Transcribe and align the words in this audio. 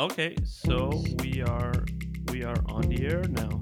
Okay, 0.00 0.34
so 0.46 1.04
we 1.18 1.42
are 1.42 1.74
we 2.32 2.42
are 2.42 2.56
on 2.70 2.88
the 2.88 3.06
air 3.06 3.22
now. 3.24 3.60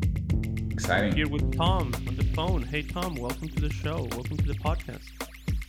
Exciting. 0.71 1.13
Here 1.13 1.27
with 1.29 1.53
Tom 1.57 1.93
on 2.07 2.15
the 2.15 2.23
phone. 2.33 2.63
Hey 2.63 2.83
Tom, 2.83 3.17
welcome 3.17 3.49
to 3.49 3.61
the 3.61 3.71
show. 3.71 4.07
Welcome 4.13 4.37
to 4.37 4.47
the 4.47 4.55
podcast. 4.55 5.03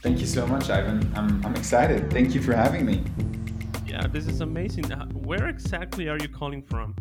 Thank 0.04 0.20
you 0.20 0.28
so 0.28 0.46
much, 0.46 0.70
Ivan. 0.70 1.12
I'm, 1.16 1.44
I'm 1.44 1.55
excited. 1.55 2.12
Thank 2.13 2.36
you 2.36 2.42
for 2.44 2.54
having 2.54 2.86
me. 2.86 3.04
Yeah, 3.88 4.05
this 4.05 4.28
is 4.28 4.42
amazing. 4.42 4.84
Where 5.24 5.48
exactly 5.48 6.08
are 6.08 6.20
you 6.20 6.30
calling 6.30 6.62
from? 6.62 6.96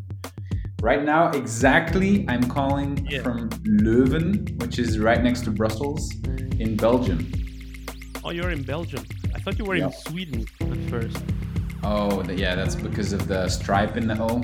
Right 0.80 1.04
now, 1.04 1.30
exactly, 1.32 2.24
I'm 2.26 2.44
calling 2.48 3.06
Yeah. 3.06 3.22
from 3.22 3.50
Leuven, 3.66 4.58
which 4.62 4.78
is 4.78 4.98
right 4.98 5.22
next 5.22 5.42
to 5.44 5.50
Brussels 5.50 6.10
in 6.58 6.74
Belgium. 6.74 7.30
Oh, 8.24 8.30
you're 8.30 8.50
in 8.50 8.62
Belgium. 8.62 9.04
I 9.34 9.40
thought 9.40 9.58
you 9.58 9.66
were 9.66 9.74
in 9.74 9.92
Sweden 9.92 10.46
at 10.58 10.90
first. 10.90 11.22
Oh, 11.90 12.22
yeah, 12.24 12.54
that's 12.54 12.74
because 12.74 13.14
of 13.14 13.26
the 13.28 13.48
stripe 13.48 13.96
in 13.96 14.06
the 14.08 14.16
O. 14.22 14.42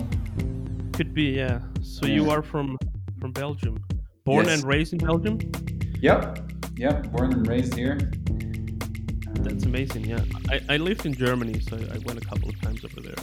Could 0.95 1.13
be, 1.13 1.25
yeah. 1.25 1.61
So 1.83 2.07
you 2.07 2.31
are 2.31 2.43
from 2.43 2.79
from 3.21 3.33
Belgium. 3.33 3.85
Born 4.25 4.47
Yes. 4.47 4.55
and 4.61 4.65
raised 4.73 4.93
in 4.95 4.99
Belgium? 5.01 5.39
Yep, 6.01 6.23
yep, 6.79 7.11
born 7.13 7.33
and 7.35 7.47
raised 7.47 7.75
here. 7.75 7.99
That's 9.45 9.65
amazing, 9.67 10.07
yeah. 10.07 10.21
I, 10.49 10.61
I 10.71 10.77
lived 10.79 11.05
in 11.05 11.13
Germany, 11.13 11.61
so 11.61 11.77
I 11.77 11.99
went 12.07 12.17
a 12.17 12.27
couple 12.31 12.49
of 12.49 12.59
times 12.63 12.83
over 12.83 13.01
there. 13.03 13.23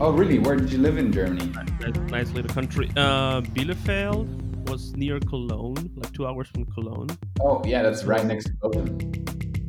Oh, 0.00 0.10
really? 0.10 0.40
Where 0.40 0.56
did 0.56 0.72
you 0.72 0.78
live 0.78 0.98
in 0.98 1.12
Germany? 1.12 1.46
Nice, 1.80 1.96
nice 2.10 2.30
little 2.32 2.52
country. 2.52 2.90
Uh, 2.96 3.42
Bielefeld 3.42 4.26
was 4.68 4.92
near 4.96 5.20
Cologne, 5.20 5.88
like 5.94 6.12
two 6.12 6.26
hours 6.26 6.48
from 6.48 6.64
Cologne. 6.74 7.10
Oh, 7.40 7.62
yeah, 7.64 7.82
that's 7.82 8.02
right 8.02 8.24
next 8.26 8.46
to 8.46 8.52
Belgium. 8.62 8.98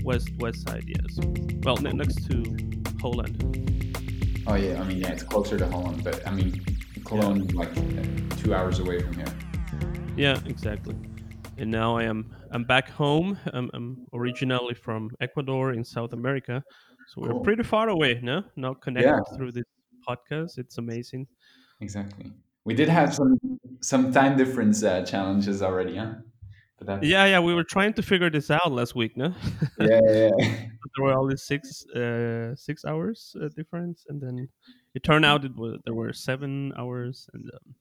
West 0.03 0.29
west 0.39 0.67
side, 0.67 0.85
yes. 0.87 1.19
Well, 1.63 1.77
ne- 1.77 1.91
next 1.93 2.25
to 2.31 2.43
Holland. 2.99 3.92
Oh, 4.45 4.55
yeah, 4.55 4.81
I 4.81 4.83
mean, 4.83 4.97
yeah, 4.97 5.11
it's 5.11 5.23
closer 5.23 5.57
to 5.57 5.67
Holland, 5.67 6.03
but 6.03 6.25
I 6.27 6.31
mean, 6.31 6.63
Cologne 7.05 7.41
is 7.41 7.53
like 7.55 7.73
two 8.37 8.53
hours 8.53 8.79
away 8.79 8.99
from 9.01 9.13
here. 9.15 9.33
Yeah, 10.17 10.39
exactly. 10.45 10.95
And 11.57 11.71
now 11.71 11.95
I 11.97 12.03
am 12.03 12.35
I'm 12.51 12.63
back 12.65 12.89
home. 12.89 13.37
I'm, 13.53 13.69
I'm 13.73 14.05
originally 14.13 14.73
from 14.73 15.09
Ecuador 15.21 15.73
in 15.73 15.83
South 15.83 16.13
America, 16.13 16.61
so 17.07 17.21
we're 17.21 17.29
Cool. 17.29 17.41
pretty 17.43 17.63
far 17.63 17.89
away. 17.89 18.19
No, 18.21 18.43
now 18.55 18.73
connected 18.73 19.09
Yeah. 19.09 19.37
through 19.37 19.53
this 19.53 19.63
podcast. 20.07 20.57
It's 20.57 20.77
amazing. 20.77 21.25
Exactly. 21.79 22.31
We 22.65 22.73
did 22.73 22.89
have 22.89 23.13
some 23.13 23.37
some 23.81 24.11
time 24.11 24.37
difference 24.37 24.83
uh, 24.83 25.03
challenges 25.05 25.61
already, 25.61 25.95
huh? 25.97 26.15
Yeah, 27.01 27.25
yeah. 27.25 27.39
We 27.39 27.53
were 27.53 27.63
trying 27.63 27.93
to 27.93 28.01
figure 28.01 28.29
this 28.29 28.49
out 28.51 28.71
last 28.71 28.95
week. 28.95 29.17
No, 29.17 29.33
yeah, 29.79 29.99
yeah, 30.03 30.29
yeah. 30.37 30.55
there 30.95 31.05
were 31.05 31.13
only 31.13 31.37
six 31.37 31.85
uh, 31.87 32.55
six 32.55 32.85
hours 32.85 33.35
uh, 33.41 33.49
difference, 33.55 34.05
and 34.09 34.21
then 34.21 34.47
it 34.93 35.03
turned 35.03 35.25
out 35.25 35.45
it 35.45 35.55
was 35.55 35.79
there 35.85 35.93
were 35.93 36.13
seven 36.13 36.73
hours, 36.77 37.29
and 37.33 37.49
um, 37.53 37.75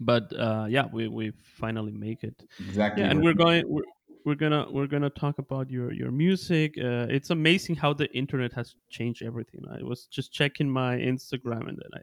but 0.00 0.32
uh, 0.38 0.66
yeah, 0.68 0.86
we 0.92 1.08
we 1.08 1.32
finally 1.58 1.92
make 1.92 2.24
it. 2.24 2.42
exactly. 2.60 3.02
yeah 3.02 3.10
and 3.10 3.22
we're 3.22 3.34
going 3.34 3.64
we're, 3.66 3.82
we're 4.26 4.34
gonna 4.34 4.66
we're 4.70 4.88
gonna 4.88 5.08
talk 5.08 5.38
about 5.38 5.70
your 5.70 5.92
your 5.92 6.10
music 6.10 6.74
uh, 6.78 7.06
it's 7.08 7.30
amazing 7.30 7.76
how 7.76 7.94
the 7.94 8.12
internet 8.12 8.52
has 8.52 8.74
changed 8.90 9.22
everything 9.22 9.62
i 9.70 9.82
was 9.82 10.06
just 10.06 10.32
checking 10.32 10.68
my 10.68 10.96
instagram 10.96 11.68
and 11.68 11.78
then 11.78 11.90
i 11.94 12.02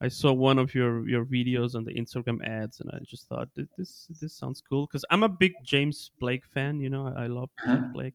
i 0.00 0.08
saw 0.08 0.32
one 0.32 0.58
of 0.58 0.74
your 0.74 1.08
your 1.08 1.24
videos 1.24 1.74
on 1.74 1.84
the 1.84 1.94
instagram 1.94 2.44
ads 2.46 2.80
and 2.80 2.90
i 2.92 2.98
just 3.04 3.28
thought 3.28 3.48
this 3.78 4.08
this 4.20 4.32
sounds 4.34 4.60
cool. 4.60 4.86
Because 4.86 5.04
i'm 5.10 5.22
a 5.22 5.28
big 5.28 5.52
james 5.62 6.10
blake 6.20 6.44
fan 6.46 6.80
you 6.80 6.90
know 6.90 7.06
i, 7.08 7.24
I 7.24 7.26
love 7.26 7.50
Uh-huh. 7.58 7.76
james 7.76 7.88
blake. 7.92 8.14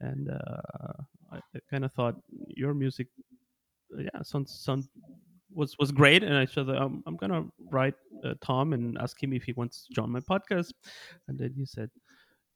And 0.00 0.30
uh 0.30 0.92
i, 1.32 1.36
I 1.54 1.58
kind 1.70 1.84
of 1.84 1.92
thought 1.92 2.16
your 2.56 2.74
music 2.74 3.08
uh, 3.94 4.02
yeah 4.02 4.22
sounds 4.22 4.52
sound 4.52 4.88
was 5.54 5.76
was 5.78 5.92
great. 5.92 6.22
And 6.22 6.36
i 6.36 6.46
said 6.46 6.68
um, 6.70 7.02
i'm 7.06 7.16
gonna 7.16 7.44
write 7.70 7.94
uh, 8.24 8.34
tom 8.40 8.72
and 8.72 8.96
ask 8.98 9.22
him 9.22 9.32
if 9.32 9.44
he 9.44 9.52
wants 9.52 9.86
to 9.86 9.94
join 9.94 10.10
my 10.10 10.20
podcast. 10.20 10.72
And 11.28 11.38
then 11.38 11.52
he 11.56 11.66
said 11.66 11.90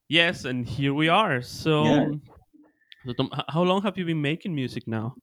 yes 0.09 0.45
and 0.45 0.67
here 0.69 0.95
we 0.95 1.09
are. 1.09 1.43
So, 1.43 1.85
Yeah. 1.85 2.15
so 3.07 3.13
Tom, 3.15 3.31
how 3.49 3.63
long 3.63 3.83
have 3.83 3.99
you 3.99 4.05
been 4.05 4.23
making 4.23 4.55
music 4.55 4.87
now? 4.87 5.17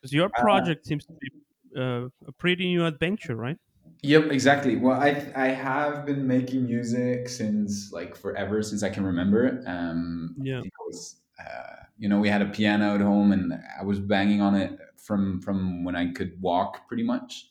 Because 0.00 0.12
your 0.12 0.28
Uh, 0.28 0.40
project 0.40 0.86
seems 0.86 1.04
to 1.06 1.12
be 1.20 1.28
uh, 1.76 2.08
a 2.26 2.32
pretty 2.38 2.66
new 2.66 2.84
adventure 2.86 3.36
right 3.36 3.58
Yep, 4.02 4.24
exactly. 4.32 4.76
Well, 4.76 5.00
I 5.00 5.32
I 5.34 5.48
have 5.48 6.04
been 6.04 6.26
making 6.26 6.66
music 6.66 7.28
since 7.28 7.90
like 7.92 8.14
forever, 8.16 8.62
since 8.62 8.82
I 8.82 8.90
can 8.90 9.04
remember. 9.04 9.62
Um, 9.66 10.36
Yeah. 10.36 10.58
I 10.58 10.62
think 10.62 10.72
it 10.78 10.86
was, 10.86 11.20
uh, 11.38 11.76
you 11.96 12.08
know, 12.08 12.20
we 12.20 12.28
had 12.28 12.42
a 12.42 12.46
piano 12.50 12.94
at 12.94 13.00
home, 13.00 13.32
and 13.32 13.54
I 13.78 13.82
was 13.82 14.00
banging 14.00 14.40
on 14.42 14.54
it 14.54 14.78
from 14.96 15.40
from 15.40 15.84
when 15.84 15.96
I 15.96 16.12
could 16.12 16.38
walk, 16.40 16.86
pretty 16.86 17.02
much. 17.02 17.50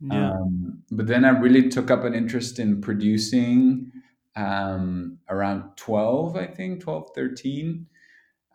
yeah 0.00 0.32
Um, 0.34 0.84
but 0.92 1.06
then 1.08 1.24
I 1.24 1.30
really 1.30 1.68
took 1.70 1.90
up 1.90 2.04
an 2.04 2.14
interest 2.14 2.58
in 2.60 2.80
producing 2.82 3.92
um, 4.36 5.20
around 5.28 5.76
12, 5.76 6.36
I 6.36 6.46
think, 6.48 6.82
12, 6.82 7.10
13. 7.14 7.88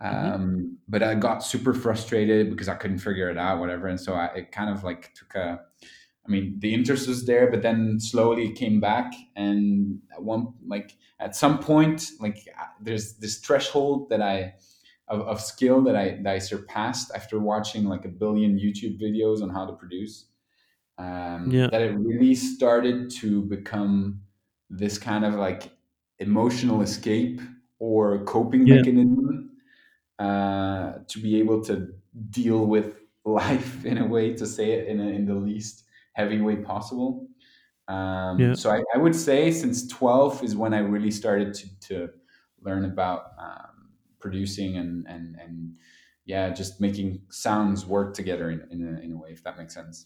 Mhm. 0.01 0.33
Um, 0.33 0.77
But 0.87 1.03
I 1.03 1.15
got 1.15 1.43
super 1.43 1.73
frustrated 1.73 2.49
because 2.49 2.67
I 2.67 2.75
couldn't 2.75 2.99
figure 2.99 3.29
it 3.29 3.37
out, 3.37 3.59
whatever. 3.59 3.87
And 3.87 3.99
so 3.99 4.13
I, 4.13 4.25
it 4.35 4.51
kind 4.51 4.69
of 4.69 4.83
like 4.83 5.13
took 5.13 5.35
a, 5.35 5.61
I 6.25 6.29
mean, 6.29 6.59
the 6.59 6.73
interest 6.73 7.07
was 7.07 7.25
there, 7.25 7.49
but 7.49 7.61
then 7.61 7.99
slowly 7.99 8.47
it 8.47 8.55
came 8.55 8.79
back. 8.79 9.13
And 9.35 9.99
at 10.11 10.23
one, 10.23 10.53
like 10.65 10.97
at 11.19 11.35
some 11.35 11.59
point, 11.59 12.11
like 12.19 12.47
there's 12.81 13.13
this 13.13 13.37
threshold 13.39 14.09
that 14.09 14.21
I, 14.21 14.55
of, 15.07 15.21
of 15.21 15.39
skill 15.41 15.81
that 15.83 15.95
I, 15.95 16.19
that 16.23 16.33
I 16.33 16.39
surpassed 16.39 17.11
after 17.15 17.39
watching 17.39 17.85
like 17.85 18.05
a 18.05 18.09
billion 18.09 18.57
YouTube 18.57 18.99
videos 18.99 19.41
on 19.41 19.49
how 19.49 19.65
to 19.65 19.73
produce 19.73 20.25
um, 20.97 21.49
Yeah. 21.51 21.67
that 21.71 21.81
it 21.81 21.95
really 21.97 22.35
started 22.35 23.09
to 23.21 23.43
become 23.43 24.21
this 24.69 24.97
kind 24.97 25.25
of 25.25 25.35
like 25.35 25.71
emotional 26.19 26.81
escape 26.81 27.39
or 27.79 28.23
coping 28.25 28.65
Yeah. 28.67 28.75
mechanism 28.77 29.50
uh, 30.21 30.99
to 31.07 31.19
be 31.19 31.39
able 31.39 31.63
to 31.63 31.87
deal 32.29 32.67
with 32.67 32.99
life 33.25 33.83
in 33.91 33.97
a 33.97 34.05
way, 34.05 34.33
to 34.35 34.45
say 34.45 34.71
it 34.73 34.87
in, 34.87 34.99
a, 34.99 35.07
in 35.07 35.25
the 35.25 35.33
least 35.33 35.85
heavy 36.13 36.39
way 36.39 36.57
possible. 36.57 37.27
Um, 37.87 38.39
Yeah. 38.39 38.53
So 38.53 38.69
I, 38.69 38.83
I 38.93 38.97
would 38.99 39.15
say 39.15 39.51
since 39.51 39.87
12 39.87 40.43
is 40.43 40.55
when 40.55 40.73
I 40.73 40.79
really 40.79 41.09
started 41.09 41.55
to, 41.55 41.79
to 41.87 42.09
learn 42.61 42.85
about 42.85 43.31
um, 43.39 43.89
producing 44.19 44.77
and, 44.77 45.07
and, 45.07 45.35
and 45.41 45.73
yeah, 46.25 46.51
just 46.51 46.79
making 46.79 47.23
sounds 47.29 47.87
work 47.87 48.13
together 48.13 48.51
in, 48.51 48.61
in, 48.69 48.95
a, 48.95 48.99
in 49.01 49.13
a 49.13 49.17
way, 49.17 49.29
if 49.31 49.43
that 49.43 49.57
makes 49.57 49.73
sense. 49.73 50.05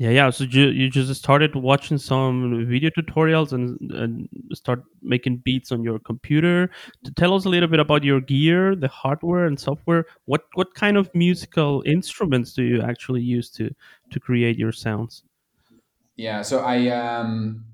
Yeah 0.00 0.08
yeah 0.08 0.30
so 0.30 0.44
you, 0.44 0.68
you 0.68 0.88
just 0.88 1.14
started 1.14 1.54
watching 1.54 1.98
some 1.98 2.66
video 2.66 2.88
tutorials 2.88 3.52
and, 3.52 3.78
and 3.90 4.28
start 4.54 4.82
making 5.02 5.36
beats 5.36 5.70
on 5.70 5.84
your 5.84 5.98
computer. 5.98 6.70
To 7.04 7.12
tell 7.12 7.34
us 7.34 7.44
a 7.44 7.50
little 7.50 7.68
bit 7.68 7.80
about 7.80 8.02
your 8.02 8.20
gear 8.22 8.74
the 8.74 8.88
hardware 8.88 9.44
and 9.44 9.60
software. 9.60 10.06
What 10.24 10.44
what 10.54 10.74
kind 10.74 10.96
of 10.96 11.14
musical 11.14 11.82
instruments 11.84 12.54
do 12.54 12.62
you 12.62 12.80
actually 12.80 13.20
use 13.20 13.50
to 13.50 13.74
to 14.10 14.18
create 14.18 14.56
your 14.56 14.72
sounds? 14.72 15.22
Yeah, 16.16 16.40
so 16.40 16.60
I 16.60 16.88
um 16.88 17.66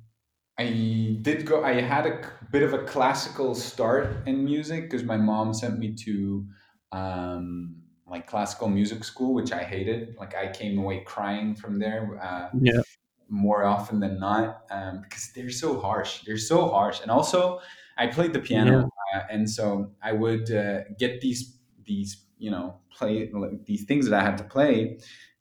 I 0.58 1.18
did 1.22 1.46
go 1.46 1.62
I 1.62 1.80
had 1.80 2.06
a 2.06 2.28
bit 2.50 2.64
of 2.64 2.74
a 2.74 2.82
classical 2.82 3.54
start 3.54 4.26
in 4.26 4.44
music 4.44 4.90
because 4.90 5.04
my 5.04 5.16
mom 5.16 5.54
sent 5.54 5.78
me 5.78 5.94
to 6.06 6.44
um 6.90 7.85
like 8.08 8.26
classical 8.26 8.68
music 8.68 9.04
school 9.04 9.34
which 9.34 9.52
I 9.52 9.62
hated. 9.62 10.16
Like 10.18 10.34
I 10.34 10.48
came 10.48 10.78
away 10.78 11.02
crying 11.04 11.54
from 11.54 11.78
there 11.78 12.18
uh, 12.22 12.48
yeah 12.60 12.80
more 13.28 13.64
often 13.64 13.98
than 13.98 14.20
not 14.20 14.62
um, 14.70 15.00
because 15.02 15.32
they're 15.34 15.50
so 15.50 15.80
harsh. 15.80 16.22
They're 16.24 16.36
so 16.38 16.68
harsh. 16.68 17.00
And 17.02 17.10
also 17.10 17.60
I 17.98 18.06
played 18.06 18.32
the 18.32 18.38
piano 18.38 18.88
uh, 19.14 19.20
and 19.30 19.48
so 19.50 19.90
I 20.02 20.12
would 20.12 20.50
uh, 20.52 20.82
get 20.98 21.20
these 21.20 21.58
these 21.84 22.26
you 22.38 22.50
know 22.50 22.78
play 22.90 23.30
like, 23.32 23.64
these 23.64 23.84
things 23.84 24.08
that 24.08 24.20
I 24.20 24.22
had 24.22 24.38
to 24.38 24.44
play 24.44 24.98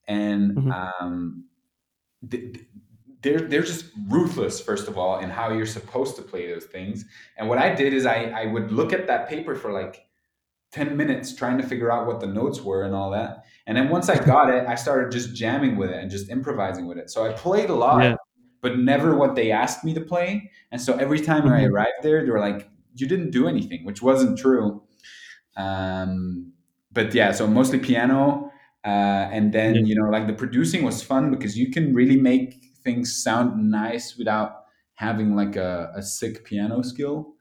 and 0.07 0.51
Mhm. 0.57 0.71
um 1.01 1.45
th- 2.29 2.53
th- 2.53 2.65
they're 3.21 3.41
they're 3.41 3.63
just 3.63 3.85
ruthless 4.09 4.59
first 4.61 4.87
of 4.87 4.97
all 4.97 5.19
in 5.19 5.29
how 5.29 5.51
you're 5.51 5.65
supposed 5.65 6.15
to 6.15 6.21
play 6.21 6.51
those 6.51 6.65
things 6.65 7.05
and 7.37 7.49
what 7.49 7.57
i 7.57 7.73
did 7.73 7.91
is 7.93 8.05
i 8.05 8.25
i 8.41 8.45
would 8.45 8.71
look 8.71 8.93
at 8.93 9.07
that 9.07 9.27
paper 9.27 9.55
for 9.55 9.71
like 9.71 10.05
10 10.75 10.95
minutes 11.01 11.27
trying 11.41 11.57
to 11.61 11.65
figure 11.71 11.89
out 11.93 12.05
what 12.09 12.19
the 12.23 12.27
notes 12.39 12.59
were 12.67 12.81
and 12.87 12.93
all 12.99 13.09
that 13.19 13.31
and 13.67 13.73
then 13.77 13.87
once 13.97 14.07
i 14.09 14.17
got 14.33 14.47
it 14.55 14.63
i 14.73 14.75
started 14.85 15.11
just 15.17 15.27
jamming 15.41 15.73
with 15.81 15.89
it 15.95 15.99
and 16.01 16.11
just 16.11 16.29
improvising 16.37 16.85
with 16.89 16.97
it 17.01 17.07
so 17.13 17.25
i 17.27 17.31
played 17.45 17.69
a 17.69 17.77
lot 17.85 18.01
Yeah. 18.03 18.15
but 18.63 18.77
never 18.91 19.09
what 19.21 19.35
they 19.39 19.47
asked 19.51 19.81
me 19.87 19.93
to 19.99 20.01
play 20.01 20.29
and 20.71 20.79
so 20.85 20.91
every 21.05 21.21
time 21.29 21.43
i 21.47 21.61
Mhm. 21.61 21.69
arrived 21.71 21.99
there 22.07 22.19
they 22.25 22.31
were 22.35 22.45
like 22.49 22.59
you 22.99 23.07
didn't 23.13 23.31
do 23.39 23.43
anything 23.53 23.81
which 23.89 24.01
wasn't 24.09 24.37
true 24.45 24.67
um, 25.65 26.51
but 26.91 27.13
yeah 27.13 27.31
so 27.31 27.47
mostly 27.47 27.79
piano 27.79 28.51
uh, 28.85 29.23
and 29.35 29.53
then 29.53 29.75
Yeah. 29.75 29.81
you 29.89 29.95
know 29.99 30.09
like 30.09 30.27
the 30.27 30.33
producing 30.43 30.83
was 30.83 31.01
fun 31.11 31.31
because 31.31 31.57
you 31.57 31.71
can 31.71 31.93
really 31.93 32.19
make 32.31 32.49
things 32.83 33.07
sound 33.23 33.49
nice 33.71 34.15
without 34.17 34.51
having 34.95 35.35
like 35.35 35.55
a, 35.55 35.91
a 35.95 36.01
sick 36.01 36.43
piano 36.45 36.81
skill 36.83 37.33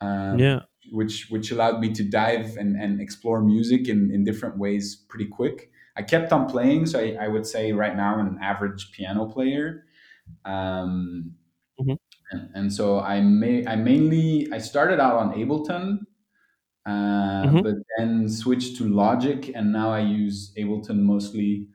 um, 0.00 0.38
yeah 0.38 0.60
which 0.92 1.28
which 1.30 1.50
allowed 1.50 1.80
me 1.80 1.92
to 1.94 2.04
dive 2.04 2.56
and, 2.56 2.76
and 2.76 3.00
explore 3.00 3.42
music 3.42 3.88
in, 3.88 4.10
in 4.12 4.24
different 4.24 4.58
ways 4.58 4.96
pretty 5.08 5.26
quick 5.28 5.70
I 5.96 6.02
kept 6.02 6.32
on 6.32 6.48
playing. 6.48 6.86
So 6.86 7.00
I, 7.00 7.16
I 7.24 7.28
would 7.28 7.44
say 7.46 7.72
right 7.72 7.96
now 7.96 8.16
I'm 8.16 8.28
an 8.28 8.38
average 8.40 8.92
piano 8.92 9.26
player. 9.26 9.84
Um, 10.44 11.36
Mhm. 11.78 11.98
and, 12.32 12.50
and 12.54 12.72
so 12.72 13.00
I 13.00 13.20
may 13.20 13.66
I 13.66 13.76
mainly 13.76 14.48
I 14.52 14.58
started 14.58 15.00
out 15.00 15.16
on 15.16 15.32
Ableton, 15.34 16.00
uh, 16.86 17.46
Mhm. 17.46 17.62
but 17.62 17.74
then 17.98 18.28
switched 18.28 18.76
to 18.78 18.84
Logic, 18.88 19.50
and 19.54 19.72
now 19.72 19.90
I 19.90 20.00
use 20.00 20.52
Ableton 20.56 21.00
mostly 21.00 21.68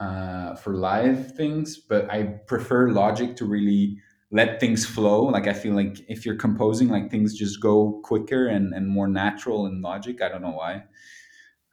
uh, 0.00 0.54
for 0.56 0.74
live 0.74 1.34
things. 1.36 1.78
But 1.78 2.10
I 2.10 2.24
prefer 2.46 2.90
Logic 2.90 3.36
to 3.36 3.44
really 3.46 4.00
let 4.30 4.60
things 4.60 4.84
flow. 4.84 5.24
Like 5.24 5.46
I 5.46 5.52
feel 5.52 5.74
like 5.74 6.04
if 6.08 6.26
you're 6.26 6.36
composing, 6.36 6.88
like 6.88 7.10
things 7.10 7.34
just 7.34 7.60
go 7.60 8.00
quicker 8.04 8.48
and, 8.48 8.74
and 8.74 8.86
more 8.86 9.08
natural 9.08 9.66
in 9.66 9.80
Logic. 9.80 10.20
I 10.20 10.28
don't 10.28 10.42
know 10.42 10.52
why. 10.52 10.84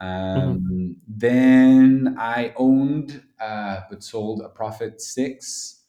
Mhm. 0.02 0.06
Um, 0.08 0.96
then 1.08 2.16
I 2.20 2.54
owned 2.58 3.24
uh, 3.40 3.82
but 3.90 4.04
sold 4.04 4.42
a 4.42 4.50
Prophet 4.50 5.02
Six 5.02 5.84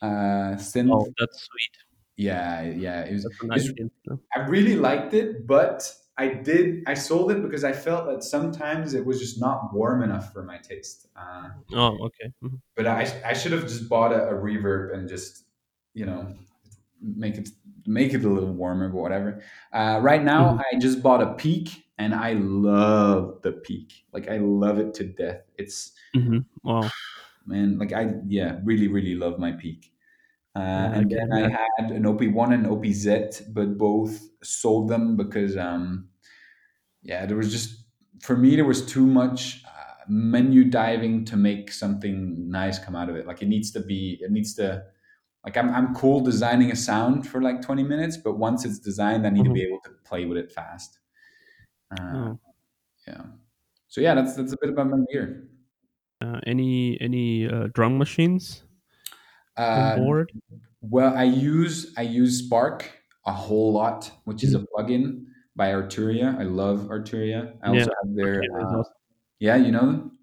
uh, 0.00 0.56
synth. 0.56 0.90
Oh, 0.92 1.06
that's 1.18 1.42
sweet. 1.42 1.76
Yeah, 2.16 2.62
yeah. 2.62 3.04
It 3.04 3.12
was, 3.14 3.24
a 3.24 3.46
nice 3.46 3.68
skin. 3.68 3.90
Yeah. 4.08 4.16
I 4.36 4.40
really 4.40 4.76
liked 4.76 5.14
it, 5.14 5.46
but 5.46 5.90
I 6.18 6.28
did 6.28 6.82
I 6.86 6.94
sold 6.94 7.30
it 7.32 7.42
because 7.42 7.64
I 7.64 7.72
felt 7.72 8.06
that 8.06 8.22
sometimes 8.22 8.94
it 8.94 9.04
was 9.04 9.18
just 9.18 9.40
not 9.40 9.72
warm 9.72 10.02
enough 10.02 10.32
for 10.32 10.42
my 10.42 10.58
taste. 10.58 11.08
Uh, 11.16 11.50
Oh, 11.74 11.96
okay. 12.06 12.32
Mhm. 12.42 12.60
but 12.76 12.86
I 12.86 13.22
I 13.24 13.32
should 13.32 13.52
have 13.52 13.62
just 13.62 13.88
bought 13.88 14.12
a, 14.12 14.28
a 14.28 14.34
reverb 14.34 14.94
and 14.94 15.08
just 15.08 15.44
you 15.94 16.06
know 16.06 16.34
make 17.00 17.36
it 17.36 17.50
make 17.86 18.14
it 18.14 18.24
a 18.24 18.28
little 18.28 18.52
warmer, 18.54 18.88
but 18.90 18.98
whatever. 19.00 19.42
Uh, 19.72 20.00
right 20.02 20.22
now, 20.22 20.50
Mhm. 20.50 20.62
I 20.72 20.78
just 20.78 21.02
bought 21.02 21.22
a 21.22 21.34
Peak, 21.34 21.84
and 21.98 22.14
I 22.14 22.34
love 22.34 23.42
the 23.42 23.52
Peak. 23.52 24.06
Like 24.12 24.28
I 24.28 24.38
love 24.38 24.78
it 24.78 24.94
to 24.94 25.04
death. 25.04 25.42
It's 25.58 25.92
Mhm. 26.14 26.46
Wow. 26.62 26.92
man, 27.46 27.78
like 27.78 27.92
I 27.92 28.14
yeah, 28.26 28.60
really 28.64 28.88
really 28.88 29.14
love 29.14 29.38
my 29.38 29.52
Peak. 29.52 29.92
Uh, 30.56 30.60
Yeah, 30.76 30.94
and 30.94 31.10
then 31.10 31.32
I 31.32 31.48
had 31.78 31.92
an 31.92 32.04
OP1 32.06 32.52
and 32.52 32.66
OPZ, 32.66 33.42
but 33.54 33.78
both 33.78 34.20
sold 34.42 34.88
them 34.90 35.16
because, 35.16 35.56
um, 35.56 36.10
yeah, 37.02 37.26
there 37.26 37.36
was 37.36 37.52
just, 37.52 37.84
for 38.22 38.36
me, 38.36 38.56
there 38.56 38.64
was 38.64 38.86
too 38.86 39.06
much 39.06 39.62
uh, 39.66 39.94
menu 40.08 40.64
diving 40.64 41.24
to 41.26 41.36
make 41.36 41.72
something 41.72 42.50
nice 42.50 42.78
come 42.78 42.96
out 42.96 43.10
of 43.10 43.16
it. 43.16 43.26
Like 43.26 43.42
it 43.42 43.48
needs 43.48 43.70
to 43.72 43.80
be, 43.80 44.18
it 44.22 44.30
needs 44.32 44.54
to, 44.54 44.84
like 45.44 45.56
I'm, 45.56 45.70
I'm 45.70 45.94
cool 45.94 46.20
designing 46.20 46.70
a 46.70 46.76
sound 46.76 47.26
for 47.28 47.42
like 47.42 47.62
20 47.62 47.82
minutes, 47.82 48.16
but 48.16 48.34
once 48.38 48.64
it's 48.64 48.78
designed, 48.78 49.26
I 49.26 49.30
need 49.30 49.44
to 49.44 49.50
Mhm. 49.50 49.52
be 49.52 49.62
able 49.64 49.80
to 49.84 49.90
play 50.04 50.24
with 50.26 50.38
it 50.38 50.52
fast. 50.52 51.00
Uh, 51.90 52.28
Oh. 52.28 52.38
yeah. 53.08 53.24
So 53.88 54.00
yeah, 54.02 54.14
that's, 54.14 54.36
that's 54.36 54.52
a 54.52 54.58
bit 54.60 54.70
about 54.70 54.88
my 54.88 54.98
gear. 55.12 55.48
Uh, 56.22 56.40
any 56.46 56.98
any 57.02 57.46
uh, 57.48 57.66
drum 57.74 57.98
machines 57.98 58.64
Uh, 59.56 59.94
board? 59.94 60.32
Well, 60.82 61.16
I 61.16 61.24
use 61.24 61.94
I 61.98 62.02
use 62.02 62.40
Spark 62.46 62.90
a 63.26 63.32
whole 63.32 63.72
lot, 63.72 64.12
which 64.24 64.44
is 64.44 64.54
a 64.54 64.60
Mhm. 64.60 64.66
plugin 64.74 65.26
by 65.56 65.72
Arturia. 65.72 66.38
I 66.38 66.44
love 66.44 66.80
Arturia. 66.90 67.58
I 67.62 67.68
Yeah. 67.68 67.86
also 67.86 67.92
have 68.02 68.14
their 68.16 68.42
uh, 68.60 68.82
yeah, 69.40 69.56
you 69.56 69.72
know 69.72 69.86
them. 69.86 70.18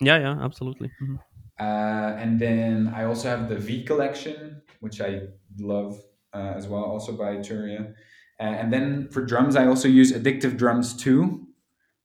Yeah, 0.00 0.18
yeah, 0.18 0.36
absolutely. 0.44 0.90
Mhm. 1.00 1.18
Uh, 1.62 2.16
and 2.22 2.40
then 2.40 2.88
I 2.88 3.04
also 3.04 3.28
have 3.28 3.48
the 3.48 3.56
V 3.56 3.84
collection, 3.84 4.62
which 4.80 5.00
I 5.00 5.28
love 5.58 6.02
uh, 6.34 6.54
as 6.56 6.66
well, 6.68 6.84
also 6.84 7.16
by 7.16 7.36
Arturia. 7.36 7.94
Uh, 8.40 8.42
and 8.60 8.72
then 8.72 9.08
for 9.10 9.24
drums, 9.24 9.54
I 9.56 9.66
also 9.66 9.88
use 9.88 10.12
Addictive 10.12 10.56
Drums 10.56 10.96
too, 10.96 11.46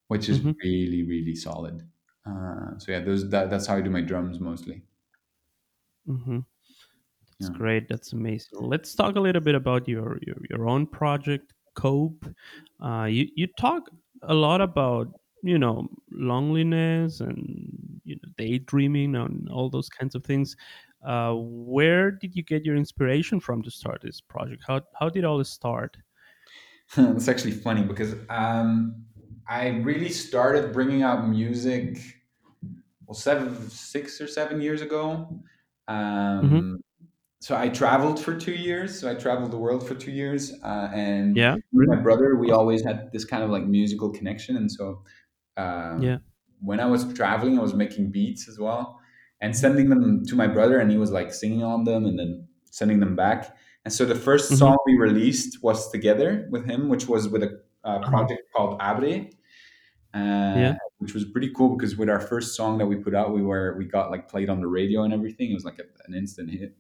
which 0.10 0.30
is 0.30 0.40
Mhm. 0.40 0.56
really 0.64 1.04
really 1.04 1.36
solid. 1.36 1.90
Uh, 2.26 2.78
so 2.80 2.92
yeah, 2.94 3.02
those 3.02 3.30
that, 3.32 3.50
that's 3.52 3.68
how 3.68 3.78
I 3.78 3.82
do 3.82 3.90
my 3.92 4.02
drums 4.02 4.40
mostly. 4.40 4.84
Mhm. 6.08 6.46
That's 7.32 7.50
Yeah. 7.50 7.50
great. 7.50 7.90
That's 7.90 8.14
amazing. 8.14 8.60
Let's 8.62 8.96
talk 8.96 9.16
a 9.16 9.20
little 9.22 9.42
bit 9.42 9.56
about 9.56 9.88
your 9.88 10.20
your, 10.26 10.38
your 10.50 10.70
own 10.70 10.88
project, 10.88 11.54
Cope. 11.76 12.26
Uh, 12.82 13.06
you 13.06 13.28
you 13.36 13.48
talk 13.60 13.90
a 14.24 14.34
lot 14.34 14.62
about 14.62 15.08
you 15.44 15.60
know 15.60 15.88
loneliness 16.12 17.22
and 17.22 17.87
you 18.08 18.16
know 18.16 18.30
daydreaming 18.38 19.16
and 19.16 19.50
all 19.50 19.70
those 19.70 19.90
kinds 19.90 20.16
of 20.16 20.24
things. 20.24 20.56
Uh, 21.06 21.34
where 21.36 22.12
did 22.12 22.36
you 22.36 22.44
get 22.44 22.66
your 22.66 22.76
inspiration 22.76 23.40
from 23.40 23.62
to 23.64 23.72
start 23.72 24.02
this 24.02 24.22
project? 24.22 24.64
How 24.68 24.82
how 25.00 25.10
did 25.10 25.26
all 25.26 25.38
this 25.38 25.50
start? 25.50 25.98
it's 26.98 27.28
actually 27.28 27.52
funny 27.52 27.84
because 27.84 28.16
um, 28.30 29.06
I 29.48 29.68
really 29.70 30.10
started 30.10 30.74
bringing 30.74 31.04
out 31.04 31.28
music 31.28 32.00
well 33.06 33.16
seven, 33.16 33.70
six 33.70 34.20
or 34.22 34.28
seven 34.28 34.62
years 34.62 34.82
ago. 34.82 35.42
Um, 35.88 36.80
so 37.42 37.56
I 37.56 37.70
traveled 37.70 38.20
for 38.20 38.38
two 38.38 38.54
years. 38.54 39.00
So 39.00 39.10
I 39.10 39.16
traveled 39.16 39.52
the 39.52 39.58
world 39.58 39.88
for 39.88 39.96
two 39.96 40.12
years, 40.12 40.54
uh, 40.64 40.90
and 40.94 41.36
Yeah, 41.36 41.56
my 41.72 41.98
brother, 41.98 42.36
we 42.36 42.52
always 42.52 42.84
had 42.84 43.12
this 43.14 43.26
kind 43.26 43.44
of 43.44 43.50
like 43.50 43.66
musical 43.66 44.12
connection. 44.12 44.58
And 44.58 44.72
so 44.72 45.04
Yeah. 46.02 46.20
When 46.62 46.80
I 46.80 46.86
was 46.86 47.12
traveling, 47.14 47.58
I 47.60 47.62
was 47.62 47.74
making 47.74 48.12
beats 48.12 48.48
as 48.48 48.60
well 48.60 49.00
and 49.42 49.56
sending 49.56 49.90
them 49.90 50.26
to 50.26 50.36
my 50.36 50.48
brother, 50.48 50.80
and 50.80 50.90
he 50.92 50.98
was 50.98 51.12
like 51.12 51.32
singing 51.34 51.64
on 51.64 51.84
them 51.84 52.06
and 52.06 52.18
then 52.18 52.48
sending 52.72 53.00
them 53.00 53.16
back. 53.16 53.56
And 53.86 53.94
so 53.94 54.06
the 54.06 54.16
first 54.16 54.58
hmm 54.58 54.58
song 54.58 54.78
we 54.86 54.98
released 54.98 55.64
was 55.64 55.92
together 55.92 56.48
with 56.52 56.66
him, 56.66 56.90
which 56.90 57.08
was 57.08 57.30
with 57.30 57.44
a, 57.44 57.62
a 57.84 58.02
Uh-huh. 58.02 58.28
project 58.28 58.42
called 58.56 58.80
Abre, 58.80 59.32
uh, 60.14 60.54
Yeah. 60.54 60.78
which 61.00 61.14
was 61.14 61.26
pretty 61.26 61.52
cool 61.54 61.78
because 61.78 61.98
with 61.98 62.10
our 62.10 62.20
first 62.20 62.56
song 62.56 62.78
that 62.80 62.88
we 62.88 62.96
put 62.98 63.16
out, 63.16 63.34
we 63.34 63.42
were 63.44 63.76
we 63.78 63.86
got 63.86 64.12
like 64.12 64.30
played 64.30 64.50
on 64.50 64.62
the 64.62 64.68
radio 64.68 65.04
and 65.04 65.14
everything. 65.14 65.52
It 65.52 65.56
was 65.56 65.66
like 65.66 65.80
a, 65.80 65.86
an 66.08 66.16
instant 66.16 66.52
hit. 66.52 66.76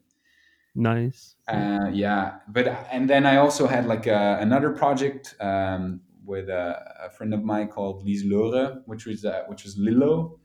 Nice. 0.75 1.35
Yeah. 1.51 1.67
Uh, 1.79 1.89
yeah, 1.93 2.39
but 2.49 2.67
and 2.91 3.09
then 3.09 3.25
I 3.25 3.37
also 3.37 3.67
had 3.67 3.85
like 3.85 4.05
a, 4.05 4.37
another 4.41 4.71
project 4.71 5.33
um, 5.39 6.01
with 6.27 6.49
a, 6.49 7.05
a 7.05 7.09
friend 7.09 7.33
of 7.33 7.43
mine 7.43 7.69
called 7.69 8.05
Lise 8.05 8.25
Lore, 8.25 8.83
which 8.85 9.05
was 9.05 9.25
uh, 9.25 9.43
which 9.47 9.63
was 9.63 9.77
Lilo. 9.77 10.39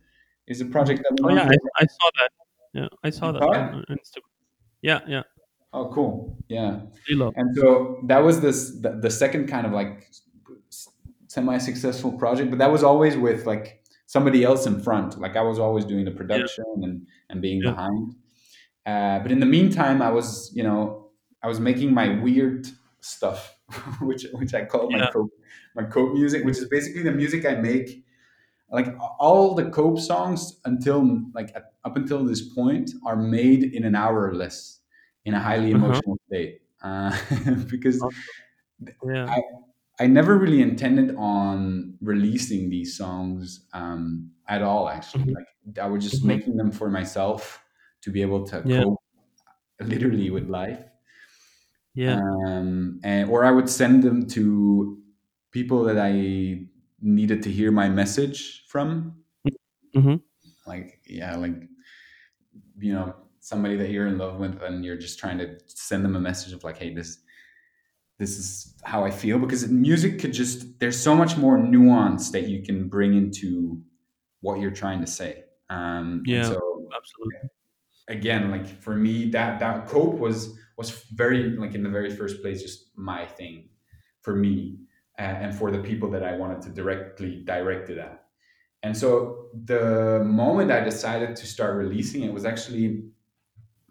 Is 0.47 0.61
a 0.61 0.67
project 0.67 1.03
that 1.03 1.19
Oh 1.23 1.31
yeah, 1.31 1.45
I, 1.45 1.57
I 1.83 1.87
saw 1.87 2.11
that. 2.21 2.31
Yeah, 2.73 2.89
I 3.05 3.11
saw 3.11 3.33
that 3.33 3.43
on, 3.43 3.85
Instagram. 3.91 4.31
Yeah, 4.83 5.01
yeah. 5.07 5.23
Oh, 5.73 5.91
cool. 5.93 6.37
Yeah. 6.49 6.81
Lilo. 7.09 7.33
And 7.37 7.57
so 7.57 8.01
that 8.07 8.19
was 8.19 8.41
this 8.41 8.81
the, 8.81 8.99
the 9.01 9.11
second 9.11 9.49
kind 9.49 9.67
of 9.67 9.73
like 9.73 10.11
semi-successful 11.29 12.13
project, 12.19 12.51
but 12.51 12.59
that 12.59 12.71
was 12.71 12.83
always 12.83 13.17
with 13.17 13.47
like 13.47 13.83
somebody 14.07 14.45
else 14.45 14.67
in 14.67 14.81
front. 14.81 15.19
Like 15.19 15.37
I 15.37 15.43
was 15.43 15.59
always 15.59 15.85
doing 15.85 16.05
the 16.05 16.11
Yeah, 16.29 16.47
production 16.51 16.65
and 16.83 17.07
and 17.29 17.41
being 17.41 17.63
yeah. 17.63 17.71
behind. 17.71 18.15
Uh, 18.85 19.21
but 19.21 19.33
in 19.33 19.41
the 19.41 19.47
meantime, 19.47 20.03
I 20.03 20.11
was 20.11 20.51
you 20.55 20.63
know 20.63 21.11
I 21.43 21.49
was 21.49 21.61
making 21.61 21.95
my 21.95 22.21
weird 22.21 22.67
stuff, 23.01 23.57
which 24.01 24.27
which 24.35 24.55
I 24.55 24.65
call 24.65 24.91
my 24.91 25.03
cope 25.03 25.31
my 25.75 25.85
cope 25.85 26.15
music, 26.15 26.45
which 26.45 26.59
is 26.59 26.69
basically 26.69 27.03
the 27.03 27.13
music 27.13 27.45
I 27.47 27.55
make. 27.57 28.05
Like 28.71 28.89
all 29.21 29.55
the 29.55 29.71
cope 29.71 29.99
songs 30.01 30.61
until 30.65 31.23
like 31.35 31.55
up 31.85 31.97
until 31.97 32.25
this 32.25 32.55
point 32.55 32.91
are 33.07 33.17
made 33.17 33.65
in 33.65 33.85
an 33.85 33.95
hour 33.95 34.27
or 34.29 34.35
less 34.35 34.81
in 35.25 35.35
a 35.35 35.41
highly 35.41 35.71
Uh-huh. 35.73 36.03
emotional 36.11 36.19
state 36.29 36.63
uh, 36.83 37.13
because 37.71 38.07
Yeah. 39.03 39.29
I, 39.29 39.43
I 40.01 40.07
never 40.07 40.39
really 40.39 40.63
intended 40.63 41.15
on 41.17 41.99
releasing 42.01 42.71
these 42.71 42.97
songs 42.97 43.67
um, 43.73 44.33
at 44.49 44.63
all. 44.63 44.89
Actually, 44.89 45.25
Mhm. 45.25 45.35
like 45.35 45.79
I 45.79 45.87
was 45.87 46.05
just 46.05 46.25
Mhm. 46.25 46.25
making 46.25 46.57
them 46.57 46.73
for 46.73 46.91
myself 46.91 47.65
to 48.03 48.11
be 48.11 48.23
able 48.23 48.45
to 48.49 48.63
Yeah. 48.65 48.83
cope 48.83 49.01
literally 49.81 50.31
with 50.31 50.49
life, 50.49 50.85
Yeah. 51.95 52.23
um, 52.47 53.01
and 53.05 53.31
or 53.31 53.45
I 53.45 53.51
would 53.51 53.69
send 53.71 54.03
them 54.03 54.27
to 54.29 55.03
people 55.53 55.85
that 55.85 55.99
I 55.99 56.67
needed 57.01 57.43
to 57.45 57.51
hear 57.51 57.71
my 57.73 57.89
message 57.89 58.65
from. 58.69 59.23
Mhm. 59.95 60.23
Like 60.67 61.01
yeah, 61.07 61.37
like 61.37 61.69
you 62.79 62.93
know 62.93 63.15
somebody 63.41 63.77
that 63.77 63.91
you're 63.91 64.07
in 64.07 64.19
love 64.19 64.39
with, 64.39 64.63
and 64.63 64.85
you're 64.85 64.97
just 64.97 65.19
trying 65.19 65.39
to 65.39 65.59
send 65.67 66.05
them 66.05 66.17
a 66.17 66.21
message 66.21 66.53
of 66.53 66.65
like, 66.65 66.79
hey, 66.79 66.95
this 66.95 67.23
this 68.19 68.39
is 68.39 68.77
how 68.85 69.05
I 69.05 69.11
feel 69.11 69.39
because 69.39 69.69
music 69.71 70.21
could 70.21 70.33
just 70.33 70.79
there's 70.81 71.01
so 71.01 71.15
much 71.15 71.37
more 71.39 71.59
nuance 71.59 72.31
that 72.33 72.49
you 72.49 72.63
can 72.63 72.89
bring 72.89 73.15
into 73.17 73.83
what 74.41 74.61
you're 74.61 74.71
trying 74.73 75.01
to 75.03 75.07
say. 75.09 75.45
Um, 75.71 76.25
Yeah. 76.27 76.43
so 76.43 76.89
Absolutely. 76.97 77.51
again, 78.09 78.51
like 78.51 78.67
for 78.67 78.97
me, 78.97 79.31
that 79.31 79.61
that 79.61 79.87
cope 79.87 80.17
was 80.19 80.59
was 80.77 80.91
very 81.13 81.51
like 81.57 81.75
in 81.75 81.83
the 81.83 81.91
very 81.91 82.15
first 82.15 82.43
place 82.43 82.63
just 82.63 82.97
my 82.97 83.27
thing 83.27 83.71
for 84.21 84.35
me 84.35 84.79
uh, 85.19 85.23
and 85.23 85.55
for 85.55 85.71
the 85.71 85.81
people 85.81 86.11
that 86.11 86.23
I 86.25 86.37
wanted 86.37 86.63
to 86.63 86.71
directly 86.71 87.43
direct 87.45 87.91
it 87.91 87.99
at. 87.99 88.27
And 88.83 88.97
so 88.97 89.51
the 89.55 90.23
moment 90.25 90.71
I 90.73 90.81
decided 90.85 91.37
to 91.37 91.47
start 91.47 91.77
releasing 91.77 92.23
it 92.25 92.33
was 92.33 92.45
actually 92.45 93.05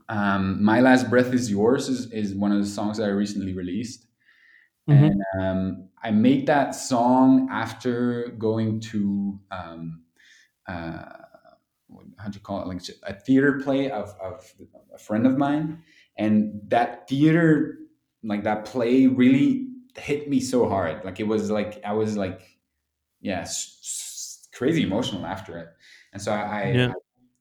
um, 0.09 0.63
"My 0.63 0.81
Last 0.81 1.09
Breath 1.09 1.33
Is 1.33 1.49
Yours" 1.49 1.89
is, 1.89 2.11
is 2.11 2.33
one 2.35 2.51
of 2.51 2.59
the 2.59 2.67
songs 2.69 2.97
that 2.97 3.05
I 3.05 3.11
recently 3.11 3.53
released 3.53 4.07
Mhm. 4.87 5.11
and 5.11 5.21
um, 5.39 5.89
I 6.03 6.11
made 6.11 6.47
that 6.47 6.71
song 6.75 7.49
after 7.51 8.29
going 8.37 8.79
to 8.81 9.39
um, 9.51 10.03
uh, 10.67 11.05
how 12.17 12.29
do 12.29 12.35
you 12.35 12.41
call 12.41 12.61
it 12.61 12.67
like 12.67 12.81
a 13.03 13.13
theater 13.13 13.59
play 13.63 13.91
of, 13.91 14.15
of 14.21 14.53
a 14.93 14.97
friend 14.97 15.25
of 15.25 15.37
mine 15.37 15.83
and 16.21 16.33
that 16.75 16.89
theater 17.09 17.49
like 18.31 18.43
that 18.49 18.59
play 18.71 19.07
really 19.21 19.45
hit 20.07 20.21
me 20.33 20.39
so 20.53 20.59
hard 20.73 20.95
like 21.07 21.19
it 21.23 21.27
was 21.33 21.43
like 21.57 21.71
i 21.91 21.93
was 22.01 22.11
like 22.23 22.39
yeah 23.29 23.41
s- 23.41 23.77
s- 23.81 24.47
crazy 24.57 24.83
emotional 24.89 25.25
after 25.35 25.51
it 25.61 25.69
and 26.13 26.21
so 26.25 26.31
i, 26.31 26.71
Yeah. 26.79 26.93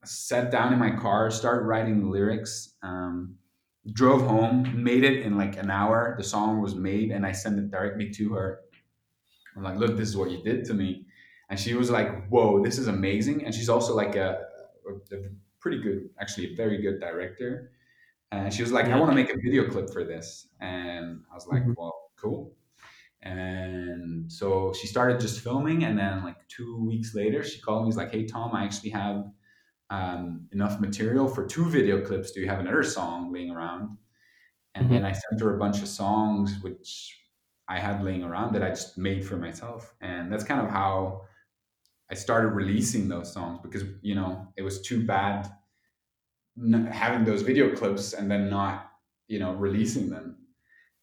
I 0.04 0.06
sat 0.06 0.50
down 0.56 0.72
in 0.75 0.78
my 0.87 0.92
car 1.04 1.30
started 1.30 1.64
writing 1.70 1.96
the 2.02 2.10
lyrics 2.16 2.52
um, 2.90 3.16
drove 4.00 4.22
home 4.34 4.56
made 4.90 5.04
it 5.10 5.16
in 5.26 5.32
like 5.42 5.54
an 5.64 5.70
hour 5.80 5.99
the 6.20 6.25
song 6.34 6.50
was 6.64 6.75
made 6.75 7.08
and 7.14 7.22
i 7.30 7.32
sent 7.42 7.58
it 7.62 7.68
directly 7.76 8.08
to 8.18 8.25
her 8.38 8.49
I'm 9.56 9.64
like, 9.64 9.78
look, 9.78 9.96
this 9.96 10.08
is 10.08 10.16
what 10.16 10.30
you 10.30 10.42
did 10.50 10.64
to 10.66 10.75
me. 10.75 11.06
And 11.50 11.58
she 11.58 11.75
was 11.75 11.90
like, 11.90 12.28
whoa, 12.28 12.62
this 12.62 12.78
is 12.78 12.87
amazing. 12.87 13.44
And 13.44 13.52
she's 13.54 13.68
also 13.68 13.94
like 13.96 14.14
a, 14.14 14.28
a, 14.88 15.16
a 15.16 15.18
pretty 15.58 15.78
good, 15.82 16.08
actually, 16.20 16.52
a 16.52 16.56
very 16.56 16.80
good 16.80 17.00
director. 17.00 17.72
And 18.32 18.52
she 18.54 18.62
was 18.62 18.72
like, 18.72 18.87
I 18.87 18.99
want 18.99 19.10
to 19.10 19.14
make 19.14 19.30
a 19.30 19.37
video 19.42 19.68
clip 19.70 19.90
for 19.92 20.04
this. 20.04 20.49
And 20.60 21.25
I 21.30 21.34
was 21.34 21.46
like, 21.46 21.64
Mhm. 21.64 21.75
well, 21.76 22.10
cool. 22.16 22.54
And 23.22 24.32
so 24.32 24.72
she 24.72 24.87
started 24.87 25.20
just 25.20 25.40
filming. 25.40 25.84
And 25.84 25.99
then, 25.99 26.25
like, 26.25 26.46
two 26.49 26.84
weeks 26.84 27.14
later, 27.14 27.42
she 27.44 27.60
called 27.60 27.84
me. 27.84 27.90
She's 27.90 27.96
like, 27.96 28.12
hey, 28.12 28.26
Tom, 28.26 28.54
I 28.54 28.64
actually 28.64 28.90
have 28.90 29.26
um, 29.90 30.49
enough 30.52 30.80
material 30.80 31.28
for 31.28 31.46
two 31.46 31.66
video 31.70 32.04
clips. 32.04 32.32
Do 32.32 32.40
you 32.40 32.49
have 32.49 32.60
another 32.60 32.82
song 32.84 33.32
laying 33.32 33.50
around? 33.50 33.99
And 34.75 34.88
Mhm. 34.88 34.90
then 34.90 35.04
I 35.04 35.12
sent 35.12 35.40
her 35.40 35.54
a 35.56 35.58
bunch 35.58 35.82
of 35.82 35.88
songs, 35.88 36.60
which 36.62 37.20
I 37.68 37.78
had 37.78 38.02
laying 38.02 38.25
around 38.25 38.54
that 38.54 38.62
I 38.62 38.70
just 38.70 38.99
made 38.99 39.25
for 39.26 39.37
myself. 39.37 39.94
And 40.00 40.32
that's 40.32 40.44
kind 40.44 40.60
of 40.60 40.70
how 40.70 41.22
I 42.10 42.14
started 42.14 42.49
releasing 42.49 43.08
those 43.08 43.32
songs 43.32 43.60
because, 43.62 43.84
you 44.02 44.14
know, 44.14 44.52
it 44.56 44.62
was 44.62 44.82
too 44.82 45.06
bad 45.06 45.50
having 46.90 47.25
those 47.25 47.42
video 47.42 47.75
clips 47.75 48.12
and 48.12 48.30
then 48.30 48.50
not, 48.50 48.92
you 49.28 49.38
know, 49.38 49.52
releasing 49.54 50.11
them. 50.11 50.37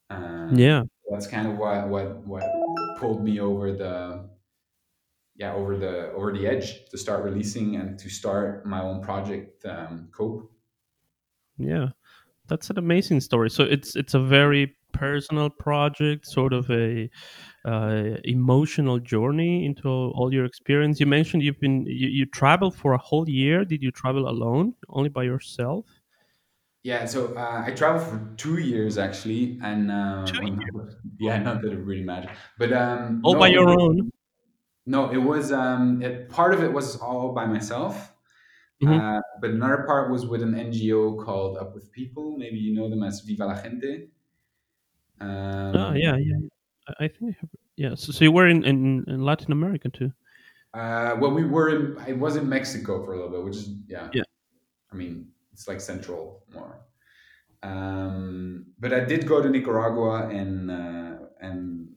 Um, 0.09 0.57
Yeah. 0.57 0.83
that's 1.11 1.27
kind 1.27 1.47
of 1.47 1.57
what, 1.57 1.87
what, 1.87 2.17
what 2.25 2.43
pulled 2.99 3.23
me 3.23 3.39
over 3.39 3.73
the, 3.73 4.29
yeah, 5.35 5.53
over 5.53 5.77
the, 5.77 6.11
over 6.13 6.31
the 6.31 6.47
edge 6.47 6.85
to 6.89 6.97
start 6.97 7.23
releasing 7.23 7.75
and 7.75 7.97
to 7.99 8.09
start 8.09 8.65
my 8.65 8.81
own 8.81 9.01
project, 9.01 9.65
um, 9.65 10.09
Cope. 10.11 10.51
Yeah. 11.57 11.89
That's 12.47 12.69
an 12.69 12.77
amazing 12.77 13.19
story. 13.19 13.49
So 13.49 13.63
it's 13.65 13.97
it's 13.97 14.13
a 14.13 14.21
very 14.21 14.76
personal 14.91 15.49
project, 15.49 16.25
sort 16.27 16.53
of 16.53 16.69
a 16.71 17.09
uh, 17.65 18.17
emotional 18.23 18.99
journey 18.99 19.65
into 19.65 19.87
all 19.89 20.33
your 20.33 20.45
experience. 20.45 20.99
You 20.99 21.05
mentioned 21.07 21.43
you've 21.43 21.59
been 21.59 21.85
you, 21.85 22.07
you 22.07 22.25
traveled 22.25 22.75
for 22.75 22.93
a 22.93 22.97
whole 22.97 23.29
year. 23.29 23.65
Did 23.65 23.81
you 23.83 23.91
travel 23.91 24.27
alone, 24.29 24.73
only 24.89 25.09
by 25.09 25.23
yourself? 25.23 25.85
Yeah, 26.83 27.05
so 27.05 27.35
uh, 27.35 27.63
I 27.65 27.71
traveled 27.71 28.07
for 28.07 28.35
two 28.37 28.59
years 28.59 28.97
actually, 28.97 29.59
and 29.61 29.91
uh, 29.91 30.31
Two 30.31 30.39
well, 30.39 30.51
not, 30.53 30.65
years, 30.73 30.95
yeah, 31.19 31.37
not 31.39 31.61
that 31.61 31.73
it 31.73 31.77
really 31.77 32.03
matters, 32.03 32.37
but 32.57 32.71
um, 32.71 33.21
all 33.23 33.35
by 33.35 33.47
no, 33.47 33.53
your 33.53 33.69
own. 33.69 34.11
no, 34.85 35.09
it 35.11 35.17
was 35.17 35.51
um, 35.51 36.01
it, 36.01 36.29
part 36.29 36.53
of 36.53 36.63
it 36.63 36.71
was 36.71 36.97
all 36.97 37.33
by 37.33 37.45
myself, 37.45 38.13
hmm 38.81 38.99
uh, 38.99 39.21
but 39.41 39.51
another 39.51 39.83
part 39.87 40.11
was 40.11 40.25
with 40.25 40.41
an 40.43 40.55
NGO 40.55 41.17
called 41.17 41.57
Up 41.57 41.73
with 41.75 41.91
People. 41.91 42.37
Maybe 42.37 42.57
you 42.57 42.73
know 42.75 42.89
them 42.89 43.03
as 43.03 43.21
Viva 43.21 43.45
la 43.45 43.55
Gente. 43.61 44.09
Um, 45.19 45.75
yeah, 45.75 45.93
yeah. 45.95 46.15
yeah. 46.17 46.37
I 46.99 47.07
think 47.07 47.35
I 47.35 47.37
have. 47.41 47.49
Yeah. 47.75 47.95
So, 47.95 48.11
so 48.11 48.23
you 48.23 48.31
were 48.31 48.47
in, 48.47 48.63
in, 48.63 49.03
in 49.07 49.21
Latin 49.23 49.51
America 49.51 49.89
too. 49.89 50.11
uh, 50.73 51.15
well, 51.19 51.31
we 51.31 51.43
were 51.45 51.69
in, 51.69 51.97
I 51.99 52.13
was 52.13 52.35
in 52.35 52.47
Mexico 52.47 53.03
for 53.03 53.13
a 53.13 53.15
little 53.17 53.31
bit, 53.31 53.43
which 53.43 53.55
is 53.57 53.69
yeah, 53.87 54.09
Yeah. 54.13 54.23
I 54.91 54.95
mean 54.95 55.31
it's 55.53 55.67
like 55.67 55.81
central 55.81 56.43
more. 56.53 56.79
Um, 57.63 58.67
but 58.79 58.93
I 58.93 59.01
did 59.01 59.25
go 59.27 59.41
to 59.41 59.49
Nicaragua 59.49 60.29
and 60.29 60.69
uh, 60.71 61.15
and 61.41 61.89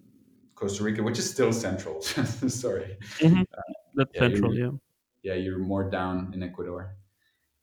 Costa 0.54 0.82
Rica, 0.82 1.02
which 1.02 1.18
is 1.18 1.30
still 1.30 1.52
central. 1.52 2.00
Sorry, 2.02 2.96
hmm 3.20 3.42
That's 3.94 4.10
yeah, 4.14 4.20
central. 4.20 4.54
you're 4.54 4.72
Yeah. 4.72 4.78
yeah 5.22 5.34
you're 5.34 5.58
more 5.58 5.90
down 5.90 6.32
in 6.34 6.42
Ecuador. 6.42 6.96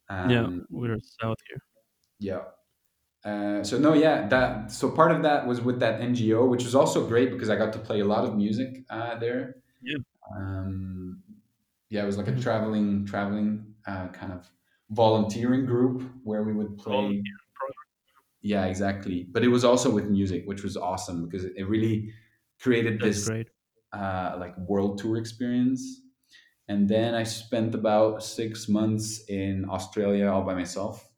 Yeah. 0.09 0.45
Um, 0.45 0.65
We're 0.69 0.97
south 1.21 1.37
here. 1.49 1.61
yeah. 2.19 2.41
Uh, 3.27 3.63
so 3.63 3.77
no, 3.79 3.93
yeah, 3.93 4.27
that 4.29 4.71
so 4.71 4.91
part 4.91 5.11
of 5.11 5.23
that 5.23 5.47
was 5.47 5.61
with 5.61 5.79
that 5.81 6.01
NGO, 6.01 6.47
which 6.47 6.63
was 6.65 6.75
also 6.75 7.07
great 7.07 7.31
because 7.31 7.49
I 7.49 7.57
got 7.57 7.73
to 7.73 7.79
play 7.79 7.99
a 8.01 8.05
lot 8.05 8.25
of 8.25 8.35
music 8.35 8.85
uh, 8.89 9.17
there. 9.19 9.57
Yeah. 9.81 9.97
Um, 10.35 11.23
yeah, 11.89 12.03
it 12.03 12.07
was 12.07 12.17
like 12.17 12.27
a 12.29 12.33
hmm 12.33 12.41
traveling 12.41 13.05
traveling 13.05 13.75
uh, 13.87 14.09
kind 14.09 14.33
of 14.33 14.51
volunteering 14.91 15.65
group 15.65 16.03
where 16.23 16.43
we 16.43 16.53
would 16.53 16.77
play 16.77 17.27
Yeah, 18.41 18.65
exactly. 18.65 19.23
But 19.23 19.43
it 19.43 19.47
was 19.49 19.63
also 19.65 19.89
with 19.93 20.05
music, 20.09 20.45
which 20.45 20.63
was 20.63 20.77
awesome 20.77 21.25
because 21.25 21.45
it 21.45 21.63
really 21.67 22.13
created 22.59 23.01
this 23.01 23.29
great. 23.29 23.49
uh, 23.93 24.37
like 24.39 24.57
world 24.59 24.99
tour 24.99 25.17
experience. 25.17 26.01
And 26.67 26.89
then 26.89 27.15
I 27.15 27.23
spent 27.23 27.75
about 27.75 28.23
six 28.23 28.69
months 28.69 29.25
in 29.29 29.69
Australia 29.69 30.27
all 30.29 30.43
by 30.43 30.55
myself, 30.55 31.13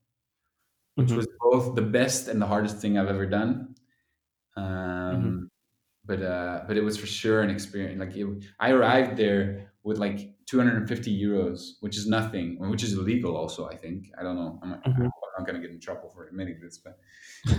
which 0.99 1.11
hmm 1.11 1.15
was 1.15 1.27
both 1.41 1.75
the 1.75 1.81
best 1.81 2.27
and 2.27 2.41
the 2.41 2.45
hardest 2.47 2.77
thing 2.81 2.97
I've 2.97 3.07
ever 3.07 3.25
done. 3.25 3.75
Um, 4.57 5.49
but 6.05 6.21
uh, 6.23 6.63
but 6.67 6.77
it 6.77 6.83
was 6.83 6.97
for 6.97 7.07
sure 7.07 7.41
an 7.41 7.49
experience. 7.49 7.99
Like 7.99 8.15
it, 8.15 8.27
I 8.59 8.71
arrived 8.71 9.17
there 9.17 9.73
with 9.83 9.97
like 9.99 10.35
250 10.47 11.11
euros, 11.21 11.73
which 11.81 11.97
is 11.97 12.07
nothing, 12.07 12.59
which 12.69 12.83
is 12.83 12.93
illegal. 12.93 13.37
Also, 13.37 13.67
I 13.69 13.77
think 13.77 14.11
I 14.19 14.23
don't 14.23 14.35
know. 14.35 14.59
I'm, 14.63 14.73
I'm 14.73 14.81
hmm 14.85 15.09
not 15.37 15.47
going 15.47 15.61
to 15.61 15.65
get 15.67 15.73
in 15.73 15.79
trouble 15.81 16.09
for 16.09 16.27
admitting 16.27 16.59
this, 16.61 16.79
but 16.79 16.99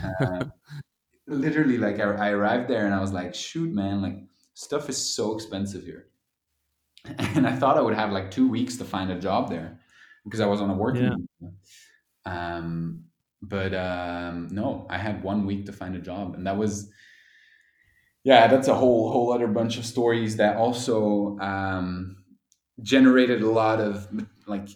uh, 0.05 0.45
literally 1.27 1.79
like 1.79 2.01
I, 2.01 2.05
I 2.29 2.31
arrived 2.31 2.69
there 2.69 2.87
and 2.87 2.95
I 2.95 3.01
was 3.01 3.13
like, 3.13 3.35
shoot, 3.35 3.73
man, 3.73 4.03
like 4.03 4.19
stuff 4.55 4.89
is 4.91 4.99
so 5.15 5.35
expensive 5.35 5.85
here. 5.85 6.09
And 7.37 7.47
I 7.47 7.57
thought 7.57 7.79
I 7.79 7.81
would 7.81 7.95
have 7.95 8.13
like 8.13 8.31
two 8.31 8.49
weeks 8.49 8.77
to 8.79 8.85
find 8.85 9.11
a 9.11 9.19
job 9.19 9.49
there 9.49 9.81
because 10.25 10.41
I 10.41 10.47
was 10.47 10.61
on 10.61 10.71
a 10.71 10.75
working 10.75 11.15
visa. 11.41 11.53
Um, 12.27 13.07
but 13.43 13.75
um, 13.75 14.49
no, 14.51 14.87
I 14.91 14.99
had 14.99 15.23
one 15.23 15.47
week 15.47 15.67
to 15.67 15.73
find 15.73 15.97
a 15.97 16.01
job, 16.01 16.35
and 16.35 16.47
that 16.47 16.57
was 16.57 16.91
yeah, 18.25 18.47
that's 18.49 18.69
a 18.69 18.75
whole 18.75 19.11
whole 19.11 19.33
other 19.33 19.47
bunch 19.47 19.79
of 19.79 19.87
stories 19.87 20.37
that 20.37 20.57
also 20.57 21.39
um, 21.39 22.25
generated 22.83 23.43
a 23.43 23.51
lot 23.51 23.81
of 23.81 24.09
like 24.47 24.69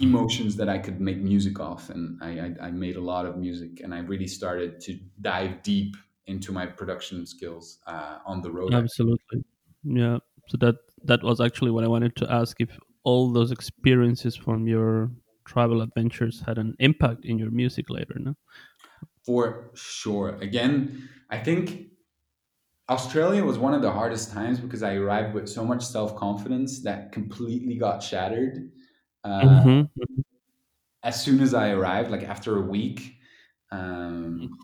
emotions 0.00 0.56
that 0.56 0.68
I 0.68 0.78
could 0.78 1.00
make 1.00 1.18
music 1.18 1.60
off, 1.60 1.88
and 1.88 2.22
I, 2.22 2.28
I 2.28 2.66
I 2.66 2.70
made 2.70 2.96
a 2.96 3.00
lot 3.00 3.26
of 3.26 3.36
music, 3.38 3.80
and 3.82 3.94
I 3.94 4.00
really 4.00 4.26
started 4.26 4.80
to 4.82 4.98
dive 5.20 5.62
deep 5.62 5.96
into 6.26 6.52
my 6.52 6.66
production 6.66 7.26
skills 7.26 7.78
uh, 7.86 8.18
on 8.26 8.42
the 8.42 8.50
road. 8.50 8.74
Absolutely. 8.74 9.44
Yeah. 9.82 10.18
So 10.48 10.56
that 10.58 10.76
that 11.04 11.22
was 11.22 11.40
actually 11.40 11.70
what 11.70 11.84
I 11.84 11.88
wanted 11.88 12.16
to 12.16 12.30
ask 12.30 12.60
if 12.60 12.78
all 13.04 13.32
those 13.32 13.50
experiences 13.50 14.36
from 14.36 14.68
your 14.68 15.10
travel 15.44 15.82
adventures 15.82 16.40
had 16.42 16.58
an 16.58 16.74
impact 16.78 17.24
in 17.24 17.38
your 17.38 17.50
music 17.50 17.90
later, 17.90 18.16
no? 18.18 18.34
for 19.24 19.70
sure. 19.74 20.36
Again, 20.36 21.08
I 21.30 21.38
think 21.38 21.88
Australia 22.88 23.44
was 23.44 23.58
one 23.58 23.74
of 23.74 23.82
the 23.82 23.90
hardest 23.92 24.32
times 24.32 24.60
because 24.60 24.82
I 24.82 24.94
arrived 24.94 25.34
with 25.34 25.48
so 25.48 25.64
much 25.64 25.84
self 25.84 26.16
confidence 26.16 26.82
that 26.82 27.12
completely 27.12 27.76
got 27.76 28.02
shattered 28.02 28.70
uh, 29.24 29.60
Mhm. 29.60 29.88
as 31.02 31.22
soon 31.22 31.40
as 31.40 31.54
I 31.54 31.70
arrived. 31.70 32.10
Like 32.10 32.22
after 32.22 32.56
a 32.58 32.62
week, 32.62 33.16
um, 33.70 34.58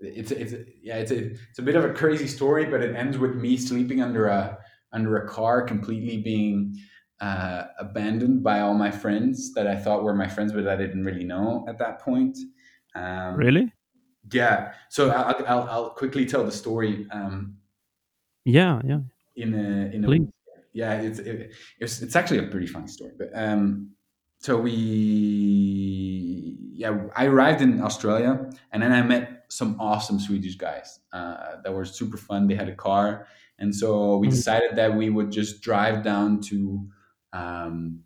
it's 0.00 0.30
it's 0.30 0.54
yeah, 0.82 0.96
it's 0.98 1.10
a 1.10 1.30
it's 1.32 1.58
a 1.58 1.62
bit 1.62 1.76
of 1.76 1.84
a 1.84 1.94
crazy 1.94 2.26
story, 2.28 2.66
but 2.66 2.82
it 2.82 2.94
ends 2.96 3.18
with 3.18 3.36
me 3.36 3.56
sleeping 3.56 4.00
under 4.02 4.26
a 4.26 4.58
under 4.92 5.16
a 5.16 5.28
car, 5.28 5.62
completely 5.62 6.22
being 6.22 6.76
uh, 7.20 7.64
abandoned 7.78 8.42
by 8.42 8.60
all 8.60 8.74
my 8.74 8.90
friends 8.90 9.52
that 9.54 9.66
I 9.66 9.76
thought 9.76 10.02
were 10.04 10.14
my 10.14 10.28
friends, 10.28 10.52
but 10.52 10.66
I 10.68 10.76
didn't 10.76 11.04
really 11.04 11.24
know 11.24 11.64
at 11.68 11.78
that 11.78 12.00
point. 12.00 12.36
Um, 12.94 13.36
Really? 13.36 13.72
yeah, 14.32 14.72
so 14.88 15.10
I'll, 15.10 15.44
I'll, 15.46 15.68
I'll 15.70 15.90
quickly 15.90 16.26
tell 16.26 16.44
the 16.44 16.52
story. 16.52 17.06
Um, 17.10 17.56
Yeah, 18.44 18.80
yeah. 18.84 19.00
in 19.36 19.54
a 19.54 19.94
in 19.94 20.04
a 20.04 20.06
Please. 20.08 20.28
yeah 20.72 20.94
it's 21.00 21.18
it, 21.18 21.52
it's 21.80 22.02
it's 22.02 22.14
actually 22.16 22.38
a 22.38 22.48
pretty 22.50 22.66
funny 22.66 22.86
story 22.88 23.12
but 23.18 23.30
um 23.34 23.90
so 24.38 24.56
we 24.60 26.58
yeah 26.72 27.06
i 27.16 27.24
arrived 27.26 27.60
in 27.62 27.80
australia 27.80 28.32
and 28.72 28.82
then 28.82 28.92
i 28.92 29.02
met 29.02 29.44
some 29.48 29.76
awesome 29.80 30.18
swedish 30.18 30.56
guys 30.56 31.00
uh, 31.12 31.56
that 31.62 31.72
were 31.72 31.84
super 31.84 32.16
fun 32.16 32.46
they 32.46 32.54
had 32.54 32.68
a 32.68 32.74
car 32.74 33.26
and 33.58 33.74
so 33.74 34.16
we 34.18 34.26
Mhm. 34.28 34.30
decided 34.30 34.76
that 34.76 34.94
we 34.96 35.10
would 35.10 35.30
just 35.30 35.62
drive 35.62 36.02
down 36.02 36.40
to 36.50 36.86
um, 37.34 38.04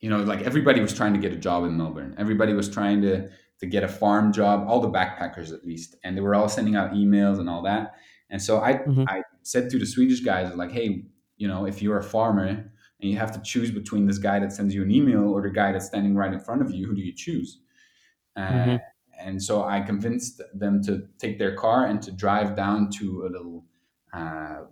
you 0.00 0.10
know, 0.10 0.22
like 0.22 0.42
everybody 0.42 0.80
was 0.80 0.92
trying 0.94 1.14
to 1.14 1.20
get 1.20 1.32
a 1.32 1.36
job 1.36 1.64
in 1.64 1.76
Melbourne. 1.76 2.14
Everybody 2.18 2.52
was 2.52 2.68
trying 2.68 3.02
to 3.02 3.30
to 3.60 3.66
get 3.66 3.82
a 3.82 3.88
farm 3.88 4.32
job, 4.32 4.66
all 4.68 4.80
the 4.80 4.90
backpackers 4.90 5.52
at 5.52 5.64
least, 5.64 5.96
and 6.04 6.16
they 6.16 6.20
were 6.20 6.34
all 6.34 6.48
sending 6.48 6.76
out 6.76 6.92
emails 6.92 7.38
and 7.40 7.48
all 7.48 7.62
that. 7.62 7.94
And 8.30 8.40
so 8.42 8.60
I 8.60 8.86
Mhm. 8.86 9.04
I 9.08 9.22
said 9.42 9.70
to 9.70 9.78
the 9.78 9.86
Swedish 9.86 10.20
guys 10.20 10.54
like, 10.54 10.72
hey, 10.72 11.06
you 11.38 11.48
know, 11.48 11.66
if 11.66 11.80
you're 11.82 11.98
a 11.98 12.02
farmer, 12.02 12.72
and 13.00 13.10
you 13.10 13.16
have 13.18 13.32
to 13.32 13.40
choose 13.42 13.70
between 13.70 14.06
this 14.06 14.18
guy 14.18 14.38
that 14.40 14.52
sends 14.52 14.74
you 14.74 14.82
an 14.82 14.90
email 14.90 15.28
or 15.28 15.42
the 15.42 15.50
guy 15.50 15.70
that's 15.72 15.86
standing 15.86 16.14
right 16.16 16.32
in 16.32 16.40
front 16.40 16.62
of 16.62 16.70
you. 16.72 16.86
Who 16.86 16.94
do 16.94 17.02
you 17.02 17.14
choose? 17.14 17.60
Uh, 18.36 18.76
hmm 18.76 18.76
and 19.18 19.42
so 19.42 19.64
I 19.64 19.80
convinced 19.80 20.42
them 20.54 20.82
to 20.84 21.08
take 21.18 21.38
their 21.38 21.54
car 21.56 21.86
and 21.86 22.02
to 22.02 22.12
drive 22.12 22.54
down 22.54 22.90
to 22.98 23.26
a 23.26 23.28
little 23.30 23.64
uh, 24.16 24.62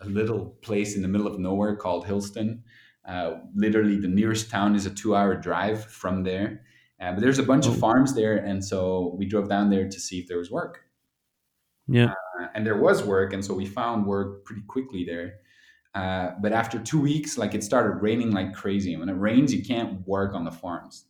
a, 0.00 0.06
little 0.06 0.56
place 0.62 0.96
in 0.96 1.02
the 1.02 1.08
middle 1.08 1.26
of 1.26 1.38
nowhere 1.38 1.76
called 1.76 2.06
Hillston. 2.06 2.60
Uh, 3.04 3.38
literally, 3.54 3.96
the 3.98 4.08
nearest 4.08 4.50
town 4.50 4.74
is 4.74 4.86
a 4.86 4.90
two-hour 4.90 5.36
drive 5.36 5.84
from 5.84 6.22
there. 6.22 6.62
Uh, 7.00 7.12
but 7.12 7.20
there's 7.20 7.38
a 7.38 7.42
bunch 7.42 7.66
of 7.66 7.74
Oh, 7.74 7.78
farms 7.78 8.14
there, 8.14 8.36
and 8.36 8.64
so 8.64 9.14
we 9.18 9.26
drove 9.26 9.48
down 9.48 9.70
there 9.70 9.88
to 9.88 10.00
see 10.00 10.18
if 10.18 10.28
there 10.28 10.38
was 10.38 10.50
work. 10.50 10.80
yeah. 11.88 12.12
Uh, 12.40 12.46
and 12.54 12.66
there 12.66 12.78
was 12.78 13.02
work, 13.02 13.32
and 13.32 13.44
so 13.44 13.54
we 13.54 13.66
found 13.66 14.06
work 14.06 14.44
pretty 14.44 14.62
quickly 14.62 15.04
there. 15.04 15.34
Uh, 15.94 16.32
but 16.42 16.52
after 16.52 16.78
two 16.78 17.00
weeks, 17.00 17.38
like 17.38 17.54
it 17.54 17.64
started 17.64 18.02
raining 18.02 18.30
like 18.30 18.52
crazy. 18.54 18.92
And 18.92 19.00
when 19.00 19.08
it 19.08 19.18
rains, 19.18 19.52
you 19.54 19.64
can't 19.64 20.06
work 20.06 20.34
on 20.34 20.44
the 20.44 20.50
farms. 20.52 21.06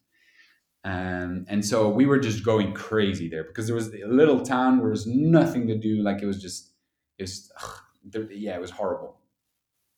Um, 0.85 1.45
and 1.49 1.65
so 1.65 1.89
we 1.89 2.07
were 2.07 2.21
just 2.21 2.45
going 2.45 2.73
crazy 2.73 3.29
there 3.29 3.43
because 3.45 3.67
there 3.67 3.75
was 3.75 3.93
a 3.93 4.07
little 4.07 4.41
town 4.43 4.75
where 4.79 4.85
there 4.85 4.91
was 4.91 5.07
nothing 5.07 5.67
to 5.67 5.77
do. 5.77 6.03
Like 6.03 6.23
it 6.23 6.27
was 6.27 6.41
just, 6.41 6.71
it 7.19 7.23
was, 7.25 7.53
ugh, 7.63 7.83
yeah, 8.31 8.57
it 8.57 8.61
was 8.61 8.71
horrible. 8.71 9.21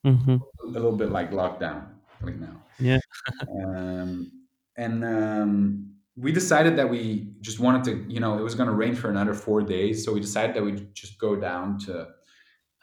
hmm 0.04 0.42
A 0.62 0.66
little 0.66 0.96
bit 0.96 1.10
like 1.10 1.30
lockdown, 1.30 1.94
like 2.20 2.36
now. 2.36 2.64
Yeah. 2.78 2.98
Um, 3.48 4.46
and 4.76 5.04
um, 5.04 5.96
we 6.16 6.32
decided 6.32 6.76
that 6.78 6.90
we 6.90 7.34
just 7.40 7.60
wanted 7.60 7.84
to, 7.84 8.12
you 8.12 8.20
know, 8.20 8.38
it 8.38 8.42
was 8.42 8.54
going 8.54 8.68
to 8.68 8.74
rain 8.74 8.94
for 8.94 9.10
another 9.10 9.34
four 9.34 9.62
days. 9.62 10.04
So 10.04 10.12
we 10.14 10.20
decided 10.20 10.56
that 10.56 10.64
we'd 10.64 10.94
just 10.94 11.18
go 11.18 11.36
down 11.36 11.78
to, 11.80 12.14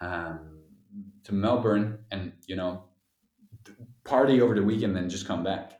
um, 0.02 0.66
to 1.24 1.34
Melbourne 1.34 2.06
and, 2.12 2.34
you 2.48 2.56
know, 2.56 2.90
party 4.04 4.42
over 4.42 4.56
the 4.56 4.64
weekend 4.64 4.98
and 4.98 5.10
just 5.10 5.26
come 5.28 5.44
back. 5.44 5.80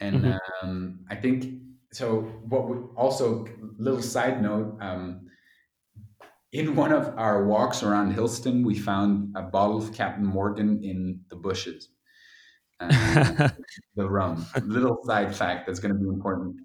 And 0.00 0.26
hmm 0.26 0.38
um, 0.62 1.06
I 1.08 1.16
think 1.16 1.62
so. 1.92 2.22
What 2.22 2.68
we 2.68 2.76
also 2.96 3.46
little 3.78 4.02
side 4.02 4.42
note. 4.42 4.76
Um, 4.80 5.30
in 6.56 6.74
one 6.74 6.90
of 6.90 7.12
our 7.18 7.44
walks 7.44 7.82
around 7.82 8.14
Hillston, 8.14 8.64
we 8.64 8.78
found 8.78 9.36
a 9.36 9.42
bottle 9.42 9.76
of 9.76 9.92
Captain 9.92 10.24
Morgan 10.24 10.82
in 10.82 11.20
the 11.28 11.36
bushes. 11.36 11.90
Uh, 12.80 13.48
the 13.96 14.08
rum. 14.08 14.46
Little 14.62 14.98
side 15.04 15.34
fact 15.34 15.66
that's 15.66 15.80
going 15.80 15.92
to 15.92 16.00
be 16.00 16.08
important. 16.08 16.56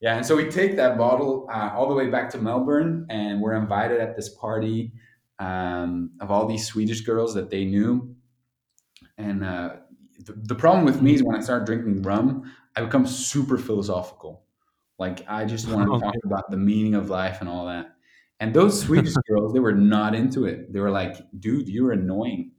Yeah, 0.00 0.16
and 0.16 0.26
so 0.26 0.36
we 0.36 0.50
take 0.50 0.76
that 0.76 0.98
bottle 0.98 1.48
uh, 1.50 1.70
all 1.74 1.88
the 1.88 1.94
way 1.94 2.10
back 2.10 2.28
to 2.30 2.38
Melbourne, 2.38 3.06
and 3.08 3.40
we're 3.40 3.54
invited 3.54 3.98
at 3.98 4.14
this 4.14 4.28
party 4.28 4.92
um, 5.38 6.10
of 6.20 6.30
all 6.30 6.46
these 6.46 6.66
Swedish 6.66 7.00
girls 7.00 7.32
that 7.34 7.48
they 7.48 7.64
knew. 7.64 8.14
And 9.16 9.42
uh, 9.42 9.76
the, 10.18 10.34
the 10.34 10.54
problem 10.54 10.84
with 10.84 11.00
me 11.00 11.14
is 11.14 11.22
when 11.22 11.36
I 11.36 11.40
start 11.40 11.64
drinking 11.64 12.02
rum, 12.02 12.52
I 12.76 12.82
become 12.82 13.06
super 13.06 13.56
philosophical. 13.56 14.44
Like 14.98 15.24
I 15.26 15.46
just 15.46 15.66
want 15.68 15.90
to 15.90 15.98
talk 16.04 16.14
about 16.24 16.50
the 16.50 16.58
meaning 16.58 16.94
of 16.94 17.08
life 17.08 17.38
and 17.40 17.48
all 17.48 17.66
that. 17.66 17.93
And 18.40 18.52
those 18.54 18.80
Swedish 18.82 19.14
girls, 19.28 19.52
they 19.52 19.60
were 19.60 19.72
not 19.72 20.14
into 20.14 20.44
it. 20.44 20.72
They 20.72 20.80
were 20.80 20.90
like, 20.90 21.16
"Dude, 21.38 21.68
you're 21.68 21.92
annoying." 21.92 22.52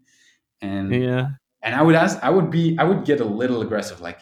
And 0.62 0.94
Yeah. 0.94 1.28
and 1.62 1.76
I 1.76 1.82
would 1.82 1.96
ask, 1.96 2.18
I 2.24 2.30
would 2.30 2.50
be, 2.50 2.78
I 2.80 2.84
would 2.84 3.06
get 3.06 3.20
a 3.20 3.26
little 3.26 3.62
aggressive, 3.62 4.00
like, 4.02 4.20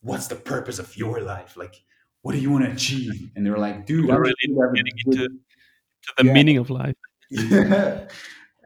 "What's 0.00 0.28
the 0.28 0.36
purpose 0.36 0.78
of 0.78 0.96
your 0.96 1.20
life? 1.20 1.56
Like, 1.56 1.74
what 2.22 2.32
do 2.32 2.38
you 2.38 2.50
want 2.50 2.64
to 2.64 2.70
achieve?" 2.72 3.30
And 3.34 3.44
they 3.44 3.50
were 3.50 3.58
like, 3.58 3.86
"Dude, 3.86 4.10
I'm 4.10 4.20
really 4.20 4.34
here 4.40 4.54
to 4.54 4.60
have 4.62 4.74
getting 4.74 4.92
into 5.06 5.28
the 6.18 6.24
yeah, 6.24 6.32
meaning 6.32 6.58
of 6.58 6.70
life. 6.70 6.96
yeah." 7.30 8.08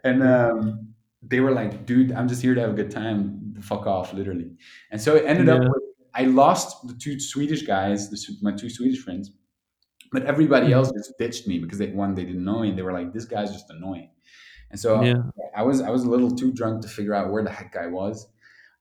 And 0.05 0.23
um, 0.23 0.95
they 1.23 1.41
were 1.41 1.53
like, 1.53 1.87
"Dude, 1.87 2.13
I'm 2.13 2.29
just 2.29 2.43
here 2.43 2.55
to 2.55 2.61
have 2.61 2.71
a 2.71 2.75
good 2.75 2.91
time. 2.91 3.55
Fuck 3.61 3.87
off, 3.87 4.15
literally." 4.15 4.53
And 4.91 5.01
so 5.01 5.17
it 5.17 5.25
ended 5.27 5.49
up 5.49 5.61
with 5.61 5.83
I 6.15 6.25
lost 6.25 6.87
the 6.87 6.95
two 6.95 7.21
Swedish 7.21 7.63
guys, 7.63 8.11
the, 8.11 8.19
my 8.43 8.53
two 8.53 8.69
Swedish 8.71 9.01
friends, 9.01 9.31
but 10.13 10.25
everybody 10.25 10.73
Mhm. 10.73 10.73
else 10.73 10.91
just 10.93 11.15
ditched 11.19 11.47
me 11.47 11.59
because 11.59 11.79
they 11.79 11.93
one 11.93 12.15
they 12.15 12.25
didn't 12.25 12.45
know 12.45 12.61
me 12.61 12.71
and 12.71 12.79
they 12.79 12.83
were 12.83 12.93
like, 12.93 13.13
"This 13.13 13.25
guy's 13.25 13.53
just 13.53 13.71
annoying." 13.71 14.11
And 14.71 14.81
so 14.81 15.01
Yeah. 15.01 15.31
I 15.57 15.63
was 15.63 15.81
I 15.81 15.91
was 15.91 16.05
a 16.05 16.11
little 16.11 16.31
too 16.37 16.53
drunk 16.53 16.83
to 16.83 16.89
figure 16.89 17.15
out 17.15 17.33
where 17.33 17.43
the 17.45 17.51
heck 17.51 17.77
I 17.77 17.87
was. 17.89 18.29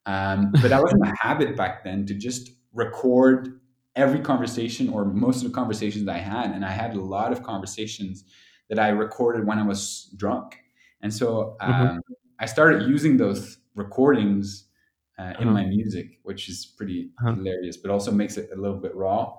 Um, 0.06 0.60
but 0.62 0.70
that 0.70 0.82
was 0.82 0.94
my 0.98 1.14
habit 1.22 1.56
back 1.58 1.84
then 1.84 2.06
to 2.08 2.14
just 2.14 2.52
record 2.74 3.60
every 3.96 4.20
conversation 4.22 4.90
or 4.90 5.06
most 5.06 5.44
of 5.44 5.50
the 5.50 5.56
conversations 5.56 6.08
I 6.08 6.18
had, 6.18 6.52
and 6.52 6.66
I 6.66 6.72
had 6.72 6.96
a 6.96 7.02
lot 7.02 7.32
of 7.32 7.44
conversations 7.44 8.24
that 8.70 8.80
I 8.80 8.90
recorded 8.90 9.46
when 9.48 9.60
I 9.60 9.64
was 9.66 10.14
drunk. 10.18 10.60
And 11.02 11.14
so 11.14 11.58
Mhm. 11.66 11.90
um, 11.90 12.02
I 12.40 12.46
started 12.46 12.88
using 12.88 13.18
those 13.18 13.58
recordings 13.76 14.70
uh, 15.18 15.34
in 15.40 15.50
Uh-huh. 15.50 15.54
my 15.54 15.66
music, 15.66 16.20
which 16.24 16.48
is 16.50 16.66
pretty 16.66 17.12
Uh-huh. 17.22 17.36
hilarious, 17.36 17.78
but 17.78 17.92
also 17.92 18.12
makes 18.12 18.38
it 18.38 18.50
a 18.52 18.56
little 18.56 18.78
bit 18.80 18.96
raw. 18.96 19.38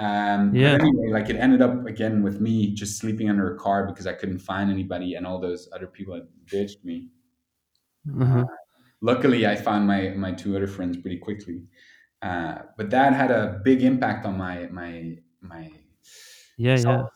Um, 0.00 0.62
Yeah. 0.62 0.78
anyway, 0.80 1.10
like 1.12 1.30
it 1.30 1.36
ended 1.36 1.62
up 1.62 1.86
again 1.86 2.22
with 2.24 2.40
me 2.40 2.74
just 2.74 2.98
sleeping 2.98 3.30
under 3.30 3.54
a 3.54 3.58
car 3.58 3.86
because 3.86 4.06
I 4.08 4.14
couldn't 4.14 4.40
find 4.40 4.70
anybody, 4.70 5.14
and 5.14 5.26
all 5.26 5.40
those 5.40 5.68
other 5.72 5.86
people 5.88 6.14
had 6.14 6.28
ditched 6.48 6.84
me. 6.84 7.10
Uh, 8.20 8.20
Uh-huh. 8.20 8.46
luckily, 9.00 9.46
I 9.46 9.56
found 9.56 9.86
my 9.86 10.10
my 10.10 10.32
two 10.32 10.56
other 10.56 10.66
friends 10.66 10.96
pretty 10.98 11.18
quickly, 11.18 11.68
uh, 12.22 12.62
but 12.76 12.90
that 12.90 13.12
had 13.14 13.30
a 13.30 13.60
big 13.64 13.82
impact 13.82 14.26
on 14.26 14.38
my 14.38 14.66
my 14.68 15.18
my 15.40 15.70
Yeah, 16.56 16.76
self 16.76 17.00
yeah. 17.06 17.10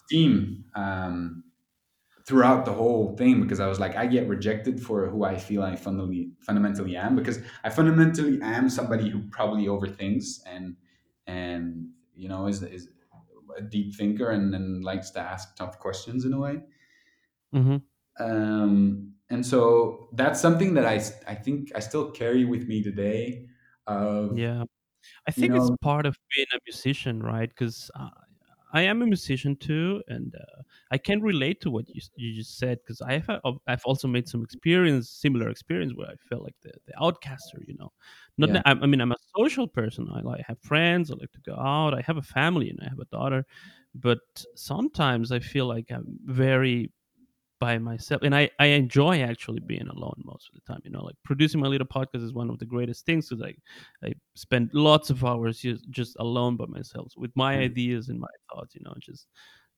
um, 0.75 1.45
throughout 2.27 2.65
the 2.65 2.73
whole 2.73 3.17
thing 3.17 3.43
because 3.43 3.61
I 3.61 3.67
was 3.69 3.81
like, 3.81 3.97
I 3.97 4.07
get 4.07 4.29
rejected 4.29 4.83
for 4.83 5.09
who 5.11 5.25
I 5.25 5.39
feel 5.39 5.63
I 5.63 5.77
fundamentally 5.77 6.33
fundamentally 6.41 6.97
am 6.97 7.17
because 7.17 7.41
I 7.65 7.71
fundamentally 7.71 8.41
am 8.43 8.71
somebody 8.71 9.11
who 9.11 9.29
probably 9.31 9.67
overthinks 9.67 10.41
and 10.47 10.77
and 11.27 11.91
you 12.17 12.29
know 12.29 12.47
is 12.47 12.63
is 12.63 12.89
a 13.57 13.63
deep 13.63 13.95
thinker 13.95 14.31
and, 14.31 14.55
and 14.55 14.85
likes 14.85 15.11
to 15.11 15.21
ask 15.21 15.57
tough 15.57 15.79
questions 15.79 16.25
in 16.25 16.33
a 16.33 16.39
way. 16.39 16.61
Mhm. 17.53 17.85
Um, 18.19 19.15
and 19.31 19.45
so 19.45 20.09
that's 20.13 20.41
something 20.41 20.75
that 20.75 20.85
I 20.87 20.97
I 21.31 21.35
think 21.35 21.73
I 21.75 21.81
still 21.81 22.11
carry 22.11 22.45
with 22.45 22.67
me 22.69 22.83
today. 22.83 23.49
Of 23.87 24.39
Yeah. 24.39 24.65
I 25.29 25.33
you 25.37 25.49
think 25.49 25.55
it's 25.55 25.71
part 25.83 26.07
of 26.07 26.19
being 26.35 26.47
a 26.55 26.59
musician, 26.67 27.23
right? 27.23 27.49
Because 27.49 27.91
uh, 27.95 28.11
I 28.75 28.83
am 28.83 29.03
a 29.03 29.07
musician 29.07 29.57
too, 29.57 30.03
and 30.09 30.35
uh, 30.35 30.63
I 30.91 30.99
can 30.99 31.23
relate 31.23 31.61
to 31.63 31.71
what 31.71 31.89
you 31.89 32.03
you 32.17 32.35
just 32.35 32.59
said. 32.59 32.79
Because 32.81 33.01
I 33.01 33.15
have 33.19 33.41
a- 33.45 33.53
I've 33.67 33.85
also 33.87 34.09
made 34.09 34.29
some 34.29 34.43
experience, 34.45 35.09
similar 35.11 35.49
experience, 35.49 35.95
where 35.95 36.09
I 36.09 36.17
felt 36.29 36.43
like 36.43 36.57
the 36.63 36.73
the 36.87 36.95
outcaster. 37.01 37.61
You 37.67 37.77
know, 37.79 37.93
not 38.39 38.51
yeah, 38.51 38.63
I, 38.67 38.73
I 38.73 38.87
mean 38.87 39.01
I'm 39.01 39.13
a 39.13 39.17
social 39.37 39.69
person. 39.69 40.09
I 40.13 40.21
like 40.21 40.43
have 40.49 40.61
friends. 40.61 41.11
I 41.11 41.15
like 41.15 41.33
to 41.33 41.41
go 41.41 41.57
out. 41.57 41.95
I 41.95 42.03
have 42.03 42.19
a 42.19 42.23
family, 42.23 42.69
and 42.71 42.81
I 42.83 42.89
have 42.89 43.01
a 43.01 43.07
daughter. 43.07 43.47
But 43.95 44.45
sometimes 44.57 45.31
I 45.33 45.39
feel 45.41 45.67
like 45.67 45.91
I'm 45.91 46.19
very 46.25 46.91
by 47.61 47.79
myself 47.79 48.23
and 48.23 48.35
I, 48.35 48.51
I 48.59 48.67
enjoy 48.67 49.23
actually 49.23 49.61
being 49.61 49.89
alone 49.89 50.21
most 50.25 50.49
of 50.49 50.61
the 50.61 50.73
time 50.73 50.81
you 50.85 50.91
know 50.91 51.05
like 51.05 51.15
producing 51.25 51.61
my 51.61 51.69
little 51.69 51.87
podcast 51.87 52.23
is 52.23 52.33
one 52.33 52.51
of 52.51 52.59
the 52.59 52.67
greatest 52.67 53.07
things 53.07 53.29
because 53.29 53.43
I, 53.43 53.55
I 54.07 54.13
spend 54.35 54.71
lots 54.73 55.11
of 55.11 55.25
hours 55.25 55.61
just, 55.61 55.89
just 55.91 56.17
alone 56.19 56.57
by 56.57 56.67
myself 56.67 57.13
with 57.17 57.31
my 57.35 57.57
mm. 57.57 57.61
ideas 57.61 58.09
and 58.09 58.19
my 58.19 58.29
thoughts 58.53 58.75
you 58.75 58.83
know 58.85 58.95
just 59.01 59.29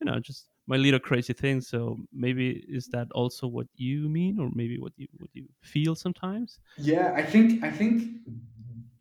you 0.00 0.10
know 0.10 0.18
just 0.18 0.48
my 0.66 0.76
little 0.76 1.00
crazy 1.00 1.32
things 1.32 1.68
so 1.68 1.96
maybe 2.12 2.64
is 2.68 2.88
that 2.88 3.06
also 3.12 3.46
what 3.46 3.66
you 3.76 4.08
mean 4.08 4.38
or 4.40 4.50
maybe 4.54 4.78
what 4.78 4.92
you 4.96 5.06
what 5.18 5.30
you 5.32 5.46
feel 5.62 5.94
sometimes 5.94 6.58
yeah. 6.78 7.12
I 7.16 7.22
think 7.22 7.62
I 7.62 7.70
think 7.70 8.20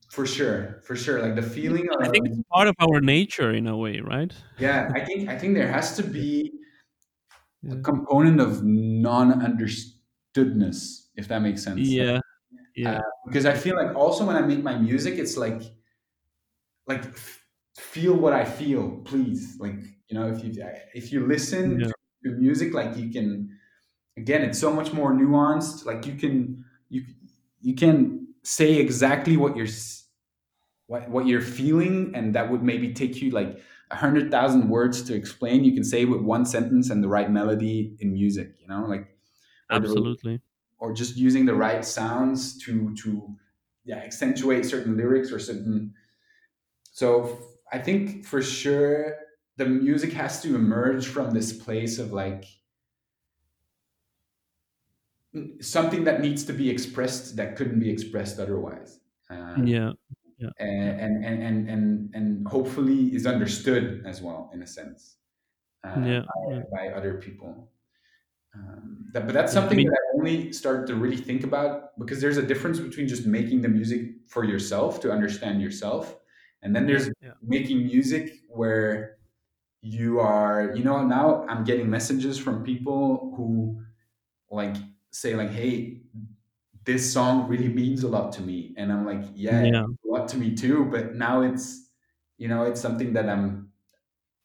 for 0.09 0.25
sure, 0.25 0.81
for 0.83 0.95
sure, 0.95 1.21
like 1.21 1.35
the 1.35 1.41
feeling 1.41 1.89
i 1.99 2.07
think 2.07 2.25
it's 2.27 2.39
part 2.53 2.69
of 2.69 2.75
our 2.79 3.01
nature 3.01 3.51
in 3.51 3.67
a 3.67 3.75
way 3.75 3.99
right 3.99 4.33
yeah. 4.59 4.91
I 4.95 5.01
think 5.01 5.29
I 5.29 5.38
think 5.38 5.55
there 5.55 5.67
has 5.67 5.95
to 5.97 6.03
be 6.03 6.51
a 7.69 7.75
component 7.78 8.39
of 8.39 8.63
non-understoodness, 8.63 11.10
if 11.15 11.28
that 11.28 11.41
makes 11.41 11.63
sense. 11.63 11.80
Yeah 11.80 12.19
uh, 12.84 12.91
yeah 12.91 13.01
because 13.25 13.45
I 13.45 13.54
feel 13.54 13.75
like 13.75 13.95
also 13.95 14.25
when 14.25 14.36
I 14.36 14.41
make 14.41 14.63
my 14.63 14.78
music, 14.78 15.17
it's 15.17 15.38
like 15.38 15.62
like 16.88 17.04
feel 17.78 18.15
what 18.15 18.34
I 18.34 18.45
feel, 18.45 19.01
please. 19.06 19.58
Like 19.60 19.80
you 20.08 20.19
know, 20.19 20.28
if 20.28 20.43
you 20.43 20.54
if 20.93 21.12
you 21.12 21.25
listen 21.25 21.80
yeah 21.80 21.88
to, 21.88 21.93
to 22.25 22.32
music, 22.36 22.73
like 22.73 22.97
you 22.97 23.10
can 23.10 23.58
again, 24.17 24.41
it's 24.41 24.60
so 24.60 24.71
much 24.71 24.93
more 24.93 25.13
nuanced. 25.13 25.86
Like 25.86 26.06
you 26.06 26.15
can 26.15 26.65
you 26.89 27.04
you 27.62 27.75
can 27.75 28.28
say 28.43 28.75
exactly 28.75 29.38
what 29.38 29.56
you're 29.56 29.67
what 30.88 31.10
what 31.10 31.25
you're 31.25 31.41
feeling, 31.41 32.12
and 32.13 32.36
that 32.36 32.51
would 32.51 32.63
maybe 32.63 32.93
take 32.93 33.21
you 33.21 33.32
like 33.32 33.60
a 33.91 33.95
hundred 33.95 34.32
thousand 34.32 34.69
words 34.69 35.02
to 35.04 35.15
explain. 35.15 35.63
You 35.63 35.74
can 35.74 35.84
say 35.84 36.06
with 36.06 36.21
one 36.21 36.45
sentence 36.45 36.89
and 36.89 37.04
the 37.04 37.08
right 37.08 37.30
melody 37.30 37.95
in 38.00 38.13
music. 38.13 38.56
You 38.60 38.67
know, 38.67 38.86
like 38.86 39.15
or 39.69 39.80
the 39.80 39.88
absolutely 39.88 40.41
or 40.78 40.93
just 40.93 41.15
using 41.17 41.45
the 41.45 41.56
right 41.56 41.84
sounds 41.84 42.58
to 42.65 42.93
to 42.95 43.36
yeah 43.84 43.98
accentuate 43.98 44.65
certain 44.65 44.98
lyrics 44.98 45.32
or 45.32 45.39
certain 45.39 45.93
so 46.91 47.39
i 47.71 47.80
think 47.80 48.26
for 48.26 48.41
sure 48.41 49.15
the 49.58 49.65
music 49.65 50.12
has 50.13 50.41
to 50.41 50.56
emerge 50.56 51.08
from 51.08 51.32
this 51.32 51.54
place 51.54 51.98
of 51.98 52.12
like 52.12 52.45
something 55.62 56.04
that 56.06 56.21
needs 56.21 56.43
to 56.45 56.54
be 56.54 56.69
expressed 56.69 57.36
that 57.36 57.56
couldn't 57.56 57.80
be 57.80 57.89
expressed 57.89 58.39
otherwise. 58.39 59.00
Uh, 59.30 59.56
yeah 59.63 59.91
yeah. 60.60 60.65
And, 60.65 61.25
and, 61.25 61.43
and, 61.43 61.69
and, 61.69 62.12
and 62.13 62.47
hopefully 62.47 63.15
is 63.15 63.25
understood 63.25 64.03
as 64.05 64.21
well 64.21 64.51
in 64.53 64.62
a 64.62 64.67
sense 64.67 65.17
uh, 65.86 65.99
yeah 66.01 66.21
by, 66.47 66.63
by 66.71 66.88
other 66.89 67.15
people. 67.15 67.71
Um, 68.53 69.05
that, 69.12 69.25
but 69.25 69.34
that's 69.34 69.53
yeah 69.53 69.60
i 69.60 69.62
something 69.62 69.86
that 69.86 69.93
I 69.93 70.17
only 70.17 70.53
started 70.53 70.88
to 70.88 70.95
really 70.95 71.17
think 71.17 71.43
about 71.43 71.97
because 71.99 72.21
there's 72.21 72.38
a 72.38 72.41
difference 72.41 72.79
between 72.79 73.08
just 73.08 73.25
making 73.25 73.62
the 73.62 73.67
music 73.67 74.12
for 74.27 74.43
yourself 74.45 75.01
to 75.01 75.12
understand 75.12 75.62
yourself, 75.62 76.15
and 76.62 76.75
then 76.75 76.88
there's 76.88 77.10
yeah. 77.21 77.31
making 77.41 77.86
music 77.86 78.31
where 78.47 79.17
you 79.81 80.19
are, 80.19 80.71
you 80.73 80.84
know, 80.84 81.05
now 81.05 81.45
I'm 81.47 81.63
getting 81.63 81.89
messages 81.89 82.38
from 82.39 82.63
people 82.63 83.34
who 83.36 83.81
like 84.49 84.75
say 85.12 85.36
like, 85.36 85.51
"Hey, 85.51 86.01
this 86.86 87.12
song 87.12 87.48
really 87.48 87.69
means 87.69 88.04
a 88.04 88.08
lot 88.08 88.34
to 88.34 88.41
me," 88.41 88.74
and 88.78 88.91
I'm 88.91 89.06
like, 89.06 89.24
"Yeah, 89.36 89.62
yeah. 89.63 89.86
a 89.86 90.08
lot 90.08 90.28
to 90.30 90.38
me 90.38 90.56
too," 90.56 90.86
but 90.91 91.15
now 91.15 91.41
it's, 91.41 91.89
you 92.38 92.48
know, 92.48 92.63
it's 92.63 92.82
something 92.82 93.13
that 93.13 93.30
I'm 93.30 93.71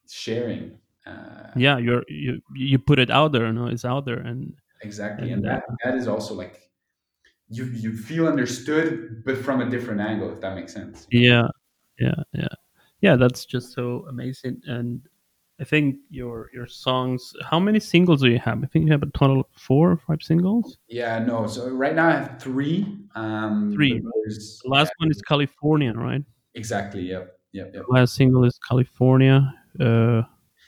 sharing. 0.08 0.78
Uh, 1.06 1.50
yeah 1.56 1.78
you're 1.78 2.04
you 2.08 2.40
you 2.54 2.78
put 2.78 2.98
it 2.98 3.10
out 3.10 3.32
there 3.32 3.52
no 3.52 3.66
it's 3.66 3.84
out 3.84 4.04
there 4.04 4.18
and 4.18 4.54
exactly, 4.82 5.30
and 5.32 5.44
and 5.44 5.44
that 5.44 5.62
uh, 5.68 5.74
that 5.84 5.94
is 5.96 6.06
also 6.06 6.34
like 6.34 6.70
you 7.50 7.64
you 7.66 7.96
feel 7.96 8.28
understood, 8.28 9.22
but 9.24 9.36
from 9.38 9.60
a 9.60 9.68
different 9.70 10.00
angle, 10.00 10.32
if 10.32 10.40
that 10.40 10.54
makes 10.54 10.72
sense. 10.72 11.06
Yeah 11.10 11.48
yeah 11.98 12.14
yeah. 12.34 12.48
Yeah 13.00 13.16
that's 13.16 13.44
just 13.46 13.72
so 13.72 14.06
amazing. 14.08 14.62
And 14.66 15.02
i 15.60 15.64
think 15.64 15.96
your 16.10 16.50
your 16.52 16.66
songs 16.66 17.32
how 17.48 17.60
many 17.60 17.78
singles 17.78 18.22
do 18.22 18.28
you 18.28 18.38
have? 18.38 18.62
I 18.64 18.66
think 18.66 18.86
you 18.86 18.92
have 18.92 19.02
a 19.02 19.10
total 19.10 19.40
of 19.40 19.46
four 19.56 19.92
or 19.92 19.96
five 19.96 20.22
singles? 20.22 20.78
Yeah, 20.88 21.18
no. 21.18 21.46
So 21.46 21.68
right 21.68 21.94
now 21.94 22.08
I 22.08 22.12
have 22.12 22.40
three, 22.40 22.98
um, 23.14 23.72
three. 23.74 24.00
the 24.00 24.10
yeah, 24.28 24.70
last 24.70 24.92
one 24.98 25.10
is 25.10 25.20
california 25.22 25.92
right? 25.92 26.22
Exactly. 26.54 27.02
Yep, 27.02 27.38
yep, 27.52 27.74
yep. 27.74 27.84
last 27.88 28.14
single 28.14 28.44
is 28.44 28.58
california 28.66 29.54
uh 29.78 30.22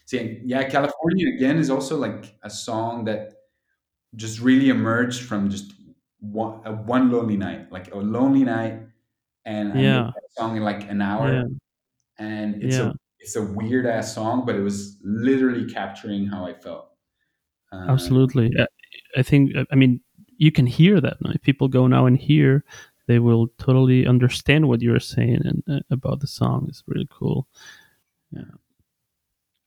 See, 0.04 0.40
yeah, 0.44 0.68
California 0.68 1.28
again 1.34 1.56
is 1.56 1.70
also 1.70 1.96
like 1.96 2.34
a 2.42 2.50
song 2.50 3.04
that 3.04 3.32
just 4.14 4.40
really 4.40 4.68
emerged 4.68 5.22
from 5.22 5.48
just 5.48 5.72
one, 6.18 6.60
a 6.64 6.72
one 6.72 7.10
lonely 7.10 7.36
night, 7.36 7.72
like 7.72 7.94
a 7.94 7.96
lonely 7.96 8.44
night, 8.44 8.80
and 9.44 9.72
I 9.72 9.74
made 9.74 9.84
yeah. 9.84 10.10
that 10.14 10.22
song 10.36 10.56
in 10.56 10.64
like 10.64 10.88
an 10.90 10.98
yeah. 10.98 11.16
Hour, 11.16 11.44
and 12.18 12.62
it's 12.62 12.76
a 12.76 12.78
yeah 12.78 12.92
it's 13.22 13.36
a 13.36 13.42
weird 13.42 13.86
ass 13.86 14.14
song, 14.14 14.44
but 14.44 14.54
it 14.56 14.60
was 14.60 14.98
literally 15.02 15.64
capturing 15.72 16.26
how 16.26 16.44
I 16.44 16.54
felt. 16.54 16.88
Uh, 17.72 17.86
absolutely. 17.88 18.50
I 19.16 19.22
think 19.22 19.52
i 19.70 19.74
mean 19.74 20.00
you 20.38 20.50
can 20.52 20.66
hear 20.66 21.00
that 21.00 21.16
now. 21.22 21.30
if 21.30 21.42
people 21.42 21.68
go 21.68 21.86
now 21.86 22.04
and 22.06 22.18
hear 22.18 22.64
they 23.06 23.18
will 23.18 23.48
totally 23.58 24.06
understand 24.06 24.68
what 24.68 24.80
you're 24.82 25.00
saying 25.00 25.40
and 25.44 25.62
uh, 25.68 25.80
about 25.90 26.20
the 26.20 26.26
song. 26.26 26.66
It's 26.68 26.82
really 26.86 27.08
cool. 27.10 27.46
Yeah. 28.30 28.42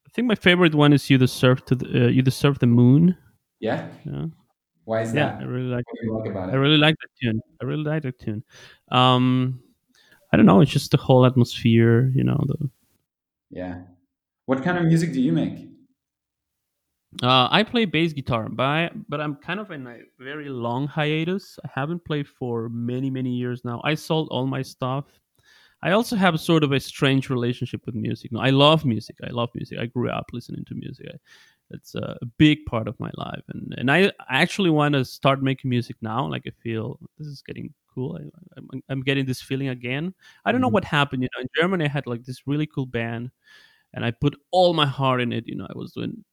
I 0.08 0.10
think 0.14 0.28
my 0.28 0.36
favorite 0.36 0.74
one 0.76 0.94
is 0.94 1.10
you 1.10 1.18
deserve 1.18 1.66
to 1.66 1.76
the, 1.76 2.06
uh, 2.06 2.08
you 2.08 2.22
deserve 2.22 2.60
the 2.60 2.68
moon. 2.68 3.18
Yeah, 3.60 3.88
yeah. 4.06 4.26
Why 4.86 5.02
is 5.02 5.14
yeah 5.14 5.36
that? 5.38 5.42
i 5.42 5.44
really 5.46 5.68
like 5.76 5.84
you 6.04 6.14
like 6.14 6.36
i 6.54 6.56
really 6.56 6.78
like 6.78 6.96
that 7.02 7.10
tune. 7.22 7.42
I 7.62 7.66
really 7.66 7.84
like 7.84 8.04
that 8.04 8.20
tune. 8.20 8.44
Um 8.92 9.62
i 10.32 10.38
don't 10.38 10.46
know 10.46 10.62
it's 10.62 10.72
just 10.72 10.92
the 10.92 10.98
whole 10.98 11.26
atmosphere 11.26 12.12
you 12.16 12.24
know 12.24 12.40
the 12.48 12.70
Yeah. 13.56 13.82
What 14.46 14.64
kind 14.64 14.78
of 14.78 14.86
music 14.86 15.14
do 15.14 15.22
you 15.22 15.32
make? 15.32 15.70
uh, 17.24 17.48
I 17.50 17.64
play 17.64 17.86
bass 17.86 18.14
guitar, 18.14 18.50
but 18.50 18.64
I, 18.64 18.90
but 19.08 19.22
I'm 19.22 19.36
kind 19.36 19.60
of 19.60 19.72
in 19.72 19.88
a 19.88 20.00
very 20.20 20.50
long 20.50 20.88
hiatus. 20.88 21.58
I 21.64 21.70
haven't 21.74 22.04
played 22.04 22.28
for 22.28 22.70
many 22.70 23.10
many 23.10 23.32
years 23.32 23.64
now. 23.64 23.82
I 23.84 23.96
sold 23.96 24.28
all 24.30 24.46
my 24.46 24.62
stuff. 24.62 25.06
I 25.82 25.92
also 25.92 26.16
have 26.16 26.40
sort 26.40 26.64
of 26.64 26.72
a 26.72 26.80
strange 26.80 27.30
relationship 27.30 27.86
with 27.86 27.96
music. 27.96 28.32
No, 28.32 28.40
I 28.40 28.50
love 28.50 28.86
music. 28.86 29.16
I 29.24 29.32
love 29.32 29.50
music. 29.56 29.78
I 29.80 29.86
grew 29.86 30.10
up 30.10 30.26
listening 30.34 30.66
to 30.68 30.76
music. 30.76 31.08
I, 31.14 31.18
it's 31.72 31.96
a 31.96 32.18
big 32.38 32.66
part 32.66 32.88
of 32.88 33.00
my 33.00 33.12
life, 33.16 33.44
and 33.50 33.74
and 33.78 33.90
I 33.90 34.12
actually 34.30 34.70
want 34.70 34.94
to 34.94 35.06
start 35.06 35.42
making 35.42 35.70
music 35.70 35.96
now. 36.02 36.28
Like 36.28 36.44
I 36.46 36.52
feel 36.62 37.00
this 37.18 37.28
is 37.28 37.42
getting 37.42 37.74
cool. 37.96 38.20
I, 38.22 38.24
I'm, 38.58 38.82
I'm 38.90 39.02
getting 39.04 39.26
this 39.26 39.42
feeling 39.42 39.70
again. 39.70 40.14
I 40.46 40.52
don't 40.52 40.62
know 40.62 40.70
Mhm. 40.70 40.74
what 40.74 40.86
happened. 40.86 41.24
You 41.24 41.30
know, 41.36 41.42
in 41.42 41.48
Germany, 41.60 41.86
I 41.86 41.90
had 41.90 42.08
like 42.08 42.24
this 42.26 42.46
really 42.48 42.68
cool 42.68 42.86
band, 42.86 43.32
and 43.94 44.06
I 44.06 44.12
put 44.12 44.36
all 44.52 44.74
my 44.74 44.86
heart 44.88 45.22
in 45.22 45.34
it. 45.34 45.48
You 45.48 45.56
know, 45.56 45.68
I 45.70 45.78
was 45.78 45.94
doing 45.94 46.24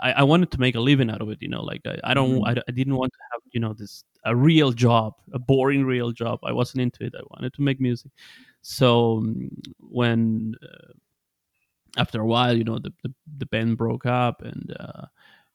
I, 0.00 0.12
I 0.12 0.22
wanted 0.22 0.50
to 0.52 0.60
make 0.60 0.74
a 0.76 0.80
living 0.80 1.10
out 1.10 1.20
of 1.22 1.28
it. 1.30 1.38
You 1.42 1.48
know, 1.48 1.62
like 1.62 1.82
I, 1.86 1.98
I 2.04 2.14
don't, 2.14 2.40
Mhm. 2.40 2.48
I, 2.58 2.62
I 2.68 2.72
didn't 2.72 2.96
want 2.96 3.12
to 3.12 3.18
have, 3.32 3.42
you 3.52 3.60
know, 3.60 3.74
this 3.74 4.04
a 4.24 4.34
real 4.34 4.72
job, 4.72 5.14
a 5.34 5.38
boring 5.38 5.84
real 5.84 6.10
job. 6.12 6.38
I 6.44 6.52
wasn't 6.52 6.82
into 6.82 7.04
it. 7.04 7.14
I 7.18 7.22
wanted 7.30 7.52
to 7.54 7.62
make 7.62 7.80
music. 7.80 8.10
So 8.62 9.18
um, 9.18 9.50
when 9.80 10.54
uh, 10.62 10.92
after 11.96 12.20
a 12.20 12.26
while, 12.26 12.56
you 12.56 12.64
know, 12.64 12.78
the 12.78 12.92
the, 13.02 13.12
the 13.38 13.46
band 13.46 13.76
broke 13.78 14.06
up, 14.06 14.42
and 14.42 14.74
uh, 14.78 15.06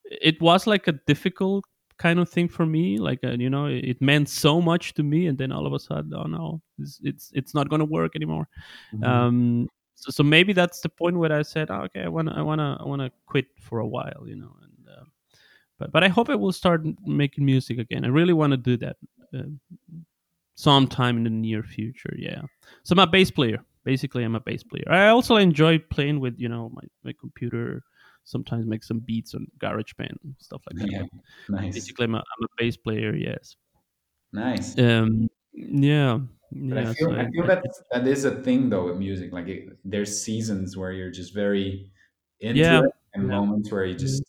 it 0.05 0.41
was 0.41 0.67
like 0.67 0.87
a 0.87 0.93
difficult 1.07 1.65
kind 1.99 2.19
of 2.19 2.29
thing 2.29 2.47
for 2.49 2.65
me. 2.65 2.97
Like 2.97 3.19
uh, 3.23 3.35
you 3.37 3.49
know, 3.49 3.65
it, 3.67 3.83
it 3.85 4.01
meant 4.01 4.29
so 4.29 4.61
much 4.61 4.93
to 4.95 5.03
me, 5.03 5.27
and 5.27 5.37
then 5.37 5.51
all 5.51 5.67
of 5.67 5.73
a 5.73 5.79
sudden, 5.79 6.13
oh 6.15 6.23
no, 6.23 6.61
it's 6.79 6.99
it's, 7.03 7.31
it's 7.35 7.53
not 7.53 7.69
going 7.69 7.79
to 7.81 7.85
work 7.99 8.15
anymore 8.15 8.47
Mhm. 8.93 9.05
um 9.05 9.67
so, 9.95 10.11
so 10.11 10.23
maybe 10.23 10.53
that's 10.53 10.79
the 10.81 10.87
point 10.89 11.17
where 11.19 11.33
i 11.33 11.43
said 11.43 11.69
oh, 11.69 11.81
okay 11.85 12.03
i 12.03 12.07
want 12.07 12.29
to 12.29 12.33
i 12.35 12.41
want 12.41 12.59
to 12.59 12.77
i 12.79 12.85
want 12.87 13.01
to 13.01 13.11
quit 13.25 13.47
for 13.59 13.79
a 13.79 13.87
while 13.95 14.23
you 14.25 14.37
know 14.41 14.53
and 14.63 14.87
uh, 14.95 15.03
but 15.77 15.91
but 15.91 16.03
i 16.03 16.07
hope 16.07 16.29
i 16.29 16.35
will 16.35 16.53
start 16.53 16.81
making 17.05 17.43
music 17.45 17.77
again 17.79 18.05
i 18.05 18.07
really 18.07 18.33
want 18.33 18.51
to 18.51 18.57
do 18.71 18.77
that 18.77 18.95
uh, 19.35 19.43
sometime 20.55 21.17
in 21.17 21.23
the 21.23 21.29
near 21.29 21.63
future 21.63 22.13
yeah 22.17 22.41
so 22.83 22.93
i'm 22.93 22.99
a 22.99 23.07
bass 23.07 23.31
player 23.31 23.59
basically 23.85 24.23
i'm 24.23 24.35
a 24.35 24.39
bass 24.39 24.63
player 24.63 24.83
i 24.89 25.07
also 25.07 25.35
enjoy 25.37 25.77
playing 25.77 26.19
with 26.19 26.35
you 26.39 26.49
know 26.49 26.69
my, 26.73 26.83
my 27.03 27.13
computer 27.19 27.83
sometimes 28.29 28.65
make 28.67 28.83
some 28.83 28.99
beats 28.99 29.33
on 29.35 29.47
GarageBand 29.59 30.15
and 30.23 30.35
stuff 30.39 30.61
like 30.67 30.77
that 30.79 30.89
Yeah. 30.89 31.03
Nice. 31.47 31.75
basically 31.75 32.05
i'm 32.05 32.15
a, 32.15 32.19
I'm 32.19 32.45
a 32.45 32.47
bass 32.57 32.77
player 32.77 33.15
yes 33.15 33.55
Nice. 34.31 34.77
um 34.77 35.27
yeah 35.53 36.19
But 36.69 36.77
I 36.79 36.85
yeah 36.85 36.93
so 36.93 37.07
feel 37.07 37.15
I 37.17 37.23
I, 37.23 37.27
feel 37.31 37.45
I 37.45 37.47
that 37.47 37.63
that 37.91 38.07
is 38.07 38.25
a 38.25 38.43
thing 38.43 38.69
though 38.69 38.85
with 38.85 38.97
music. 38.97 39.31
Like 39.33 39.47
it, 39.47 39.79
there's 39.83 40.21
seasons 40.23 40.77
where 40.77 40.91
you're 40.91 41.09
just 41.11 41.33
very 41.33 41.91
into 42.39 42.69
yeah 42.69 42.81
it, 42.83 42.91
and 43.13 43.27
yeah 43.27 43.29
moments 43.29 43.71
where 43.71 43.85
you 43.85 43.95
just, 43.95 44.23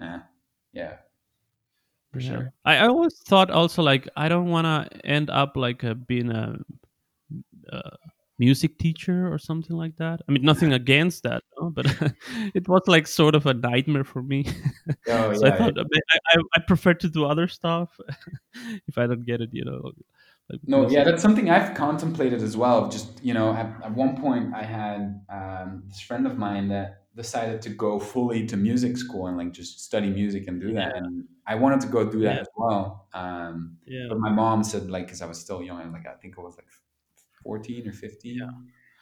eh, 0.00 0.20
yeah, 0.72 0.98
for 2.12 2.20
Yeah, 2.20 2.20
sure. 2.20 2.52
I, 2.64 2.76
I 2.76 2.86
always 2.88 3.18
thought 3.20 3.50
also 3.50 3.82
like 3.82 4.08
I 4.16 4.28
don't 4.28 4.50
want 4.50 4.66
to 4.66 5.06
end 5.06 5.30
up 5.30 5.56
like 5.56 5.82
uh, 5.82 5.94
being 5.94 6.30
a, 6.30 6.58
uh 7.72 7.96
music 8.44 8.78
teacher 8.78 9.32
or 9.32 9.38
something 9.38 9.76
like 9.76 9.96
that. 9.96 10.20
I 10.26 10.32
mean, 10.32 10.42
nothing 10.42 10.72
against 10.72 11.22
that, 11.22 11.42
no? 11.56 11.70
but 11.70 11.86
it 12.58 12.68
was 12.68 12.82
like 12.86 13.06
sort 13.06 13.34
of 13.38 13.46
a 13.46 13.54
nightmare 13.54 14.08
for 14.14 14.22
me. 14.32 14.40
Oh 15.08 15.32
so 15.38 15.46
I 15.46 15.50
thought 15.58 15.78
uh, 15.78 15.84
I, 16.14 16.18
I 16.32 16.34
I 16.56 16.60
prefer 16.72 16.94
to 16.94 17.08
do 17.08 17.22
other 17.32 17.46
stuff 17.58 17.88
if 18.90 18.98
I 18.98 19.06
don't 19.06 19.24
get 19.24 19.40
it, 19.40 19.50
you 19.52 19.64
know, 19.64 19.80
like 20.50 20.60
No, 20.66 20.78
yeah, 20.94 21.04
that's 21.04 21.22
something 21.22 21.50
I've 21.56 21.72
contemplated 21.84 22.40
as 22.48 22.56
well. 22.56 22.88
Just 22.96 23.08
you 23.28 23.34
know, 23.38 23.48
at, 23.62 23.68
at 23.86 23.92
one 24.04 24.12
point, 24.24 24.46
I 24.62 24.64
had 24.78 25.00
um, 25.38 25.84
this 25.88 26.00
friend 26.08 26.26
of 26.26 26.34
mine 26.36 26.66
that 26.74 26.88
decided 27.14 27.60
to 27.66 27.70
go 27.86 27.90
fully 28.12 28.40
to 28.50 28.56
music 28.56 28.96
school 28.96 29.26
and 29.28 29.36
like 29.36 29.52
just 29.52 29.72
study 29.88 30.10
music 30.10 30.48
and 30.48 30.56
do 30.60 30.72
that. 30.80 30.96
And 30.96 31.24
I 31.46 31.54
wanted 31.62 31.80
to 31.82 31.88
go 31.96 32.00
do 32.16 32.20
that 32.26 32.36
yeah, 32.36 32.40
as 32.40 32.50
well. 32.56 32.82
Um, 33.22 33.76
yeah, 33.86 34.06
but 34.08 34.18
my 34.26 34.30
mom 34.30 34.64
said 34.64 34.90
like, 34.90 35.06
because 35.06 35.22
I 35.22 35.26
was 35.26 35.38
still 35.38 35.62
young, 35.62 35.92
like 35.92 36.06
I 36.06 36.14
think 36.22 36.38
I 36.38 36.42
was 36.48 36.56
like 36.56 36.72
fourteen 37.42 37.88
or 37.88 37.92
yeah. 38.24 38.46
fifteen, 38.46 38.46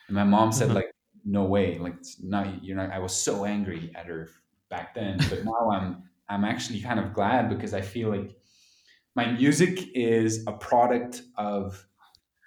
and 0.08 0.14
my 0.14 0.24
mom 0.24 0.52
said 0.52 0.70
like, 0.74 0.92
no 1.24 1.44
way, 1.44 1.78
like 1.78 1.96
it's 1.98 2.22
not 2.22 2.62
you're 2.64 2.76
not. 2.76 2.90
I 2.90 2.98
was 2.98 3.14
so 3.14 3.44
angry 3.44 3.92
at 3.94 4.06
her 4.06 4.28
back 4.68 4.94
then, 4.94 5.26
but 5.28 5.44
now 5.44 5.70
I'm 5.70 6.10
I'm 6.28 6.44
actually 6.44 6.80
kind 6.80 7.00
of 7.00 7.12
glad 7.14 7.48
because 7.48 7.74
I 7.74 7.80
feel 7.82 8.10
like 8.10 8.36
my 9.14 9.32
music 9.32 9.88
is 9.94 10.44
a 10.46 10.52
product 10.52 11.22
of 11.36 11.86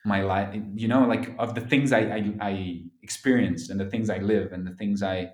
my 0.06 0.22
life 0.22 0.54
you 0.76 0.88
know 0.88 1.06
like 1.08 1.34
of 1.40 1.56
the 1.56 1.62
things 1.62 1.94
I, 1.94 2.00
I 2.02 2.36
i 2.42 2.84
experienced 3.04 3.70
and 3.70 3.80
the 3.80 3.90
things 3.90 4.10
i 4.10 4.18
live 4.18 4.52
and 4.52 4.68
the 4.68 4.74
things 4.76 5.02
i 5.04 5.32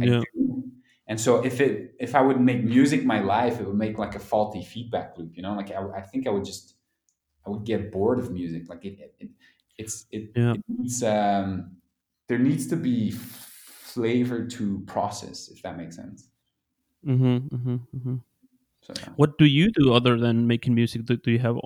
i 0.00 0.04
Yeah. 0.04 0.22
do 0.34 0.72
and 1.06 1.20
so 1.20 1.44
if 1.44 1.60
it 1.60 1.94
if 2.00 2.14
i 2.14 2.20
would 2.22 2.40
make 2.40 2.62
music 2.64 3.04
my 3.04 3.20
life 3.20 3.60
it 3.60 3.66
would 3.66 3.76
make 3.76 3.98
like 3.98 4.14
a 4.14 4.18
faulty 4.18 4.62
feedback 4.64 5.18
loop 5.18 5.36
you 5.36 5.42
know 5.42 5.54
like 5.54 5.70
i, 5.70 5.80
I 5.98 6.02
think 6.02 6.26
i 6.26 6.30
would 6.30 6.44
just 6.44 6.76
i 7.46 7.50
would 7.50 7.64
get 7.64 7.92
bored 7.92 8.18
of 8.18 8.32
music 8.32 8.68
like 8.68 8.84
it, 8.84 8.98
it, 9.00 9.14
it 9.20 9.30
it's 9.78 10.06
it, 10.10 10.34
Yeah. 10.34 10.54
it 10.54 10.62
needs 10.68 11.02
um 11.02 11.76
there 12.28 12.38
needs 12.38 12.66
to 12.68 12.76
be 12.76 13.10
flavor 13.12 14.46
to 14.46 14.80
process 14.86 15.48
if 15.48 15.62
that 15.62 15.76
makes 15.76 15.96
sense 15.96 16.30
Mm-hmm, 17.04 17.48
mm-hmm, 17.54 17.76
mm-hmm. 17.96 18.16
so 18.80 18.94
yeah 18.98 19.14
What 19.16 19.38
do 19.38 19.44
you 19.46 19.70
do 19.72 19.92
other 19.92 20.18
than 20.18 20.46
making 20.46 20.74
music? 20.74 21.04
Do, 21.06 21.16
do 21.16 21.30
you 21.30 21.38
have 21.40 21.56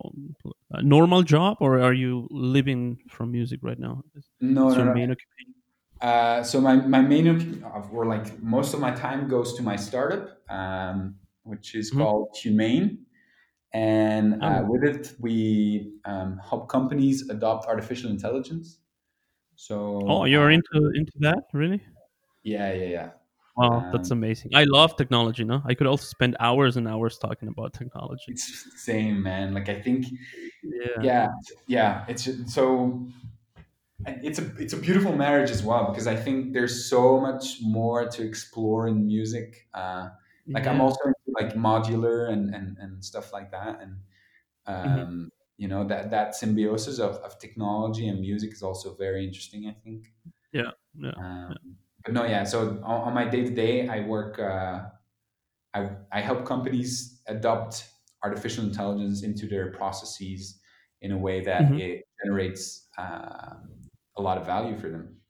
a 0.71 0.83
normal 0.83 1.23
job, 1.23 1.59
or 1.61 1.81
are 1.81 1.95
you 1.95 2.29
living 2.31 3.01
from 3.09 3.33
music 3.33 3.61
right 3.63 3.79
now? 3.79 4.03
No 4.41 4.73
no 4.75 4.85
no 4.85 4.95
main 4.95 5.11
occupation? 5.11 5.55
Uh, 6.01 6.43
so 6.43 6.61
my, 6.61 6.77
my 6.77 7.01
main 7.01 7.27
op- 7.65 7.93
or 7.93 8.07
like 8.07 8.41
most 8.43 8.75
of 8.75 8.81
my 8.81 8.91
time 8.95 9.29
goes 9.29 9.55
to 9.55 9.63
my 9.63 9.77
startup, 9.77 10.43
um, 10.51 11.19
which 11.43 11.75
is 11.75 11.91
Mhm. 11.91 12.07
called 12.07 12.37
Humane, 12.37 13.06
and 13.77 14.43
uh, 14.45 14.63
Oh, 14.63 14.67
with 14.69 14.85
it 14.85 15.15
we 15.21 15.95
um, 16.05 16.39
help 16.39 16.69
companies 16.69 17.29
adopt 17.29 17.67
artificial 17.67 18.11
intelligence. 18.11 18.81
So, 19.57 19.77
oh, 20.07 20.25
you're 20.25 20.51
uh, 20.51 20.51
into 20.51 20.91
into 20.95 21.13
that, 21.21 21.45
really? 21.53 21.83
yeah, 22.43 22.73
yeah, 22.73 22.85
yeah. 22.87 23.11
Wow, 23.57 23.87
that's 23.93 24.11
Um, 24.11 24.13
amazing. 24.13 24.55
I 24.55 24.65
love 24.65 24.97
technology. 24.97 25.45
No, 25.45 25.63
I 25.65 25.75
could 25.75 25.87
also 25.87 26.05
spend 26.05 26.37
hours 26.41 26.77
and 26.77 26.87
hours 26.89 27.19
talking 27.19 27.49
about 27.49 27.73
technology. 27.75 28.35
it's 28.35 28.65
the 28.65 28.79
same, 28.79 29.23
man. 29.23 29.55
Like 29.55 29.69
I 29.69 29.81
think, 29.81 30.07
Yeah. 30.63 31.03
yeah, 31.03 31.29
yeah. 31.69 32.05
It's 32.09 32.29
so 32.53 33.09
and 34.05 34.25
it's 34.25 34.39
a 34.39 34.57
it's 34.59 34.73
a 34.73 34.77
beautiful 34.77 35.17
marriage 35.17 35.51
as 35.51 35.63
well 35.63 35.89
because 35.91 36.07
I 36.07 36.17
think 36.17 36.53
there's 36.53 36.89
so 36.89 37.21
much 37.21 37.59
more 37.63 38.09
to 38.09 38.23
explore 38.27 38.87
in 38.89 39.07
music. 39.07 39.69
Uh, 39.75 40.11
like 40.55 40.67
I'm 40.67 40.81
also 40.81 40.99
like 41.39 41.55
modular 41.55 42.31
and 42.31 42.55
and, 42.55 42.79
and 42.79 43.05
stuff 43.05 43.33
like 43.33 43.51
that, 43.53 43.81
and 43.83 44.01
Mhm. 44.85 45.07
um, 45.07 45.31
you 45.59 45.69
know 45.69 45.85
that 45.87 46.11
that 46.11 46.35
symbiosis 46.37 46.99
of, 47.01 47.17
of 47.19 47.39
technology 47.39 48.09
and 48.09 48.21
music 48.21 48.53
is 48.53 48.63
also 48.63 48.95
very 48.97 49.25
interesting. 49.27 49.69
I 49.69 49.75
think. 49.75 50.15
Yeah. 50.53 50.73
Yeah. 50.95 51.15
Um, 51.17 51.55
Yeah. 51.65 51.77
but 52.05 52.13
no, 52.15 52.25
yeah. 52.25 52.45
So 52.45 52.71
on, 52.71 52.83
on 53.09 53.15
my 53.15 53.25
day 53.29 53.45
to 53.45 53.51
day, 53.55 53.89
I 53.89 54.01
work. 54.07 54.39
Uh, 54.39 54.91
I 55.75 55.91
I 56.13 56.23
help 56.23 56.47
companies 56.47 57.23
adopt 57.29 57.91
artificial 58.25 58.65
intelligence 58.65 59.23
into 59.25 59.49
their 59.49 59.73
processes 59.73 60.61
in 61.03 61.13
a 61.13 61.19
way 61.19 61.43
that 61.45 61.65
Mhm. 61.65 61.79
it 61.79 62.05
generates 62.25 62.89
uh, 62.99 63.57
a 64.17 64.23
lot 64.23 64.39
of 64.39 64.47
value 64.47 64.79
for 64.79 64.91
them. 64.91 65.21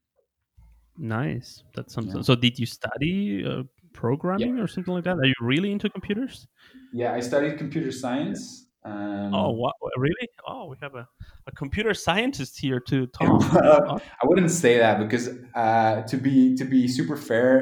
Nice. 0.98 1.62
That's 1.74 1.92
something. 1.92 2.22
Yeah. 2.22 2.22
So, 2.22 2.34
did 2.34 2.58
you 2.58 2.64
study 2.66 3.44
uh, 3.44 3.64
Yeah. 3.96 4.00
programming 4.00 4.58
or 4.60 4.66
something 4.68 4.94
like 4.94 5.04
that? 5.04 5.16
Are 5.18 5.26
you 5.26 5.34
really 5.40 5.70
into 5.72 5.88
computers? 5.90 6.46
Yeah. 6.92 7.12
I 7.14 7.20
studied 7.20 7.58
computer 7.58 7.90
Yeah. 7.90 8.00
science. 8.00 8.62
Oh, 8.84 8.90
Um, 8.92 9.56
wow. 9.58 9.72
Really? 9.96 10.28
Oh, 10.46 10.68
we 10.70 10.76
have 10.80 10.94
a, 10.94 11.08
a 11.48 11.52
computer 11.52 11.92
scientist 11.94 12.52
here 12.60 12.78
to 12.90 13.06
talk. 13.18 13.40
Well. 13.52 14.00
I 14.22 14.24
wouldn't 14.28 14.50
say 14.50 14.78
that 14.78 15.00
because 15.00 15.28
uh, 15.54 16.02
to 16.10 16.16
be 16.16 16.54
to 16.56 16.64
be 16.64 16.86
super 16.86 17.16
fair, 17.16 17.52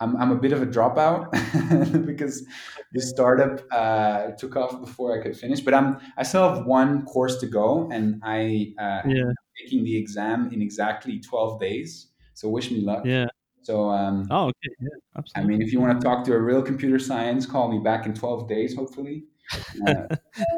I'm, 0.00 0.16
I'm 0.16 0.30
a 0.32 0.40
bit 0.44 0.52
of 0.52 0.62
a 0.62 0.66
dropout 0.76 1.20
because 2.06 2.46
the 2.94 3.02
startup 3.02 3.60
uh, 3.70 4.30
took 4.40 4.56
off 4.56 4.80
before 4.80 5.08
I 5.18 5.22
could 5.22 5.36
finish. 5.36 5.60
But 5.60 5.74
I'm 5.74 5.98
I 6.16 6.22
still 6.22 6.48
have 6.48 6.64
one 6.64 7.04
course 7.04 7.36
to 7.42 7.46
go, 7.46 7.90
and 7.92 8.04
I 8.24 8.72
uh, 8.80 9.02
am 9.04 9.34
taking 9.60 9.84
the 9.84 9.96
exam 9.98 10.48
in 10.52 10.62
exactly 10.62 11.20
12 11.20 11.60
days. 11.60 12.08
So 12.32 12.48
wish 12.48 12.70
me 12.70 12.80
luck. 12.80 13.04
Yeah. 13.04 13.26
So 13.62 13.90
um, 13.90 14.26
Oh, 14.30 14.46
okay. 14.48 14.74
Yeah. 14.80 15.22
I 15.36 15.42
mean, 15.42 15.62
if 15.62 15.72
you 15.72 15.80
want 15.80 16.00
to 16.00 16.04
talk 16.04 16.24
to 16.24 16.34
a 16.34 16.40
real 16.40 16.62
computer 16.62 16.98
science, 16.98 17.46
call 17.46 17.70
me 17.70 17.78
back 17.78 18.06
in 18.06 18.14
12 18.14 18.48
days, 18.48 18.74
hopefully. 18.74 19.24
Uh, 19.86 20.06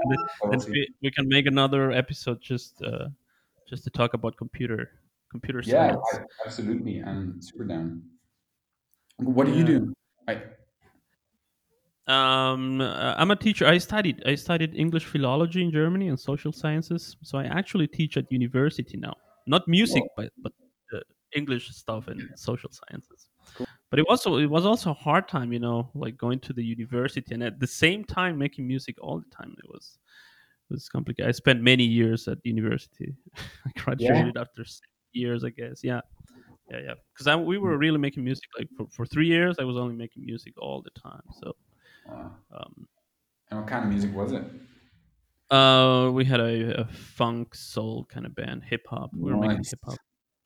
then 0.09 0.19
we'll 0.43 0.53
then 0.53 0.61
see. 0.61 0.71
we, 0.73 0.89
we 1.03 1.11
can 1.11 1.27
make 1.29 1.47
another 1.47 1.93
episode 1.93 2.41
just 2.43 2.83
uh, 2.83 3.09
just 3.69 3.85
to 3.85 3.91
talk 3.91 4.13
about 4.15 4.37
computer 4.37 4.91
computer 5.31 5.63
Yeah, 5.63 5.93
science. 5.93 6.07
I, 6.13 6.19
absolutely. 6.45 7.03
I'm 7.03 7.41
super 7.41 7.65
down. 7.65 8.03
What 9.17 9.47
do 9.47 9.55
you 9.55 9.65
do? 9.65 9.95
I, 10.29 10.43
Um, 12.07 12.81
uh, 12.81 13.15
I'm 13.17 13.31
a 13.31 13.37
teacher. 13.37 13.67
I 13.67 13.79
studied 13.79 14.23
I 14.27 14.35
studied 14.35 14.75
English 14.75 15.05
philology 15.07 15.63
in 15.63 15.71
Germany 15.71 16.09
and 16.09 16.19
social 16.19 16.53
sciences. 16.53 17.17
So 17.23 17.39
I 17.39 17.45
actually 17.45 17.87
teach 17.87 18.17
at 18.17 18.31
university 18.33 18.97
now. 18.99 19.15
Not 19.47 19.69
music, 19.69 20.03
well, 20.17 20.27
but 20.27 20.33
but 20.43 20.53
English 21.35 21.69
stuff 21.71 22.09
and 22.09 22.31
social 22.39 22.71
sciences. 22.71 23.29
cool. 23.55 23.67
But 23.91 24.01
it 24.01 24.07
also 24.09 24.39
it 24.39 24.47
was 24.47 24.67
also 24.67 24.91
a 24.91 24.95
hard 24.95 25.29
time, 25.29 25.53
you 25.53 25.59
know, 25.61 25.91
like 25.95 26.17
going 26.17 26.41
to 26.41 26.53
the 26.53 26.65
university 26.65 27.35
and 27.35 27.43
at 27.43 27.61
the 27.61 27.67
same 27.67 28.05
time 28.05 28.39
making 28.39 28.67
music 28.67 28.97
all 29.01 29.19
the 29.21 29.31
time. 29.31 29.55
It 29.59 29.69
was 29.69 29.99
it 30.71 30.75
was 30.75 30.89
complicated. 30.89 31.29
I 31.29 31.33
spent 31.33 31.63
many 31.63 31.85
years 31.85 32.29
at 32.29 32.39
university. 32.45 33.17
I 33.67 33.73
Yeah. 33.99 34.25
graduated 34.25 34.37
after 34.37 34.65
six 34.65 34.89
years, 35.13 35.45
I 35.45 35.51
guess. 35.51 35.85
Yeah, 35.85 36.03
yeah, 36.71 36.81
yeah. 36.81 36.95
Because 37.15 37.39
we 37.47 37.59
were 37.59 37.79
really 37.79 37.99
making 37.99 38.25
music. 38.25 38.45
Like 38.59 38.69
for, 38.77 38.87
for 38.91 39.07
three 39.07 39.29
years, 39.29 39.57
I 39.59 39.65
was 39.65 39.77
only 39.77 39.97
making 39.97 40.25
music 40.27 40.55
all 40.59 40.83
the 40.83 40.91
time. 40.91 41.23
So 41.31 41.57
um, 42.51 42.89
and 43.51 43.61
what 43.61 43.69
kind 43.69 43.85
of 43.85 43.91
music 43.91 44.13
was 44.15 44.33
it? 44.33 44.45
Uh, 45.51 46.11
we 46.13 46.25
had 46.25 46.41
a, 46.41 46.81
a 46.81 46.85
funk 46.87 47.55
soul 47.55 48.05
kind 48.07 48.25
of 48.25 48.35
band, 48.35 48.65
hip 48.65 48.87
hop. 48.89 49.15
We 49.19 49.31
were 49.31 49.37
making 49.37 49.65
hip 49.71 49.81
hop. 49.85 50.01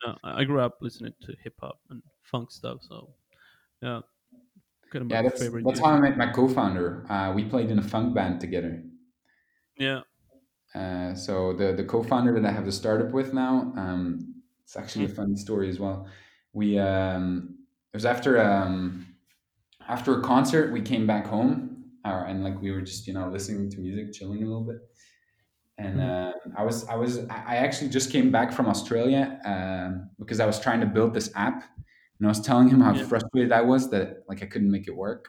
Uh, 0.05 0.15
I 0.23 0.45
grew 0.45 0.61
up 0.61 0.79
listening 0.81 1.15
to 1.23 1.37
hip 1.43 1.55
hop 1.61 1.81
and 1.91 2.03
funk 2.23 2.51
stuff, 2.51 2.83
so 2.83 3.15
yeah, 3.83 4.03
kind 4.91 5.03
of 5.03 5.09
my 5.09 5.19
Yeah, 5.19 5.23
that's 5.23 5.41
favorite 5.41 5.65
that's 5.65 5.81
how 5.81 5.93
I 5.93 6.01
met 6.01 6.17
my 6.17 6.31
co-founder. 6.33 7.11
Uh, 7.11 7.33
we 7.33 7.45
played 7.49 7.71
in 7.71 7.79
a 7.79 7.83
funk 7.83 8.15
band 8.15 8.41
together. 8.41 8.83
Yeah. 9.79 10.03
Uh, 10.75 11.15
so 11.15 11.53
the 11.53 11.73
the 11.73 11.85
co-founder 11.85 12.33
that 12.35 12.45
I 12.45 12.53
have 12.53 12.67
the 12.67 12.73
startup 12.73 13.13
with 13.13 13.33
now, 13.33 13.73
um, 13.77 14.43
it's 14.63 14.77
actually 14.77 15.07
a 15.07 15.09
Mhm. 15.09 15.15
funny 15.15 15.37
story 15.37 15.69
as 15.69 15.79
well. 15.79 16.09
We 16.53 16.79
um, 16.79 17.67
it 17.93 17.97
was 17.97 18.05
after 18.05 18.41
um, 18.43 19.17
after 19.89 20.19
a 20.21 20.23
concert, 20.23 20.73
we 20.73 20.83
came 20.83 21.07
back 21.07 21.27
home, 21.27 21.93
uh, 22.05 22.25
and 22.27 22.45
like 22.45 22.61
we 22.61 22.73
were 22.73 22.83
just 22.83 23.07
you 23.07 23.15
know 23.15 23.31
listening 23.31 23.71
to 23.71 23.81
music, 23.81 24.13
chilling 24.15 24.43
a 24.43 24.47
little 24.47 24.65
bit. 24.67 24.79
And 25.79 26.01
Mhm. 26.01 26.01
uh, 26.01 26.33
I 26.57 26.65
was 26.65 26.85
I 26.89 26.95
was 26.97 27.19
I 27.29 27.57
actually 27.57 27.91
just 27.91 28.11
came 28.11 28.33
back 28.33 28.53
from 28.53 28.67
Australia 28.67 29.39
um, 29.45 30.11
because 30.19 30.41
I 30.41 30.47
was 30.47 30.59
trying 30.59 30.81
to 30.81 30.87
build 30.87 31.13
this 31.13 31.31
app, 31.35 31.65
and 32.19 32.27
I 32.27 32.31
was 32.31 32.41
telling 32.41 32.69
him 32.69 32.81
how 32.81 32.95
Yeah. 32.95 33.07
frustrated 33.11 33.53
I 33.53 33.61
was 33.61 33.91
that 33.91 34.25
like 34.29 34.43
I 34.43 34.47
couldn't 34.47 34.71
make 34.71 34.89
it 34.89 34.97
work. 34.97 35.29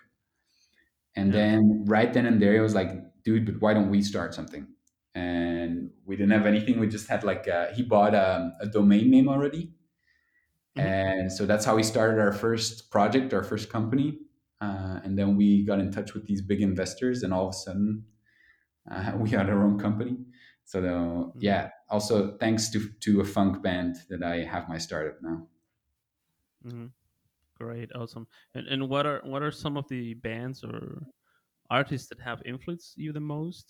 And 1.16 1.34
Yeah. 1.34 1.34
then 1.34 1.86
right 1.86 2.14
then 2.14 2.26
and 2.26 2.42
there, 2.42 2.54
he 2.54 2.60
was 2.60 2.76
like, 2.76 2.90
"Dude, 3.24 3.46
but 3.46 3.62
why 3.62 3.74
don't 3.74 3.90
we 3.90 4.02
start 4.02 4.34
something?" 4.34 4.68
And 5.16 5.92
we 6.06 6.16
didn't 6.16 6.32
have 6.32 6.46
anything. 6.46 6.80
We 6.80 6.88
just 6.88 7.08
had 7.08 7.24
like 7.24 7.48
uh 7.48 7.74
he 7.74 7.84
bought 7.84 8.14
um, 8.16 8.54
a 8.62 8.68
domain 8.68 9.10
name 9.10 9.28
already, 9.30 9.74
Mhm. 10.76 10.92
and 11.00 11.32
so 11.32 11.46
that's 11.46 11.66
how 11.66 11.76
we 11.76 11.84
started 11.84 12.20
our 12.20 12.32
first 12.32 12.92
project, 12.92 13.34
our 13.34 13.44
first 13.44 13.70
company. 13.70 14.20
Uh, 14.62 15.00
and 15.04 15.18
then 15.18 15.36
we 15.36 15.64
got 15.66 15.80
in 15.80 15.92
touch 15.92 16.14
with 16.14 16.26
these 16.28 16.42
big 16.42 16.62
investors, 16.62 17.24
and 17.24 17.34
all 17.34 17.48
of 17.50 17.50
a 17.56 17.58
sudden, 17.58 18.06
uh, 18.92 19.14
we 19.20 19.32
had 19.32 19.50
our 19.50 19.64
own 19.66 19.80
company. 19.80 20.18
So 20.68 21.34
Mhm. 21.34 21.40
yeah, 21.40 21.72
also 21.90 22.38
thanks 22.38 22.70
to 22.72 22.92
to 23.02 23.22
a 23.22 23.26
funk 23.26 23.64
band 23.64 23.98
that 24.10 24.24
I 24.24 24.44
have 24.46 24.70
my 24.70 24.80
startup 24.80 25.22
now. 25.24 25.48
Mhm. 26.64 26.94
Great. 27.56 27.92
Awesome. 27.96 28.28
And 28.56 28.68
and 28.68 28.90
what 28.90 29.06
are 29.08 29.22
what 29.26 29.44
are 29.44 29.52
some 29.52 29.78
of 29.78 29.88
the 29.90 30.16
bands 30.16 30.64
or 30.64 31.08
artists 31.70 32.10
that 32.10 32.22
have 32.22 32.42
influenced 32.46 32.98
you 32.98 33.14
the 33.14 33.22
most? 33.22 33.70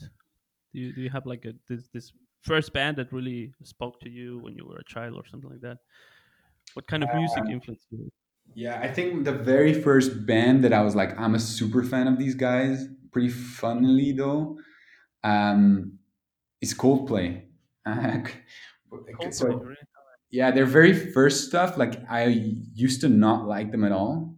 Do 0.73 0.79
you 0.81 0.93
do 0.93 1.01
you 1.01 1.09
have 1.11 1.25
like 1.27 1.45
a 1.45 1.53
this 1.67 1.89
this 1.89 2.13
first 2.43 2.73
band 2.73 2.97
that 2.97 3.13
really 3.13 3.53
spoke 3.63 3.99
to 4.01 4.09
you 4.09 4.39
when 4.39 4.55
you 4.55 4.65
were 4.65 4.77
a 4.79 4.85
child 4.85 5.15
or 5.15 5.25
something 5.27 5.51
like 5.51 5.61
that? 5.61 5.79
What 6.75 6.87
kind 6.87 7.03
of 7.03 7.13
music 7.13 7.49
influenced 7.49 7.87
you? 7.91 8.11
Yeah, 8.53 8.79
I 8.79 8.87
think 8.91 9.23
the 9.25 9.33
very 9.33 9.73
first 9.73 10.25
band 10.25 10.63
that 10.63 10.73
I 10.73 10.81
was 10.81 10.95
like, 10.95 11.17
I'm 11.19 11.35
a 11.35 11.39
super 11.39 11.83
fan 11.83 12.07
of 12.07 12.17
these 12.17 12.35
guys. 12.35 12.87
Pretty 13.11 13.29
funnily 13.29 14.11
though, 14.11 14.59
um, 15.23 15.99
is 16.61 16.73
Coldplay. 16.73 17.43
So 19.31 19.45
Coldplay, 19.45 19.61
really? 19.61 19.75
yeah, 20.31 20.51
their 20.51 20.65
very 20.65 20.93
first 20.93 21.47
stuff, 21.47 21.77
like 21.77 21.95
I 22.09 22.25
used 22.73 23.01
to 23.01 23.09
not 23.09 23.47
like 23.47 23.71
them 23.71 23.83
at 23.83 23.91
all, 23.91 24.35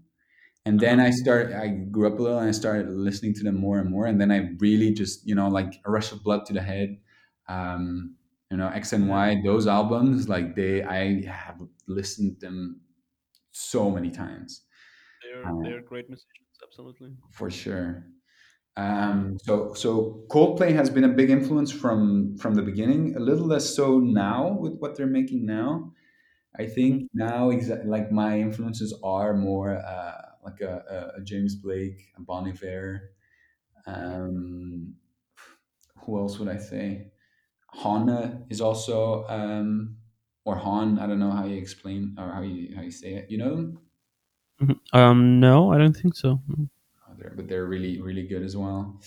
and 0.65 0.79
then. 0.79 0.99
I 0.99 1.09
started. 1.11 1.53
I 1.55 1.67
grew 1.69 2.07
up 2.07 2.19
a 2.19 2.21
little, 2.21 2.39
and 2.39 2.47
I 2.47 2.51
started 2.51 2.89
listening 2.89 3.33
to 3.35 3.43
them 3.43 3.55
more 3.57 3.79
and 3.79 3.89
more, 3.89 4.05
and 4.05 4.19
then 4.19 4.31
I 4.31 4.51
really 4.59 4.93
just, 4.93 5.27
you 5.27 5.35
know, 5.35 5.47
like 5.47 5.73
a 5.85 5.91
rush 5.91 6.11
of 6.11 6.23
blood 6.23 6.45
to 6.47 6.53
the 6.53 6.61
head. 6.61 6.97
Um, 7.47 8.15
you 8.51 8.57
know, 8.57 8.69
X 8.69 8.93
and 8.93 9.07
Y, 9.09 9.41
those 9.45 9.67
albums, 9.67 10.27
like 10.29 10.55
they, 10.55 10.83
I 10.83 11.21
have 11.27 11.59
listened 11.87 12.39
to 12.39 12.47
them 12.47 12.81
so 13.51 13.89
many 13.91 14.11
times. 14.11 14.63
They're 15.21 15.45
Uh, 15.45 15.53
they're 15.63 15.81
great 15.81 16.09
musicians, 16.09 16.57
absolutely. 16.63 17.11
for 17.31 17.49
sure. 17.49 18.05
Um, 18.79 19.37
so 19.43 19.73
so 19.73 20.23
Coldplay 20.29 20.73
has 20.73 20.89
been 20.89 21.03
a 21.03 21.09
big 21.21 21.29
influence 21.29 21.71
from 21.71 22.37
from 22.37 22.55
the 22.55 22.61
beginning. 22.61 23.15
A 23.15 23.19
little 23.19 23.47
less 23.47 23.75
so 23.75 23.99
now 23.99 24.57
with 24.63 24.75
what 24.81 24.95
they're 24.95 25.07
making 25.19 25.45
now. 25.45 25.93
I 26.57 26.67
think 26.67 27.09
now 27.13 27.51
exa- 27.51 27.85
like 27.85 28.11
my 28.11 28.39
influences 28.39 28.93
are 29.03 29.33
more 29.35 29.77
uh, 29.77 30.21
like 30.45 30.61
a, 30.61 30.73
a, 31.15 31.19
a 31.19 31.23
James 31.23 31.55
Blake, 31.55 31.99
a 32.17 32.21
Bon 32.21 32.47
Iver. 32.47 33.11
Um, 33.87 34.95
who 35.97 36.17
else 36.19 36.39
would 36.39 36.47
I 36.47 36.57
say? 36.57 37.11
Hanne 37.73 38.45
is 38.49 38.61
also 38.61 39.27
um, 39.27 39.97
or 40.45 40.57
Han. 40.57 40.99
I 40.99 41.07
don't 41.07 41.19
know 41.19 41.31
how 41.31 41.45
you 41.45 41.57
explain 41.57 42.15
or 42.19 42.31
how 42.33 42.41
you 42.41 42.75
how 42.75 42.81
you 42.83 42.91
say 42.91 43.15
it. 43.15 43.31
You 43.31 43.39
know 43.39 43.55
them? 43.55 43.79
Mhm. 44.61 44.79
Um, 44.93 45.39
no, 45.39 45.71
I 45.73 45.77
don't 45.77 45.95
think 45.95 46.15
so. 46.15 46.41
Oh, 47.25 47.31
but 47.35 47.47
they're 47.47 47.65
really 47.65 48.01
really 48.01 48.27
good 48.27 48.43
as 48.43 48.55
well. 48.57 49.01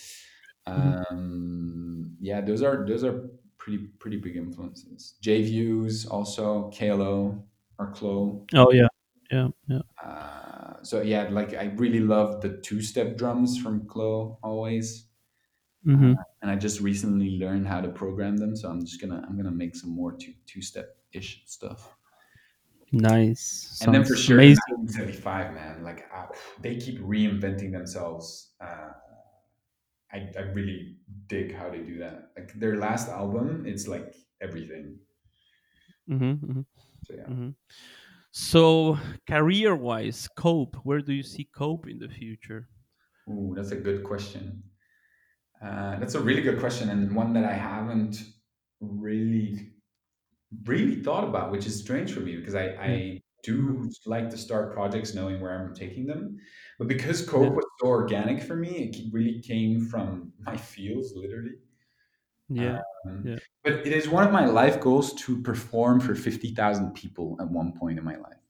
Mhm. 0.75 1.03
Um, 1.11 2.17
yeah, 2.19 2.41
those 2.41 2.61
are 2.63 2.85
those 2.87 3.03
are 3.03 3.29
pretty 3.57 3.87
pretty 3.99 4.17
big 4.17 4.35
influences. 4.37 5.15
J 5.21 5.43
Views 5.43 6.05
also 6.05 6.69
KLO 6.71 7.43
or 7.79 7.91
Klo. 7.93 8.45
Oh 8.53 8.71
yeah, 8.71 8.87
yeah, 9.31 9.49
yeah. 9.67 9.81
Uh, 10.03 10.81
so 10.83 11.01
yeah, 11.01 11.29
like 11.29 11.53
I 11.53 11.65
really 11.77 11.99
love 11.99 12.41
the 12.41 12.57
two 12.57 12.81
step 12.81 13.17
drums 13.17 13.57
from 13.57 13.87
Klo 13.87 14.37
always. 14.43 15.07
hmm 15.85 16.13
and 16.41 16.51
I 16.51 16.55
just 16.57 16.81
recently 16.81 17.37
learned 17.39 17.67
how 17.67 17.81
to 17.81 17.89
program 17.89 18.37
them. 18.37 18.55
So 18.55 18.69
I'm 18.69 18.81
just 18.85 19.01
gonna 19.01 19.23
I'm 19.27 19.37
gonna 19.37 19.51
make 19.51 19.75
some 19.75 19.91
more 19.91 20.13
two 20.13 20.33
two 20.45 20.61
step 20.61 20.97
ish 21.13 21.43
stuff. 21.45 21.92
Nice. 22.93 23.69
And 23.81 23.93
then 23.93 24.05
for 24.05 24.15
sure, 24.15 24.39
amazing. 24.39 24.63
1975 24.67 25.53
man, 25.53 25.83
like 25.83 26.05
uh, 26.15 26.27
they 26.61 26.75
keep 26.77 26.99
reinventing 26.99 27.71
themselves. 27.73 28.53
Uh, 28.61 28.93
I 30.11 30.17
I 30.37 30.41
really 30.53 30.97
dig 31.27 31.53
how 31.53 31.69
they 31.69 31.81
do 31.81 31.97
that. 31.99 32.31
Like 32.37 32.53
their 32.55 32.77
last 32.77 33.09
album, 33.09 33.65
it's 33.65 33.87
like 33.87 34.15
everything. 34.41 34.99
hmm 36.07 36.33
hmm 36.33 36.61
So 37.03 37.13
yeah. 37.13 37.27
hmm 37.27 37.49
So, 38.31 38.97
career-wise, 39.27 40.29
Cope, 40.37 40.77
where 40.85 41.01
do 41.01 41.13
you 41.13 41.23
see 41.23 41.45
Cope 41.45 41.87
in 41.87 41.99
the 41.99 42.09
future? 42.09 42.69
Ooh, 43.29 43.53
that's 43.55 43.71
a 43.71 43.75
good 43.75 44.03
question. 44.03 44.63
Uh, 45.61 45.99
that's 45.99 46.15
a 46.15 46.19
really 46.21 46.41
good 46.41 46.59
question, 46.59 46.89
and 46.89 47.15
one 47.15 47.33
that 47.33 47.45
I 47.45 47.53
haven't 47.53 48.17
really 48.81 49.71
really 50.65 50.95
thought 50.95 51.23
about, 51.23 51.51
which 51.51 51.65
is 51.65 51.79
strange 51.79 52.11
for 52.13 52.19
me 52.21 52.35
because 52.35 52.55
I, 52.55 52.65
I 52.79 53.21
do 53.43 53.89
like 54.05 54.29
to 54.29 54.37
start 54.37 54.73
projects 54.73 55.13
knowing 55.13 55.41
where 55.41 55.51
I'm 55.51 55.73
taking 55.73 56.05
them. 56.05 56.37
But 56.79 56.87
because 56.87 57.21
Yeah. 57.27 57.49
Was 57.49 57.65
so 57.79 57.87
organic 57.87 58.41
for 58.41 58.55
me, 58.55 58.89
it 58.89 59.13
really 59.13 59.41
came 59.41 59.85
from 59.85 60.33
my 60.39 60.57
feels, 60.57 61.13
literally. 61.15 61.55
Yeah. 62.49 62.81
Um, 63.05 63.23
Yeah. 63.25 63.39
but 63.63 63.73
it 63.73 63.93
is 63.93 64.09
one 64.09 64.25
of 64.25 64.31
my 64.31 64.45
life 64.45 64.79
goals 64.79 65.13
to 65.25 65.41
perform 65.41 65.99
for 65.99 66.15
50,000 66.15 66.93
people 66.93 67.37
at 67.39 67.49
one 67.49 67.73
point 67.73 67.97
in 67.99 68.05
my 68.05 68.17
life. 68.17 68.41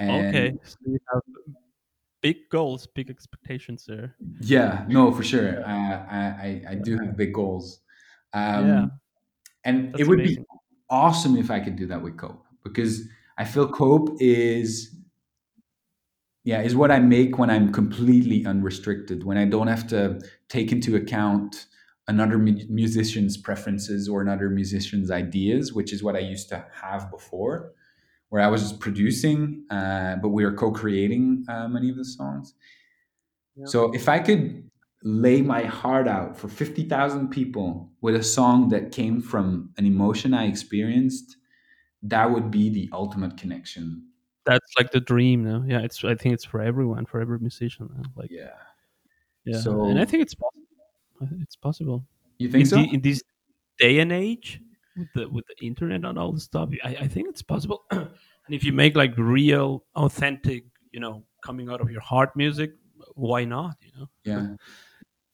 Okay. 0.00 0.52
So 0.62 0.76
you 0.84 0.98
have 1.12 1.22
big 2.20 2.48
goals, 2.50 2.86
big 2.86 3.08
expectations 3.10 3.84
there. 3.86 4.14
yeah, 4.40 4.84
no, 4.88 5.12
for 5.12 5.22
sure. 5.22 5.64
Uh, 5.64 6.06
I, 6.10 6.18
I, 6.18 6.62
I 6.70 6.74
do 6.74 6.98
have 6.98 7.16
big 7.16 7.32
goals. 7.32 7.80
Yeah. 8.34 8.58
Um, 8.82 8.92
and 9.64 9.76
it 9.88 9.92
That's 9.92 10.08
would 10.08 10.18
be 10.18 10.24
amazing. 10.24 10.44
Awesome 10.90 11.36
if 11.36 11.50
I 11.50 11.60
could 11.60 11.76
do 11.76 11.86
that 11.86 12.02
with 12.02 12.16
Cope 12.16 12.44
because 12.62 13.08
I 13.38 13.44
feel 13.44 13.68
Cope 13.68 14.16
is 14.20 14.96
yeah 16.46 16.62
is 16.62 16.74
what 16.74 16.90
i 16.90 16.98
make 16.98 17.38
when 17.38 17.50
i'm 17.50 17.70
completely 17.72 18.46
unrestricted 18.46 19.24
when 19.24 19.36
i 19.36 19.44
don't 19.44 19.66
have 19.66 19.86
to 19.86 20.18
take 20.48 20.72
into 20.72 20.96
account 20.96 21.66
another 22.08 22.38
musician's 22.38 23.36
preferences 23.36 24.08
or 24.08 24.22
another 24.22 24.48
musician's 24.48 25.10
ideas 25.10 25.72
which 25.74 25.92
is 25.92 26.02
what 26.02 26.14
i 26.16 26.20
used 26.20 26.48
to 26.48 26.64
have 26.72 27.10
before 27.10 27.72
where 28.28 28.40
i 28.40 28.46
was 28.46 28.62
just 28.62 28.78
producing 28.80 29.64
uh, 29.70 30.16
but 30.22 30.28
we 30.28 30.44
were 30.44 30.52
co-creating 30.52 31.44
uh, 31.48 31.68
many 31.68 31.90
of 31.90 31.96
the 31.96 32.04
songs 32.04 32.54
Yeah. 33.56 33.66
so 33.66 33.92
if 33.92 34.08
i 34.08 34.18
could 34.20 34.70
lay 35.06 35.40
my 35.42 35.62
heart 35.64 36.08
out 36.08 36.36
for 36.36 36.48
50000 36.48 37.28
people 37.30 37.92
with 38.00 38.16
a 38.16 38.22
song 38.24 38.68
that 38.70 38.92
came 38.92 39.20
from 39.20 39.70
an 39.78 39.86
emotion 39.86 40.34
i 40.34 40.46
experienced 40.46 41.36
that 42.02 42.30
would 42.30 42.50
be 42.50 42.70
the 42.70 42.88
ultimate 42.92 43.36
connection 43.36 44.06
That's 44.44 44.72
like 44.78 44.90
the 44.92 45.00
dream 45.00 45.42
now. 45.42 45.64
Yeah, 45.66 45.80
it's 45.80 46.04
I 46.04 46.14
think 46.14 46.34
it's 46.34 46.44
for 46.44 46.60
everyone, 46.62 47.06
for 47.06 47.20
every 47.20 47.38
musician. 47.40 47.90
uh, 47.98 48.04
Like 48.14 48.30
yeah 48.30 48.54
yeah, 49.44 49.56
and 49.58 49.98
I 50.00 50.04
think 50.04 50.22
it's 50.22 50.34
possible. 50.34 50.66
It's 51.42 51.56
possible. 51.56 52.06
you 52.38 52.48
think 52.50 52.62
In 52.62 52.66
so 52.66 52.76
the 52.76 52.94
in 52.94 53.00
this 53.00 53.22
day 53.78 53.98
and 54.00 54.12
age 54.12 54.60
with 54.96 55.12
the 55.14 55.28
with 55.28 55.44
the 55.46 55.66
internet 55.66 56.04
and 56.04 56.18
all 56.18 56.32
the 56.32 56.40
stuff, 56.40 56.70
I, 56.84 56.96
I 57.00 57.08
think 57.08 57.28
it's 57.28 57.42
possible. 57.42 57.84
and 57.90 58.08
if 58.50 58.64
you 58.64 58.72
make 58.72 58.96
like 58.96 59.16
real, 59.16 59.84
authentic, 59.94 60.64
you 60.92 61.00
know, 61.00 61.24
coming 61.42 61.68
out 61.70 61.80
of 61.80 61.90
your 61.90 62.00
heart 62.02 62.36
music, 62.36 62.72
why 63.14 63.44
not? 63.44 63.76
You 63.82 63.92
know? 64.00 64.06
yeah 64.24 64.46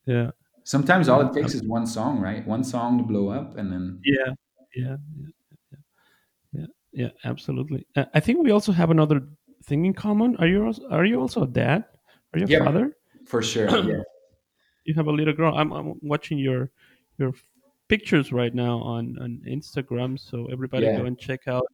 Yeah. 0.06 0.30
Sometimes 0.64 1.08
all 1.08 1.20
it 1.20 1.32
takes 1.32 1.54
is 1.54 1.62
one 1.64 1.86
song, 1.86 2.20
right? 2.20 2.46
One 2.46 2.62
song 2.62 2.98
to 2.98 3.04
blow 3.04 3.28
up, 3.28 3.56
and 3.56 3.72
then 3.72 4.00
Yeah, 4.04 4.32
yeah, 4.76 4.96
yeah, 5.72 5.78
yeah, 6.52 6.66
yeah, 6.92 7.08
absolutely. 7.24 7.86
Uh, 7.96 8.04
I 8.14 8.20
think 8.20 8.42
we 8.42 8.52
also 8.52 8.70
have 8.70 8.90
another 8.90 9.22
thing 9.64 9.86
in 9.86 9.92
common. 9.94 10.36
Are 10.36 10.46
you 10.46 10.64
also, 10.66 10.88
are 10.88 11.04
you 11.04 11.20
also 11.20 11.42
a 11.42 11.46
dad? 11.46 11.84
Are 12.32 12.38
you 12.38 12.46
a 12.46 12.48
yeah, 12.48 12.64
father? 12.64 12.96
for 13.26 13.42
sure. 13.42 13.68
Yeah, 13.88 14.02
you 14.84 14.94
have 14.94 15.06
a 15.06 15.12
little 15.12 15.34
girl. 15.34 15.54
I'm, 15.56 15.72
I'm 15.72 15.94
watching 16.02 16.38
your 16.38 16.70
your 17.18 17.32
pictures 17.88 18.32
right 18.32 18.54
now 18.54 18.78
on 18.78 19.16
on 19.20 19.42
Instagram. 19.46 20.18
So 20.18 20.48
everybody 20.52 20.86
yeah, 20.86 20.98
go 20.98 21.04
and 21.06 21.18
check 21.18 21.46
out 21.46 21.66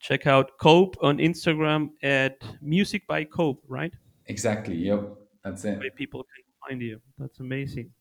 check 0.00 0.26
out 0.26 0.58
Cope 0.58 0.96
on 1.02 1.18
Instagram 1.18 1.90
at 2.02 2.38
Music 2.62 3.06
by 3.06 3.24
Cope. 3.24 3.62
Right, 3.68 3.92
exactly. 4.26 4.76
Yep, 4.76 5.16
that's 5.44 5.64
it. 5.64 5.94
people 5.96 6.22
can 6.22 6.47
find 6.68 6.82
you. 6.82 7.00
That's 7.18 7.40
amazing. 7.40 7.92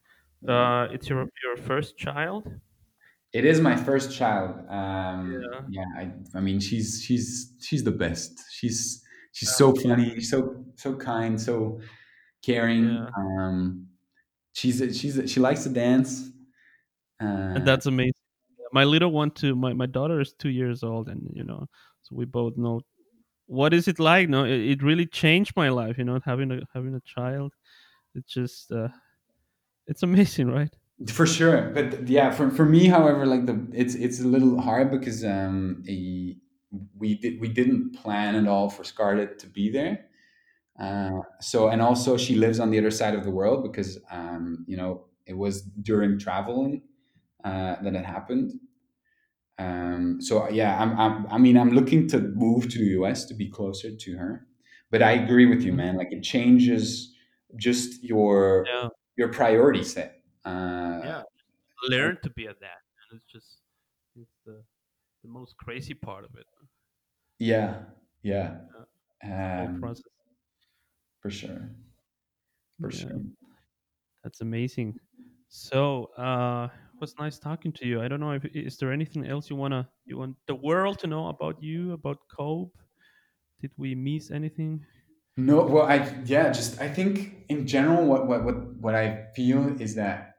Uh, 0.48 0.88
it's 0.92 1.10
your 1.10 1.28
your 1.44 1.58
first 1.58 1.98
child. 1.98 2.48
It 3.34 3.46
is 3.46 3.60
my 3.62 3.76
first 3.76 4.16
child. 4.16 4.68
Um, 4.70 5.32
Yeah. 5.42 5.62
yeah, 5.68 5.86
I, 5.98 6.14
I 6.34 6.40
mean, 6.42 6.60
she's 6.60 7.04
she's 7.04 7.54
she's 7.62 7.84
the 7.84 7.92
best. 7.92 8.40
She's 8.52 9.04
she's 9.34 9.56
so 9.56 9.74
funny, 9.76 10.22
so 10.22 10.66
so 10.76 10.96
kind, 10.96 11.40
so 11.40 11.82
caring. 12.44 12.86
yeah. 12.86 13.10
Um, 13.18 13.90
she's 14.54 14.82
a, 14.82 14.94
she's 14.94 15.18
a, 15.18 15.28
she 15.28 15.40
likes 15.42 15.64
to 15.64 15.70
dance. 15.70 16.32
and 17.54 17.66
Uh, 17.66 17.66
that's 17.66 17.86
amazing. 17.86 18.14
My 18.74 18.84
little 18.84 19.12
one 19.12 19.32
too. 19.32 19.56
My 19.56 19.74
my 19.74 19.86
daughter 19.86 20.20
is 20.22 20.34
two 20.34 20.50
years 20.50 20.84
old, 20.84 21.10
and 21.10 21.30
you 21.34 21.44
know, 21.44 21.68
so 22.04 22.16
we 22.16 22.26
both 22.26 22.58
know 22.58 22.82
what 23.48 23.74
is 23.74 23.88
it 23.88 24.00
like. 24.00 24.30
No, 24.30 24.46
it, 24.46 24.60
it 24.62 24.84
really 24.84 25.06
changed 25.08 25.54
my 25.58 25.70
life. 25.70 25.98
You 26.00 26.06
know, 26.06 26.20
having 26.26 26.52
a 26.52 26.62
having 26.74 26.96
a 26.96 27.02
child. 27.02 27.54
It's 28.18 28.34
just 28.34 28.72
uh, 28.72 28.90
it's 29.88 30.04
amazing, 30.04 30.48
right? 30.50 30.76
For 31.14 31.28
sure, 31.28 31.70
but 31.76 32.08
yeah, 32.10 32.32
for, 32.32 32.50
for 32.50 32.66
me, 32.66 32.88
however, 32.88 33.28
like 33.28 33.46
the 33.46 33.68
it's 33.72 33.94
it's 33.94 34.20
a 34.20 34.26
little 34.28 34.60
hard 34.60 34.90
because 34.90 35.24
um 35.24 35.84
a, 35.88 36.36
we 36.98 37.14
did 37.20 37.40
we 37.40 37.50
didn't 37.50 37.92
plan 37.94 38.34
at 38.34 38.48
all 38.48 38.68
for 38.72 38.84
Scarlett 38.84 39.38
to 39.40 39.48
be 39.48 39.70
there. 39.70 40.08
Uh, 40.80 41.12
so 41.42 41.70
and 41.70 41.82
also 41.82 42.18
she 42.18 42.36
lives 42.36 42.60
on 42.60 42.72
the 42.72 42.80
other 42.80 42.92
side 42.92 43.16
of 43.16 43.24
the 43.26 43.32
world 43.32 43.64
because 43.64 44.00
um 44.12 44.66
you 44.68 44.78
know 44.78 45.08
it 45.26 45.36
was 45.36 45.64
during 45.64 46.20
traveling 46.20 46.84
uh, 47.44 47.78
that 47.84 47.96
it 47.96 48.06
happened. 48.06 48.54
Um, 49.60 50.22
so 50.22 50.48
yeah, 50.50 50.80
I'm, 50.80 50.98
I'm 51.00 51.28
I 51.28 51.38
mean 51.38 51.58
I'm 51.58 51.72
looking 51.72 52.08
to 52.10 52.20
move 52.20 52.70
to 52.70 52.78
the 52.78 52.86
US 53.02 53.26
to 53.26 53.34
be 53.34 53.50
closer 53.50 53.96
to 53.96 54.18
her, 54.18 54.48
but 54.92 55.02
I 55.02 55.12
agree 55.14 55.48
with 55.48 55.64
you, 55.64 55.74
Mhm. 55.74 55.74
man. 55.74 55.96
Like 55.98 56.12
it 56.12 56.22
changes 56.24 57.16
just 57.56 58.04
your 58.04 58.66
Yeah, 58.68 58.90
your 59.18 59.30
priority 59.30 59.84
set. 59.84 60.22
Uh, 60.46 61.02
yeah. 61.04 61.24
Learn 61.90 62.18
to 62.24 62.30
be 62.32 62.46
a 62.46 62.54
dad, 62.54 62.82
and 63.12 63.20
it's 63.20 63.32
just 63.32 63.62
it's 64.16 64.32
the 64.46 64.64
the 65.24 65.30
most 65.30 65.56
crazy 65.58 65.94
part 65.94 66.24
of 66.26 66.32
it. 66.36 66.46
Yeah, 67.40 67.84
yeah, 68.24 68.62
whole 69.56 69.68
um, 69.68 69.80
process. 69.80 70.04
for 71.22 71.30
sure, 71.30 71.70
for 72.80 72.90
Yeah, 72.92 73.00
sure. 73.00 73.22
that's 74.24 74.42
amazing. 74.42 75.00
So, 75.50 76.06
uh, 76.18 76.68
it 76.94 77.00
was 77.00 77.16
nice 77.20 77.40
talking 77.40 77.72
to 77.74 77.86
you. 77.88 78.02
I 78.02 78.08
don't 78.08 78.20
know 78.20 78.34
if 78.34 78.46
is 78.46 78.78
there 78.78 78.92
anything 78.92 79.26
else 79.26 79.50
you 79.50 79.56
wanna 79.56 79.90
you 80.06 80.18
want 80.18 80.36
the 80.48 80.56
world 80.56 81.00
to 81.00 81.08
know 81.08 81.28
about 81.30 81.62
you 81.64 81.94
about 81.94 82.18
Cope? 82.36 82.78
Did 83.62 83.72
we 83.78 83.96
miss 83.96 84.32
anything? 84.32 84.86
No, 85.38 85.64
well, 85.64 85.86
I 85.86 86.22
yeah, 86.26 86.52
just 86.52 86.82
I 86.82 86.90
think 86.90 87.46
in 87.48 87.68
general, 87.68 88.06
what 88.06 88.28
what 88.28 88.44
what 88.44 88.56
what 88.78 88.96
I 88.96 89.28
feel 89.36 89.80
is 89.80 89.96
that 89.96 90.38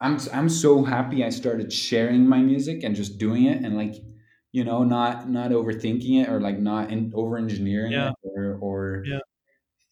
I'm 0.00 0.18
I'm 0.32 0.48
so 0.48 0.84
happy 0.84 1.24
I 1.24 1.30
started 1.30 1.72
sharing 1.72 2.26
my 2.28 2.40
music 2.40 2.84
and 2.84 2.94
just 2.94 3.18
doing 3.18 3.44
it 3.46 3.64
and 3.64 3.76
like 3.76 3.94
you 4.52 4.64
know 4.64 4.84
not 4.84 5.28
not 5.28 5.50
overthinking 5.50 6.22
it 6.22 6.28
or 6.28 6.40
like 6.40 6.58
not 6.58 6.90
in, 6.90 7.12
over 7.14 7.36
engineering 7.36 7.92
Yeah, 7.92 8.10
it 8.10 8.14
or 8.22 8.58
or 8.60 9.02
yeah, 9.06 9.18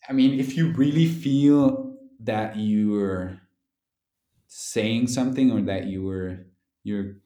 I 0.09 0.12
mean 0.12 0.38
if 0.38 0.57
you 0.57 0.73
really 0.73 1.07
feel 1.07 1.97
that 2.21 2.57
you're 2.57 3.41
saying 4.49 5.09
something 5.09 5.51
or 5.51 5.62
that 5.62 5.87
you 5.87 6.03
were 6.05 6.47
you're 6.85 7.16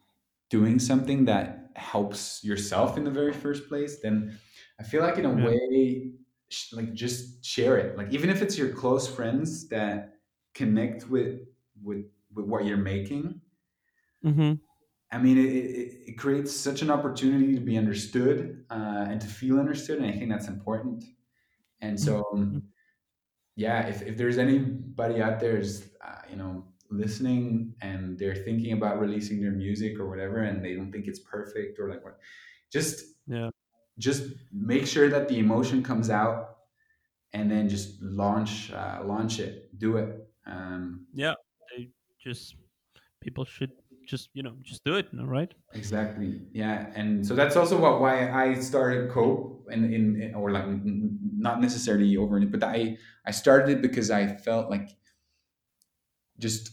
doing 0.48 0.78
something 0.78 1.26
that 1.26 1.70
helps 1.76 2.42
yourself 2.44 2.96
in 2.96 3.04
the 3.04 3.10
very 3.10 3.32
first 3.32 3.68
place, 3.68 4.00
then 4.02 4.38
I 4.80 4.84
feel 4.84 5.02
like 5.02 5.18
in 5.18 5.26
a 5.26 5.34
yeah. 5.34 5.46
way, 5.46 6.12
sh- 6.50 6.72
like 6.72 6.92
just 6.94 7.44
share 7.44 7.78
it. 7.78 7.96
Like 7.96 8.12
even 8.12 8.30
if 8.30 8.42
it's 8.42 8.58
your 8.58 8.70
close 8.74 9.08
friends 9.08 9.68
that 9.68 10.14
connect 10.54 11.08
with 11.08 11.40
with 11.82 12.06
with 12.34 12.46
what 12.46 12.64
you're 12.66 12.76
making. 12.78 13.40
mm-hmm. 14.24 14.52
I 15.12 15.18
mean, 15.18 15.38
it, 15.38 15.46
it, 15.50 16.10
it 16.10 16.18
creates 16.18 16.54
such 16.54 16.82
an 16.82 16.90
opportunity 16.90 17.54
to 17.54 17.60
be 17.60 17.76
understood 17.76 18.64
uh, 18.70 19.06
and 19.08 19.20
to 19.20 19.26
feel 19.26 19.58
understood, 19.58 19.98
and 19.98 20.06
I 20.06 20.12
think 20.12 20.30
that's 20.30 20.46
important. 20.48 21.04
And 21.80 22.00
so, 22.00 22.22
Mhm. 22.22 22.24
um, 22.34 22.64
yeah, 23.56 23.86
if, 23.88 24.02
if 24.02 24.16
there's 24.18 24.38
anybody 24.38 25.22
out 25.22 25.40
there, 25.40 25.58
is, 25.58 25.90
uh, 26.04 26.22
you 26.30 26.36
know, 26.36 26.66
listening 26.90 27.74
and 27.82 28.18
they're 28.18 28.34
thinking 28.36 28.72
about 28.72 29.00
releasing 29.00 29.40
their 29.42 29.52
music 29.52 29.98
or 30.00 30.08
whatever, 30.08 30.38
and 30.42 30.64
they 30.64 30.74
don't 30.74 30.92
think 30.92 31.06
it's 31.08 31.20
perfect 31.20 31.78
or 31.80 31.88
like 31.90 32.04
what, 32.04 32.18
just 32.72 33.16
Yeah. 33.26 33.50
Just 34.00 34.24
make 34.52 34.86
sure 34.86 35.08
that 35.08 35.28
the 35.28 35.38
emotion 35.38 35.82
comes 35.82 36.10
out, 36.10 36.56
and 37.32 37.50
then 37.50 37.68
just 37.68 38.02
launch 38.02 38.72
uh, 38.72 39.00
launch 39.04 39.38
it, 39.38 39.78
do 39.78 39.96
it. 39.96 40.10
Um, 40.46 41.06
Yeah. 41.14 41.34
Just 42.18 42.56
people 43.20 43.44
should 43.44 43.72
just 44.06 44.28
you 44.34 44.42
know 44.42 44.54
just 44.62 44.84
do 44.84 44.96
it 44.96 45.06
right 45.12 45.54
Exactly. 45.72 46.40
Yeah, 46.52 46.90
and 46.96 47.24
so 47.24 47.34
that's 47.36 47.54
also 47.54 47.78
what 47.78 48.00
why 48.00 48.28
I 48.30 48.58
started 48.58 49.10
Cope, 49.10 49.68
and 49.70 49.84
in, 49.94 50.20
in 50.20 50.34
or 50.34 50.50
like 50.50 50.64
not 50.64 51.60
necessarily 51.60 52.16
over 52.16 52.38
it, 52.38 52.50
but 52.50 52.64
I 52.64 52.98
I 53.24 53.30
started 53.30 53.78
it 53.78 53.82
because 53.82 54.10
I 54.10 54.34
felt 54.34 54.68
like 54.68 54.88
just 56.40 56.72